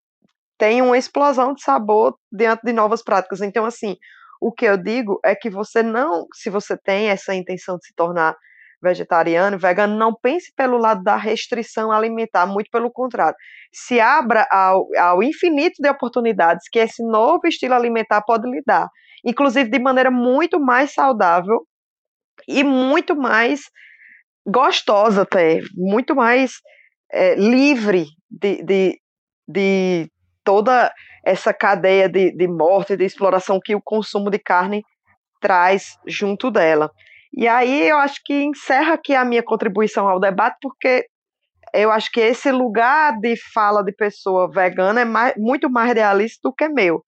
tem 0.56 0.82
uma 0.82 0.98
explosão 0.98 1.54
de 1.54 1.62
sabor 1.62 2.14
diante 2.30 2.62
de 2.64 2.72
novas 2.72 3.02
práticas. 3.02 3.40
Então, 3.40 3.64
assim, 3.64 3.96
o 4.40 4.50
que 4.50 4.64
eu 4.64 4.76
digo 4.76 5.20
é 5.24 5.34
que 5.34 5.50
você 5.50 5.82
não, 5.82 6.26
se 6.34 6.48
você 6.48 6.76
tem 6.76 7.08
essa 7.08 7.34
intenção 7.34 7.76
de 7.76 7.86
se 7.86 7.94
tornar 7.94 8.34
vegetariano, 8.82 9.58
vegano, 9.58 9.96
não 9.96 10.14
pense 10.14 10.52
pelo 10.56 10.78
lado 10.78 11.02
da 11.02 11.14
restrição 11.16 11.92
alimentar, 11.92 12.46
muito 12.46 12.70
pelo 12.70 12.90
contrário. 12.90 13.36
Se 13.72 14.00
abra 14.00 14.46
ao, 14.50 14.88
ao 14.98 15.22
infinito 15.22 15.82
de 15.82 15.88
oportunidades 15.88 16.66
que 16.70 16.78
esse 16.78 17.02
novo 17.04 17.46
estilo 17.46 17.74
alimentar 17.74 18.22
pode 18.22 18.48
lhe 18.50 18.62
dar, 18.66 18.88
inclusive 19.24 19.68
de 19.68 19.78
maneira 19.78 20.10
muito 20.10 20.58
mais 20.58 20.94
saudável 20.94 21.66
e 22.48 22.64
muito 22.64 23.14
mais 23.14 23.60
gostosa 24.46 25.22
até, 25.22 25.60
muito 25.76 26.16
mais 26.16 26.52
é, 27.12 27.34
livre 27.34 28.06
de, 28.30 28.62
de, 28.62 29.00
de 29.46 30.10
toda 30.50 30.92
essa 31.24 31.54
cadeia 31.54 32.08
de, 32.08 32.32
de 32.32 32.48
morte, 32.48 32.96
de 32.96 33.04
exploração 33.04 33.60
que 33.62 33.72
o 33.72 33.80
consumo 33.80 34.28
de 34.28 34.38
carne 34.40 34.82
traz 35.40 35.96
junto 36.04 36.50
dela. 36.50 36.90
E 37.32 37.46
aí 37.46 37.88
eu 37.88 37.96
acho 37.98 38.20
que 38.24 38.34
encerra 38.42 38.94
aqui 38.94 39.14
a 39.14 39.24
minha 39.24 39.44
contribuição 39.44 40.08
ao 40.08 40.18
debate, 40.18 40.56
porque 40.60 41.06
eu 41.72 41.92
acho 41.92 42.10
que 42.10 42.18
esse 42.18 42.50
lugar 42.50 43.16
de 43.20 43.36
fala 43.54 43.84
de 43.84 43.92
pessoa 43.92 44.50
vegana 44.50 45.02
é 45.02 45.04
mais, 45.04 45.34
muito 45.36 45.70
mais 45.70 45.94
realista 45.94 46.40
do 46.42 46.52
que 46.52 46.68
meu. 46.68 47.04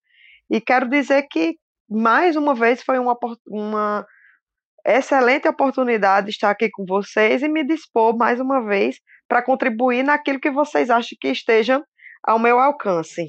E 0.48 0.60
quero 0.60 0.88
dizer 0.88 1.26
que, 1.28 1.56
mais 1.90 2.36
uma 2.36 2.54
vez, 2.54 2.80
foi 2.80 3.00
uma, 3.00 3.18
uma 3.48 4.06
excelente 4.86 5.48
oportunidade 5.48 6.30
estar 6.30 6.50
aqui 6.50 6.70
com 6.70 6.84
vocês 6.86 7.42
e 7.42 7.48
me 7.48 7.66
dispor, 7.66 8.16
mais 8.16 8.38
uma 8.38 8.64
vez, 8.64 9.00
para 9.26 9.42
contribuir 9.42 10.04
naquilo 10.04 10.38
que 10.38 10.50
vocês 10.50 10.90
acham 10.90 11.18
que 11.20 11.26
esteja 11.26 11.82
ao 12.22 12.38
meu 12.38 12.58
alcance. 12.58 13.28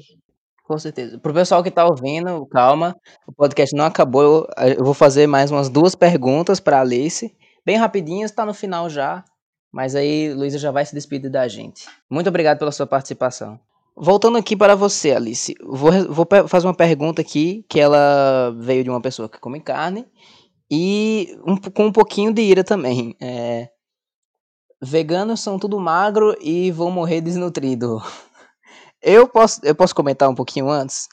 Com 0.64 0.78
certeza. 0.78 1.18
Pro 1.18 1.34
pessoal 1.34 1.62
que 1.62 1.70
tá 1.70 1.84
ouvindo, 1.84 2.46
calma, 2.46 2.96
o 3.26 3.32
podcast 3.32 3.76
não 3.76 3.84
acabou. 3.84 4.48
Eu 4.76 4.84
vou 4.84 4.94
fazer 4.94 5.26
mais 5.26 5.50
umas 5.50 5.68
duas 5.68 5.94
perguntas 5.94 6.58
para 6.58 6.80
Alice, 6.80 7.36
bem 7.64 7.76
rapidinhas, 7.76 8.30
tá 8.30 8.46
no 8.46 8.54
final 8.54 8.88
já. 8.88 9.22
Mas 9.70 9.94
aí 9.94 10.32
Luísa 10.32 10.56
já 10.56 10.70
vai 10.70 10.86
se 10.86 10.94
despedir 10.94 11.30
da 11.30 11.46
gente. 11.48 11.86
Muito 12.08 12.28
obrigado 12.28 12.58
pela 12.58 12.70
sua 12.72 12.86
participação. 12.86 13.58
Voltando 13.96 14.38
aqui 14.38 14.56
para 14.56 14.74
você, 14.74 15.12
Alice, 15.12 15.54
vou, 15.62 15.90
vou 16.08 16.26
fazer 16.48 16.66
uma 16.66 16.74
pergunta 16.74 17.20
aqui 17.20 17.64
que 17.68 17.78
ela 17.78 18.54
veio 18.58 18.82
de 18.84 18.90
uma 18.90 19.00
pessoa 19.00 19.28
que 19.28 19.38
come 19.38 19.60
carne 19.60 20.06
e 20.70 21.38
um, 21.46 21.56
com 21.56 21.86
um 21.86 21.92
pouquinho 21.92 22.32
de 22.32 22.42
ira 22.42 22.64
também. 22.64 23.14
É, 23.20 23.68
veganos 24.82 25.40
são 25.40 25.58
tudo 25.58 25.78
magro 25.78 26.36
e 26.40 26.70
vão 26.70 26.90
morrer 26.90 27.20
desnutrido. 27.20 28.02
Eu 29.04 29.28
posso, 29.28 29.60
eu 29.62 29.74
posso 29.74 29.94
comentar 29.94 30.30
um 30.30 30.34
pouquinho 30.34 30.70
antes? 30.70 31.08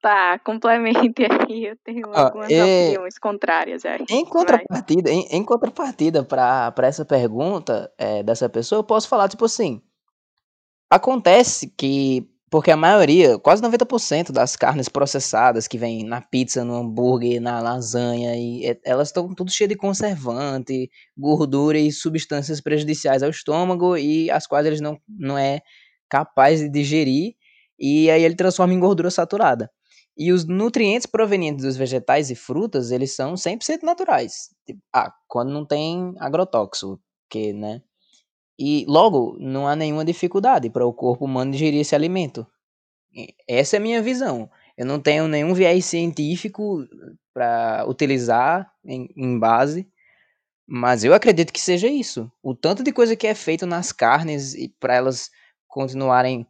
Tá, 0.00 0.38
complemente 0.38 1.26
aí. 1.26 1.66
Eu 1.66 1.76
tenho 1.84 2.10
ah, 2.14 2.26
algumas 2.26 2.50
é... 2.50 2.62
opiniões 2.62 3.18
contrárias 3.18 3.84
aí. 3.84 4.06
Em 4.08 4.24
contrapartida, 4.24 5.10
em, 5.10 5.26
em 5.30 5.44
contrapartida 5.44 6.24
para 6.24 6.72
essa 6.78 7.04
pergunta 7.04 7.92
é, 7.98 8.22
dessa 8.22 8.48
pessoa, 8.48 8.78
eu 8.78 8.84
posso 8.84 9.06
falar, 9.06 9.28
tipo 9.28 9.44
assim. 9.44 9.82
Acontece 10.88 11.68
que 11.76 12.26
Porque 12.50 12.70
a 12.70 12.76
maioria, 12.76 13.38
quase 13.40 13.60
90% 13.60 14.30
das 14.30 14.54
carnes 14.54 14.88
processadas 14.88 15.66
que 15.66 15.76
vem 15.76 16.04
na 16.04 16.20
pizza, 16.20 16.64
no 16.64 16.76
hambúrguer, 16.76 17.40
na 17.40 17.60
lasanha, 17.60 18.36
e 18.36 18.78
elas 18.84 19.08
estão 19.08 19.34
tudo 19.34 19.50
cheias 19.50 19.68
de 19.70 19.76
conservante, 19.76 20.88
gordura 21.18 21.76
e 21.78 21.90
substâncias 21.90 22.60
prejudiciais 22.60 23.22
ao 23.24 23.30
estômago 23.30 23.96
e 23.96 24.30
as 24.30 24.46
quais 24.46 24.64
eles 24.64 24.80
não, 24.80 24.96
não 25.08 25.36
é 25.36 25.60
capaz 26.08 26.60
de 26.60 26.68
digerir 26.70 27.34
e 27.78 28.08
aí 28.10 28.22
ele 28.22 28.36
transforma 28.36 28.72
em 28.72 28.78
gordura 28.80 29.10
saturada. 29.10 29.68
E 30.16 30.32
os 30.32 30.44
nutrientes 30.46 31.06
provenientes 31.06 31.64
dos 31.64 31.76
vegetais 31.76 32.30
e 32.30 32.34
frutas, 32.36 32.90
eles 32.92 33.14
são 33.14 33.34
100% 33.36 33.82
naturais. 33.82 34.50
Tipo, 34.64 34.80
ah, 34.94 35.12
quando 35.28 35.50
não 35.52 35.66
tem 35.66 36.14
agrotóxico, 36.20 36.98
que, 37.28 37.52
né? 37.52 37.82
E 38.58 38.84
logo, 38.88 39.36
não 39.38 39.68
há 39.68 39.76
nenhuma 39.76 40.04
dificuldade 40.04 40.70
para 40.70 40.86
o 40.86 40.92
corpo 40.92 41.24
humano 41.24 41.52
digerir 41.52 41.80
esse 41.80 41.94
alimento. 41.94 42.46
Essa 43.48 43.76
é 43.76 43.78
a 43.78 43.82
minha 43.82 44.02
visão. 44.02 44.50
Eu 44.76 44.86
não 44.86 45.00
tenho 45.00 45.26
nenhum 45.28 45.54
viés 45.54 45.84
científico 45.84 46.86
para 47.32 47.84
utilizar 47.88 48.70
em, 48.84 49.08
em, 49.16 49.38
base, 49.38 49.88
mas 50.66 51.04
eu 51.04 51.14
acredito 51.14 51.52
que 51.52 51.60
seja 51.60 51.86
isso. 51.86 52.30
O 52.42 52.54
tanto 52.54 52.82
de 52.82 52.92
coisa 52.92 53.16
que 53.16 53.26
é 53.26 53.34
feito 53.34 53.66
nas 53.66 53.92
carnes 53.92 54.54
e 54.54 54.68
para 54.80 54.94
elas 54.94 55.30
continuarem 55.66 56.46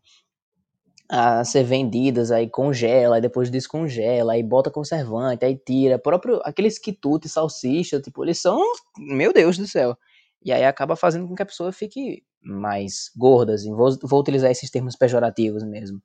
a 1.09 1.44
ser 1.44 1.62
vendidas, 1.62 2.32
aí 2.32 2.48
congela, 2.48 3.16
aí 3.16 3.22
depois 3.22 3.48
descongela, 3.48 4.32
aí 4.32 4.42
bota 4.42 4.70
conservante, 4.70 5.44
aí 5.44 5.57
tira. 5.57 5.98
Próprio 5.98 6.40
aqueles 6.44 6.78
quitutes, 6.78 7.32
salsicha, 7.32 8.00
tipo, 8.00 8.24
eles 8.24 8.40
são, 8.40 8.61
meu 8.98 9.32
Deus 9.32 9.57
do 9.57 9.66
céu. 9.66 9.96
E 10.47 10.53
aí 10.53 10.64
acaba 10.64 10.94
fazendo 10.94 11.26
com 11.26 11.34
que 11.34 11.42
a 11.42 11.47
pessoa 11.47 11.72
fique 11.72 12.22
mais 12.40 13.11
gorda, 13.16 13.55
assim. 13.55 13.74
Vou, 13.74 13.90
vou 14.05 14.20
utilizar 14.20 14.49
esses 14.49 14.70
termos 14.70 14.94
pejorativos 14.94 15.64
mesmo. 15.64 16.01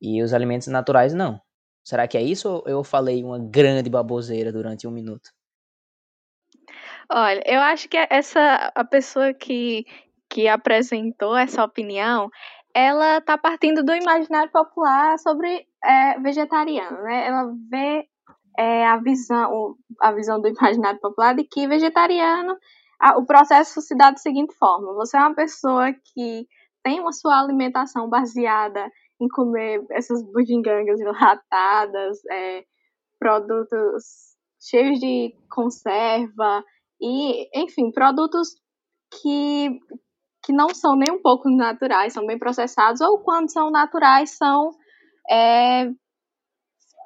E 0.00 0.22
os 0.22 0.32
alimentos 0.32 0.68
naturais, 0.68 1.12
não. 1.12 1.40
Será 1.82 2.06
que 2.06 2.16
é 2.16 2.22
isso 2.22 2.48
ou 2.48 2.62
eu 2.64 2.84
falei 2.84 3.24
uma 3.24 3.40
grande 3.40 3.90
baboseira 3.90 4.52
durante 4.52 4.86
um 4.86 4.92
minuto? 4.92 5.30
Olha, 7.10 7.42
eu 7.44 7.58
acho 7.58 7.88
que 7.88 7.96
essa 8.08 8.70
a 8.72 8.84
pessoa 8.84 9.34
que, 9.34 9.84
que 10.30 10.46
apresentou 10.46 11.36
essa 11.36 11.64
opinião, 11.64 12.30
ela 12.72 13.18
está 13.18 13.36
partindo 13.36 13.82
do 13.82 13.92
imaginário 13.92 14.52
popular 14.52 15.18
sobre 15.18 15.66
é, 15.84 16.20
vegetariano, 16.20 17.02
né? 17.02 17.26
Ela 17.26 17.52
vê 17.68 18.06
é, 18.56 18.86
a 18.86 18.96
visão 18.98 19.74
a 20.00 20.12
visão 20.12 20.40
do 20.40 20.46
imaginário 20.46 21.00
popular 21.00 21.34
de 21.34 21.42
que 21.42 21.66
vegetariano 21.66 22.56
o 23.16 23.26
processo 23.26 23.80
se 23.80 23.96
dá 23.96 24.10
da 24.10 24.16
seguinte 24.16 24.54
forma: 24.56 24.94
você 24.94 25.16
é 25.16 25.20
uma 25.20 25.34
pessoa 25.34 25.92
que 25.92 26.46
tem 26.82 27.00
uma 27.00 27.12
sua 27.12 27.40
alimentação 27.40 28.08
baseada 28.08 28.90
em 29.20 29.28
comer 29.28 29.84
essas 29.90 30.22
bugigangas 30.32 31.00
enlatadas, 31.00 32.18
é, 32.30 32.64
produtos 33.18 34.32
cheios 34.60 34.98
de 34.98 35.34
conserva 35.50 36.64
e, 37.00 37.48
enfim, 37.60 37.90
produtos 37.90 38.48
que, 39.20 39.68
que 40.44 40.52
não 40.52 40.68
são 40.74 40.96
nem 40.96 41.12
um 41.12 41.20
pouco 41.20 41.50
naturais, 41.50 42.12
são 42.12 42.26
bem 42.26 42.38
processados, 42.38 43.00
ou 43.00 43.20
quando 43.20 43.50
são 43.52 43.70
naturais, 43.70 44.36
são 44.36 44.70
é, 45.30 45.88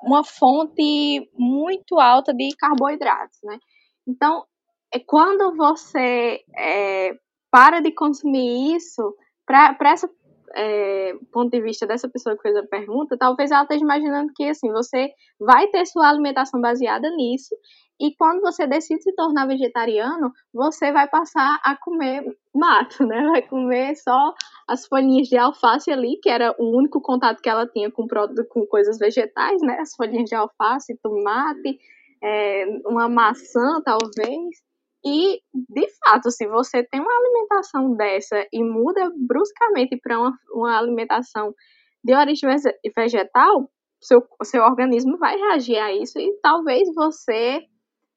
uma 0.03 0.23
fonte 0.25 1.31
muito 1.35 1.99
alta 1.99 2.33
de 2.33 2.55
carboidratos, 2.57 3.39
né? 3.43 3.59
Então, 4.07 4.45
é 4.93 4.99
quando 5.01 5.57
você 5.57 6.41
é, 6.57 7.13
para 7.51 7.81
de 7.81 7.93
consumir 7.93 8.77
isso, 8.77 9.15
para 9.47 9.93
esse 9.93 10.09
é, 10.55 11.15
ponto 11.33 11.51
de 11.51 11.61
vista 11.61 11.87
dessa 11.87 12.09
pessoa 12.09 12.37
que 12.37 12.43
fez 12.43 12.57
a 12.57 12.67
pergunta, 12.67 13.17
talvez 13.19 13.51
ela 13.51 13.63
esteja 13.63 13.85
imaginando 13.85 14.33
que 14.35 14.45
assim, 14.45 14.71
você 14.73 15.11
vai 15.39 15.69
ter 15.69 15.87
sua 15.87 16.09
alimentação 16.09 16.61
baseada 16.61 17.11
nisso, 17.11 17.55
e 17.99 18.15
quando 18.15 18.43
você 18.43 18.67
decide 18.67 19.03
se 19.03 19.15
tornar 19.15 19.47
vegetariano, 19.47 20.31
você 20.53 20.93
vai 20.93 21.09
passar 21.09 21.59
a 21.65 21.75
comer 21.77 22.25
mato, 22.55 23.07
né? 23.07 23.23
Vai 23.31 23.43
comer 23.43 23.97
só 23.97 24.35
as 24.69 24.87
folhinhas 24.87 25.29
de 25.29 25.39
alface 25.39 25.91
ali, 25.91 26.19
que 26.23 26.29
era 26.29 26.55
o 26.59 26.77
único 26.77 27.01
contato 27.01 27.41
que 27.41 27.49
ela 27.49 27.67
tinha 27.67 27.91
com, 27.91 28.07
com 28.51 28.67
coisas 28.67 28.99
vegetais, 28.99 29.63
né? 29.63 29.79
As 29.81 29.95
folhinhas 29.95 30.29
de 30.29 30.35
alface, 30.35 30.99
tomate, 31.03 31.79
é, 32.23 32.67
uma 32.85 33.09
maçã, 33.09 33.81
talvez. 33.83 34.63
E, 35.07 35.41
de 35.55 35.87
fato, 36.01 36.33
se 36.33 36.49
você 36.49 36.83
tem 36.83 37.01
uma 37.01 37.17
alimentação 37.17 37.95
dessa 37.95 38.45
e 38.53 38.65
muda 38.65 39.09
bruscamente 39.17 39.97
para 40.03 40.19
uma, 40.19 40.37
uma 40.53 40.77
alimentação 40.77 41.55
de 42.03 42.13
origem 42.13 42.51
vegetal, 42.97 43.71
seu, 44.01 44.27
seu 44.43 44.65
organismo 44.65 45.17
vai 45.17 45.37
reagir 45.37 45.79
a 45.79 45.95
isso 45.95 46.19
e 46.19 46.37
talvez 46.43 46.93
você 46.93 47.63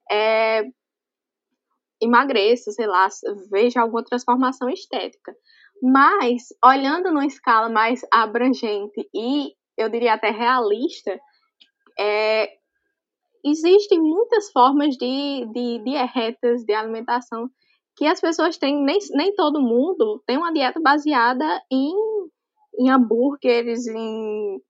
é, 0.09 0.63
emagreça, 2.01 2.71
sei 2.71 2.87
lá, 2.87 3.07
veja 3.51 3.81
alguma 3.81 4.03
transformação 4.03 4.67
estética. 4.67 5.31
Mas, 5.83 6.47
olhando 6.65 7.11
numa 7.11 7.27
escala 7.27 7.69
mais 7.69 8.01
abrangente 8.11 9.07
e, 9.13 9.53
eu 9.77 9.89
diria 9.89 10.15
até 10.15 10.31
realista, 10.31 11.19
é, 11.99 12.49
existem 13.43 13.99
muitas 13.99 14.51
formas 14.51 14.95
de, 14.95 15.45
de 15.53 15.79
dietas, 15.83 16.63
de 16.63 16.73
alimentação 16.73 17.49
que 17.95 18.05
as 18.05 18.21
pessoas 18.21 18.57
têm, 18.57 18.81
nem, 18.81 18.97
nem 19.11 19.35
todo 19.35 19.61
mundo 19.61 20.23
tem 20.25 20.37
uma 20.37 20.53
dieta 20.53 20.79
baseada 20.79 21.45
em, 21.69 21.93
em 22.79 22.89
hambúrgueres, 22.89 23.87
em, 23.87 24.61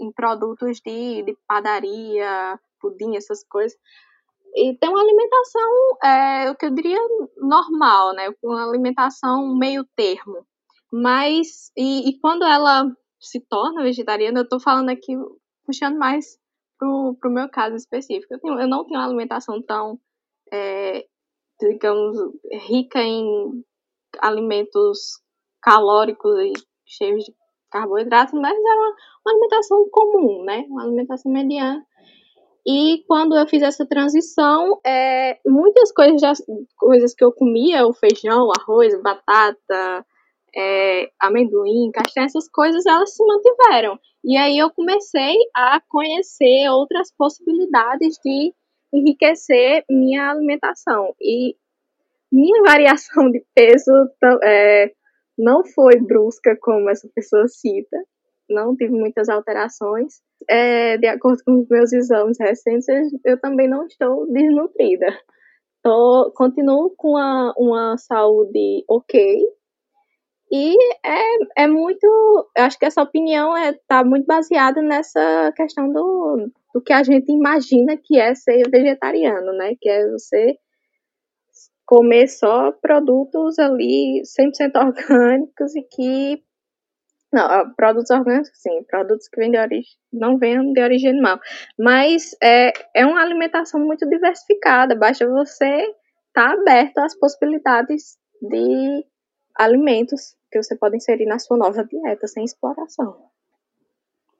em 0.00 0.12
produtos 0.12 0.80
de, 0.80 1.22
de 1.22 1.36
padaria, 1.46 2.58
pudim, 2.80 3.14
essas 3.14 3.44
coisas. 3.44 3.78
E 4.54 4.74
tem 4.78 4.88
uma 4.88 5.02
alimentação, 5.02 5.98
é, 6.02 6.50
o 6.50 6.56
que 6.56 6.64
eu 6.64 6.74
diria, 6.74 6.98
normal, 7.36 8.14
né? 8.14 8.30
Uma 8.42 8.66
alimentação 8.66 9.54
meio 9.54 9.84
termo. 9.94 10.46
Mas, 10.90 11.70
e, 11.76 12.08
e 12.08 12.18
quando 12.20 12.44
ela 12.44 12.90
se 13.20 13.38
torna 13.40 13.82
vegetariana, 13.82 14.40
eu 14.40 14.44
estou 14.44 14.58
falando 14.58 14.88
aqui, 14.88 15.14
puxando 15.66 15.98
mais 15.98 16.38
pro, 16.78 17.16
pro 17.20 17.30
meu 17.30 17.48
caso 17.48 17.76
específico. 17.76 18.34
Eu, 18.34 18.40
tenho, 18.40 18.60
eu 18.60 18.68
não 18.68 18.84
tenho 18.84 18.98
uma 19.00 19.06
alimentação 19.06 19.60
tão, 19.62 19.98
é, 20.52 21.04
digamos, 21.60 22.16
rica 22.68 23.00
em 23.00 23.64
alimentos 24.20 25.20
calóricos 25.60 26.38
e 26.40 26.52
cheios 26.86 27.24
de 27.24 27.34
carboidratos, 27.70 28.32
mas 28.32 28.56
era 28.56 28.80
uma, 28.80 28.94
uma 29.26 29.32
alimentação 29.32 29.88
comum, 29.90 30.44
né? 30.44 30.64
Uma 30.68 30.84
alimentação 30.84 31.30
mediana. 31.30 31.84
E 32.66 33.02
quando 33.06 33.36
eu 33.36 33.48
fiz 33.48 33.62
essa 33.62 33.86
transição, 33.86 34.78
é, 34.84 35.38
muitas 35.46 35.92
coisas, 35.92 36.20
já, 36.20 36.32
coisas 36.76 37.14
que 37.14 37.24
eu 37.24 37.32
comia, 37.32 37.86
o 37.86 37.94
feijão, 37.94 38.50
arroz, 38.58 39.00
batata, 39.02 40.04
é, 40.54 41.10
amendoim, 41.20 41.90
castanha, 41.92 42.26
essas 42.26 42.48
coisas, 42.48 42.84
elas 42.86 43.14
se 43.14 43.24
mantiveram. 43.24 43.98
E 44.24 44.36
aí 44.36 44.58
eu 44.58 44.70
comecei 44.70 45.36
a 45.54 45.80
conhecer 45.88 46.68
outras 46.70 47.12
possibilidades 47.16 48.18
de 48.24 48.52
enriquecer 48.92 49.84
minha 49.88 50.30
alimentação. 50.30 51.14
E 51.20 51.56
minha 52.32 52.62
variação 52.66 53.30
de 53.30 53.44
peso 53.54 53.92
é, 54.42 54.92
não 55.36 55.64
foi 55.64 56.00
brusca 56.00 56.56
como 56.60 56.90
essa 56.90 57.08
pessoa 57.14 57.46
cita, 57.46 57.96
não 58.48 58.74
tive 58.76 58.92
muitas 58.92 59.28
alterações. 59.28 60.20
É, 60.48 60.96
de 60.96 61.06
acordo 61.06 61.42
com 61.44 61.60
os 61.60 61.68
meus 61.68 61.92
exames 61.92 62.38
recentes, 62.40 62.86
eu 63.24 63.40
também 63.40 63.68
não 63.68 63.86
estou 63.86 64.30
desnutrida. 64.32 65.06
Tô, 65.82 66.32
continuo 66.34 66.92
com 66.96 67.10
uma, 67.10 67.54
uma 67.56 67.96
saúde 67.98 68.84
ok, 68.88 69.40
e 70.50 70.74
é, 71.04 71.64
é 71.64 71.66
muito. 71.66 72.06
Eu 72.56 72.64
acho 72.64 72.78
que 72.78 72.86
essa 72.86 73.02
opinião 73.02 73.56
está 73.56 73.68
é, 73.68 73.80
tá 73.86 74.04
muito 74.04 74.26
baseada 74.26 74.80
nessa 74.80 75.52
questão 75.54 75.92
do, 75.92 76.50
do 76.74 76.80
que 76.80 76.92
a 76.92 77.02
gente 77.02 77.30
imagina 77.30 77.96
que 77.96 78.18
é 78.18 78.34
ser 78.34 78.68
vegetariano, 78.70 79.52
né? 79.52 79.74
Que 79.80 79.88
é 79.88 80.10
você 80.10 80.56
comer 81.84 82.28
só 82.28 82.72
produtos 82.72 83.58
ali 83.58 84.22
100% 84.22 84.76
orgânicos 84.76 85.76
e 85.76 85.82
que. 85.82 86.42
Não, 87.30 87.74
produtos 87.74 88.10
orgânicos, 88.10 88.50
sim, 88.54 88.82
produtos 88.84 89.28
que 89.28 89.38
vêm 89.38 89.50
de 89.50 89.58
origem, 89.58 89.92
não 90.10 90.38
vêm 90.38 90.72
de 90.72 90.80
origem 90.80 91.10
animal. 91.10 91.38
Mas 91.78 92.34
é, 92.42 92.72
é 92.94 93.04
uma 93.04 93.20
alimentação 93.20 93.78
muito 93.78 94.08
diversificada, 94.08 94.94
basta 94.94 95.28
você 95.28 95.66
estar 95.74 95.92
tá 96.32 96.52
aberto 96.52 96.96
às 96.96 97.14
possibilidades 97.18 98.16
de 98.40 99.04
alimentos 99.54 100.37
que 100.50 100.62
você 100.62 100.76
pode 100.76 100.96
inserir 100.96 101.26
na 101.26 101.38
sua 101.38 101.56
nova 101.56 101.84
dieta 101.84 102.26
sem 102.26 102.44
exploração. 102.44 103.16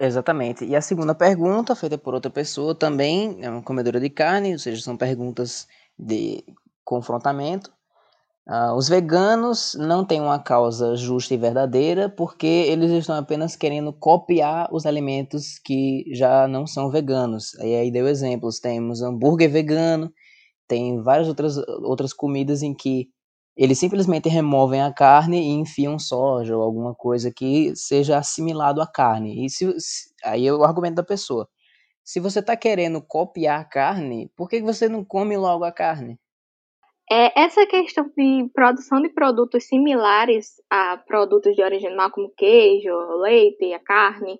Exatamente. 0.00 0.64
E 0.64 0.76
a 0.76 0.80
segunda 0.80 1.14
pergunta, 1.14 1.74
feita 1.74 1.98
por 1.98 2.14
outra 2.14 2.30
pessoa, 2.30 2.74
também 2.74 3.38
é 3.42 3.50
uma 3.50 3.62
comedora 3.62 3.98
de 3.98 4.08
carne, 4.08 4.52
ou 4.52 4.58
seja, 4.58 4.82
são 4.82 4.96
perguntas 4.96 5.66
de 5.98 6.44
confrontamento. 6.84 7.72
Uh, 8.48 8.72
os 8.74 8.88
veganos 8.88 9.74
não 9.78 10.06
têm 10.06 10.22
uma 10.22 10.38
causa 10.38 10.96
justa 10.96 11.34
e 11.34 11.36
verdadeira 11.36 12.08
porque 12.08 12.46
eles 12.46 12.90
estão 12.90 13.14
apenas 13.16 13.54
querendo 13.54 13.92
copiar 13.92 14.70
os 14.72 14.86
alimentos 14.86 15.58
que 15.58 16.04
já 16.14 16.48
não 16.48 16.66
são 16.66 16.90
veganos. 16.90 17.52
E 17.56 17.74
aí 17.74 17.90
deu 17.90 18.08
exemplos: 18.08 18.58
temos 18.58 19.02
hambúrguer 19.02 19.50
vegano, 19.50 20.10
tem 20.66 21.02
várias 21.02 21.28
outras, 21.28 21.58
outras 21.82 22.14
comidas 22.14 22.62
em 22.62 22.72
que 22.72 23.10
eles 23.58 23.80
simplesmente 23.80 24.28
removem 24.28 24.80
a 24.80 24.92
carne 24.92 25.40
e 25.40 25.48
enfiam 25.48 25.98
soja 25.98 26.56
ou 26.56 26.62
alguma 26.62 26.94
coisa 26.94 27.32
que 27.34 27.74
seja 27.74 28.16
assimilado 28.16 28.80
à 28.80 28.86
carne. 28.86 29.44
E 29.44 29.50
se, 29.50 29.68
se, 29.80 30.14
aí 30.24 30.46
é 30.46 30.52
o 30.52 30.62
argumento 30.62 30.94
da 30.94 31.02
pessoa. 31.02 31.48
Se 32.04 32.20
você 32.20 32.38
está 32.38 32.56
querendo 32.56 33.02
copiar 33.02 33.60
a 33.60 33.64
carne, 33.64 34.30
por 34.36 34.48
que 34.48 34.62
você 34.62 34.88
não 34.88 35.04
come 35.04 35.36
logo 35.36 35.64
a 35.64 35.72
carne? 35.72 36.16
É, 37.10 37.42
essa 37.42 37.66
questão 37.66 38.08
de 38.16 38.48
produção 38.54 39.02
de 39.02 39.08
produtos 39.08 39.64
similares 39.64 40.62
a 40.70 40.96
produtos 40.98 41.56
de 41.56 41.62
origem 41.62 41.88
animal, 41.88 42.12
como 42.12 42.30
queijo, 42.36 42.92
leite, 43.20 43.72
a 43.72 43.80
carne, 43.80 44.38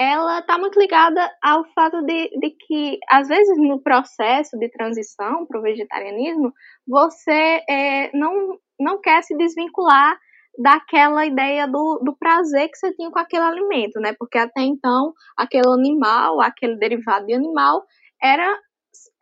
ela 0.00 0.38
está 0.38 0.56
muito 0.56 0.80
ligada 0.80 1.30
ao 1.42 1.62
fato 1.74 2.00
de, 2.06 2.30
de, 2.40 2.50
que, 2.58 2.98
às 3.06 3.28
vezes, 3.28 3.58
no 3.58 3.82
processo 3.82 4.58
de 4.58 4.70
transição 4.70 5.44
para 5.44 5.60
o 5.60 5.62
vegetarianismo, 5.62 6.54
você 6.88 7.62
é, 7.68 8.10
não, 8.16 8.58
não 8.80 8.98
quer 8.98 9.22
se 9.22 9.36
desvincular 9.36 10.18
daquela 10.58 11.26
ideia 11.26 11.66
do, 11.66 12.00
do 12.02 12.16
prazer 12.16 12.70
que 12.70 12.78
você 12.78 12.94
tinha 12.94 13.10
com 13.10 13.18
aquele 13.18 13.42
alimento, 13.42 14.00
né? 14.00 14.14
Porque 14.18 14.38
até 14.38 14.62
então, 14.62 15.12
aquele 15.36 15.68
animal, 15.68 16.40
aquele 16.40 16.76
derivado 16.76 17.26
de 17.26 17.34
animal, 17.34 17.84
era 18.22 18.58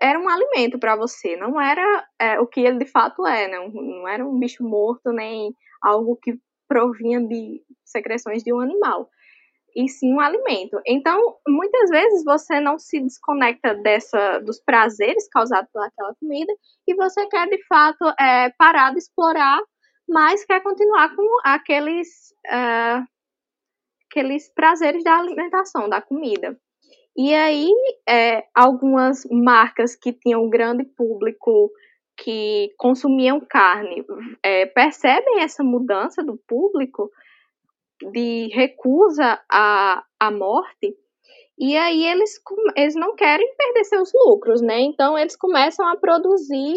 era 0.00 0.18
um 0.18 0.28
alimento 0.28 0.78
para 0.78 0.94
você, 0.94 1.36
não 1.36 1.60
era 1.60 2.06
é, 2.20 2.38
o 2.40 2.46
que 2.46 2.60
ele 2.60 2.78
de 2.78 2.86
fato 2.86 3.26
é, 3.26 3.48
não, 3.48 3.68
não 3.68 4.08
era 4.08 4.24
um 4.24 4.38
bicho 4.38 4.62
morto 4.62 5.10
nem 5.12 5.52
algo 5.82 6.16
que 6.22 6.38
provinha 6.68 7.20
de 7.20 7.60
secreções 7.84 8.44
de 8.44 8.52
um 8.52 8.60
animal, 8.60 9.08
e 9.78 9.88
sim 9.88 10.12
um 10.12 10.18
alimento. 10.20 10.80
Então, 10.84 11.36
muitas 11.46 11.88
vezes 11.88 12.24
você 12.24 12.58
não 12.58 12.80
se 12.80 12.98
desconecta 12.98 13.74
dessa 13.74 14.40
dos 14.40 14.60
prazeres 14.60 15.28
causados 15.28 15.70
pelaquela 15.72 16.12
comida 16.18 16.52
e 16.86 16.94
você 16.96 17.24
quer 17.28 17.48
de 17.48 17.64
fato 17.66 18.04
é, 18.18 18.50
parar 18.58 18.90
de 18.90 18.98
explorar, 18.98 19.60
mas 20.08 20.44
quer 20.44 20.60
continuar 20.64 21.14
com 21.14 21.24
aqueles 21.44 22.08
uh, 22.46 23.06
aqueles 24.10 24.52
prazeres 24.52 25.04
da 25.04 25.16
alimentação, 25.16 25.88
da 25.88 26.02
comida. 26.02 26.58
E 27.16 27.32
aí, 27.32 27.68
é, 28.08 28.44
algumas 28.54 29.22
marcas 29.30 29.94
que 29.94 30.12
tinham 30.12 30.44
um 30.44 30.50
grande 30.50 30.84
público 30.84 31.70
que 32.16 32.72
consumiam 32.76 33.40
carne 33.40 34.04
é, 34.42 34.66
percebem 34.66 35.40
essa 35.40 35.62
mudança 35.62 36.24
do 36.24 36.36
público 36.48 37.10
de 38.12 38.48
recusa 38.52 39.40
à, 39.50 40.04
à 40.18 40.30
morte, 40.30 40.96
e 41.58 41.76
aí 41.76 42.06
eles, 42.06 42.40
eles 42.76 42.94
não 42.94 43.16
querem 43.16 43.54
perder 43.56 43.84
seus 43.84 44.12
lucros, 44.14 44.60
né? 44.62 44.80
Então 44.80 45.18
eles 45.18 45.34
começam 45.34 45.86
a 45.88 45.96
produzir 45.96 46.76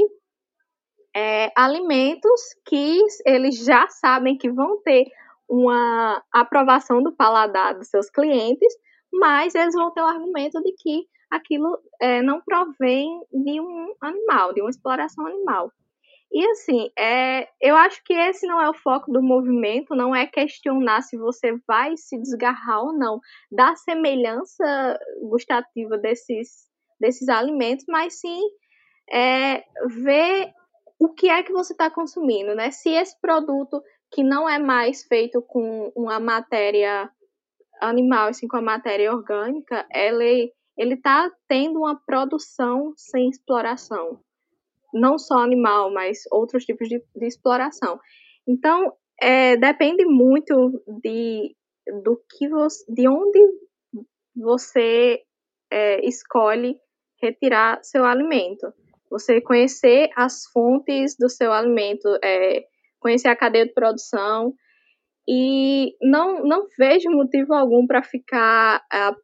é, 1.15 1.51
alimentos 1.55 2.41
que 2.65 2.99
eles 3.25 3.63
já 3.63 3.87
sabem 3.89 4.37
que 4.37 4.49
vão 4.49 4.81
ter 4.81 5.05
uma 5.47 6.23
aprovação 6.31 7.03
do 7.03 7.11
paladar 7.11 7.75
dos 7.75 7.89
seus 7.89 8.09
clientes, 8.09 8.73
mas 9.11 9.53
eles 9.53 9.75
vão 9.75 9.91
ter 9.91 10.01
o 10.01 10.05
argumento 10.05 10.61
de 10.63 10.73
que 10.73 11.05
aquilo 11.29 11.77
é, 12.01 12.21
não 12.21 12.41
provém 12.41 13.07
de 13.31 13.59
um 13.59 13.93
animal, 14.01 14.53
de 14.53 14.61
uma 14.61 14.69
exploração 14.69 15.27
animal. 15.27 15.71
E 16.33 16.47
assim, 16.49 16.89
é, 16.97 17.47
eu 17.59 17.75
acho 17.75 18.01
que 18.05 18.13
esse 18.13 18.47
não 18.47 18.61
é 18.61 18.69
o 18.69 18.73
foco 18.73 19.11
do 19.11 19.21
movimento, 19.21 19.93
não 19.93 20.15
é 20.15 20.25
questionar 20.25 21.01
se 21.01 21.17
você 21.17 21.57
vai 21.67 21.97
se 21.97 22.17
desgarrar 22.17 22.83
ou 22.83 22.93
não 22.93 23.19
da 23.51 23.75
semelhança 23.75 24.97
gustativa 25.29 25.97
desses, 25.97 26.69
desses 26.99 27.27
alimentos, 27.27 27.83
mas 27.87 28.19
sim 28.19 28.41
é, 29.11 29.63
ver 29.87 30.53
o 30.97 31.09
que 31.09 31.29
é 31.29 31.43
que 31.43 31.51
você 31.51 31.73
está 31.73 31.89
consumindo, 31.91 32.55
né? 32.55 32.71
Se 32.71 32.89
esse 32.89 33.19
produto 33.19 33.81
que 34.11 34.23
não 34.23 34.47
é 34.47 34.57
mais 34.57 35.03
feito 35.03 35.41
com 35.41 35.91
uma 35.95 36.19
matéria 36.19 37.09
animal, 37.81 38.29
assim, 38.29 38.47
com 38.47 38.57
a 38.57 38.61
matéria 38.61 39.11
orgânica, 39.11 39.85
ele 39.93 40.53
ele 40.77 40.93
está 40.93 41.29
tendo 41.47 41.79
uma 41.79 41.99
produção 42.05 42.93
sem 42.95 43.29
exploração, 43.29 44.19
não 44.93 45.17
só 45.17 45.39
animal, 45.39 45.91
mas 45.91 46.19
outros 46.31 46.65
tipos 46.65 46.87
de, 46.87 47.01
de 47.15 47.25
exploração. 47.25 47.99
Então, 48.47 48.93
é, 49.21 49.55
depende 49.57 50.05
muito 50.05 50.81
de 51.01 51.55
do 52.03 52.21
que 52.29 52.47
você, 52.47 52.85
de 52.91 53.07
onde 53.07 53.39
você 54.35 55.21
é, 55.71 56.05
escolhe 56.05 56.77
retirar 57.21 57.79
seu 57.83 58.05
alimento. 58.05 58.71
Você 59.09 59.41
conhecer 59.41 60.09
as 60.15 60.45
fontes 60.53 61.15
do 61.17 61.27
seu 61.29 61.51
alimento, 61.51 62.07
é, 62.23 62.63
conhecer 62.99 63.27
a 63.27 63.35
cadeia 63.35 63.65
de 63.65 63.73
produção, 63.73 64.53
e 65.27 65.95
não, 66.01 66.43
não 66.43 66.67
vejo 66.77 67.09
motivo 67.09 67.53
algum 67.53 67.85
para 67.85 68.03
ficar 68.03 68.81
uh, 68.93 69.15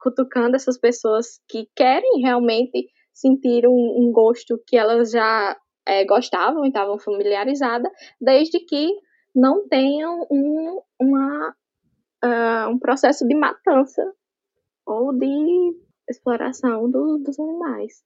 cutucando 0.00 0.56
essas 0.56 0.78
pessoas 0.78 1.40
que 1.48 1.68
querem 1.76 2.20
realmente 2.20 2.88
sentir 3.16 3.66
um, 3.66 3.94
um 3.98 4.12
gosto 4.12 4.60
que 4.66 4.76
elas 4.76 5.10
já 5.10 5.56
é, 5.86 6.04
gostavam 6.04 6.64
e 6.64 6.68
estavam 6.68 6.98
familiarizadas, 6.98 7.90
desde 8.20 8.60
que 8.60 8.92
não 9.34 9.66
tenham 9.68 10.26
um, 10.30 10.82
uma, 11.00 11.54
uh, 12.22 12.68
um 12.68 12.78
processo 12.78 13.26
de 13.26 13.34
matança 13.34 14.02
ou 14.84 15.12
de 15.14 15.74
exploração 16.08 16.90
do, 16.90 17.18
dos 17.18 17.38
animais. 17.40 18.04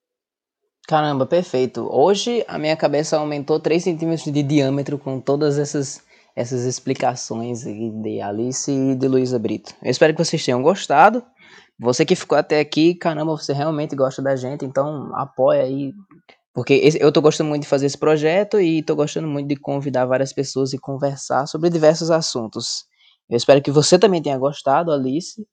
Caramba, 0.87 1.25
perfeito. 1.25 1.87
Hoje 1.91 2.43
a 2.47 2.57
minha 2.57 2.75
cabeça 2.75 3.17
aumentou 3.17 3.59
3 3.59 3.83
centímetros 3.83 4.31
de 4.31 4.41
diâmetro 4.41 4.97
com 4.97 5.19
todas 5.19 5.59
essas 5.59 6.03
essas 6.35 6.65
explicações 6.65 7.63
de 7.63 8.21
Alice 8.21 8.71
e 8.71 8.95
de 8.95 9.07
Luísa 9.07 9.37
Brito. 9.37 9.75
Eu 9.83 9.91
espero 9.91 10.13
que 10.13 10.23
vocês 10.23 10.43
tenham 10.43 10.61
gostado. 10.61 11.23
Você 11.79 12.05
que 12.05 12.15
ficou 12.15 12.37
até 12.37 12.59
aqui, 12.59 12.93
caramba, 12.93 13.31
você 13.31 13.53
realmente 13.53 13.95
gosta 13.95 14.21
da 14.21 14.35
gente, 14.35 14.63
então 14.65 15.09
apoia 15.15 15.63
aí. 15.63 15.91
Porque 16.53 16.73
esse, 16.73 17.01
eu 17.01 17.11
tô 17.11 17.21
gostando 17.21 17.49
muito 17.49 17.63
de 17.63 17.67
fazer 17.67 17.85
esse 17.85 17.97
projeto 17.97 18.59
e 18.59 18.83
tô 18.83 18.95
gostando 18.95 19.27
muito 19.27 19.47
de 19.47 19.55
convidar 19.55 20.05
várias 20.05 20.31
pessoas 20.31 20.73
e 20.73 20.77
conversar 20.77 21.47
sobre 21.47 21.69
diversos 21.69 22.11
assuntos. 22.11 22.85
Eu 23.29 23.37
espero 23.37 23.61
que 23.61 23.71
você 23.71 23.97
também 23.97 24.21
tenha 24.21 24.37
gostado, 24.37 24.91
Alice. 24.91 25.45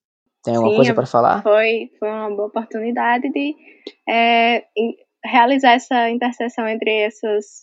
Tem 0.43 0.55
alguma 0.55 0.73
Sim, 0.73 0.77
coisa 0.77 0.95
para 0.95 1.07
falar? 1.07 1.43
Foi, 1.43 1.91
foi 1.99 2.09
uma 2.09 2.29
boa 2.31 2.49
oportunidade 2.49 3.31
de 3.31 3.55
é, 4.09 4.65
realizar 5.25 5.73
essa 5.73 6.09
interseção 6.11 6.67
entre 6.69 6.91
essas, 6.91 7.63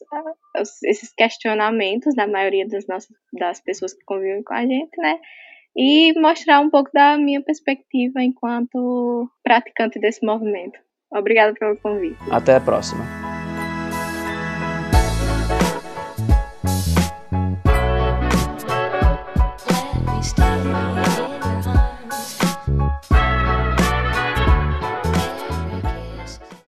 esses 0.84 1.14
questionamentos 1.14 2.14
da 2.16 2.28
maioria 2.28 2.68
das, 2.68 2.88
nossas, 2.88 3.16
das 3.34 3.62
pessoas 3.62 3.93
que 3.93 4.03
convivem 4.06 4.43
com 4.43 4.53
a 4.53 4.62
gente, 4.62 4.97
né? 4.97 5.20
E 5.76 6.18
mostrar 6.20 6.62
um 6.62 6.70
pouco 6.70 6.89
da 6.93 7.18
minha 7.18 7.41
perspectiva 7.41 8.22
enquanto 8.22 9.30
praticante 9.43 9.99
desse 9.99 10.26
movimento. 10.26 10.80
Obrigada 11.12 11.53
pelo 11.53 11.78
convite. 11.78 12.18
Até 12.32 12.56
a 12.56 12.62
próxima. 12.62 13.25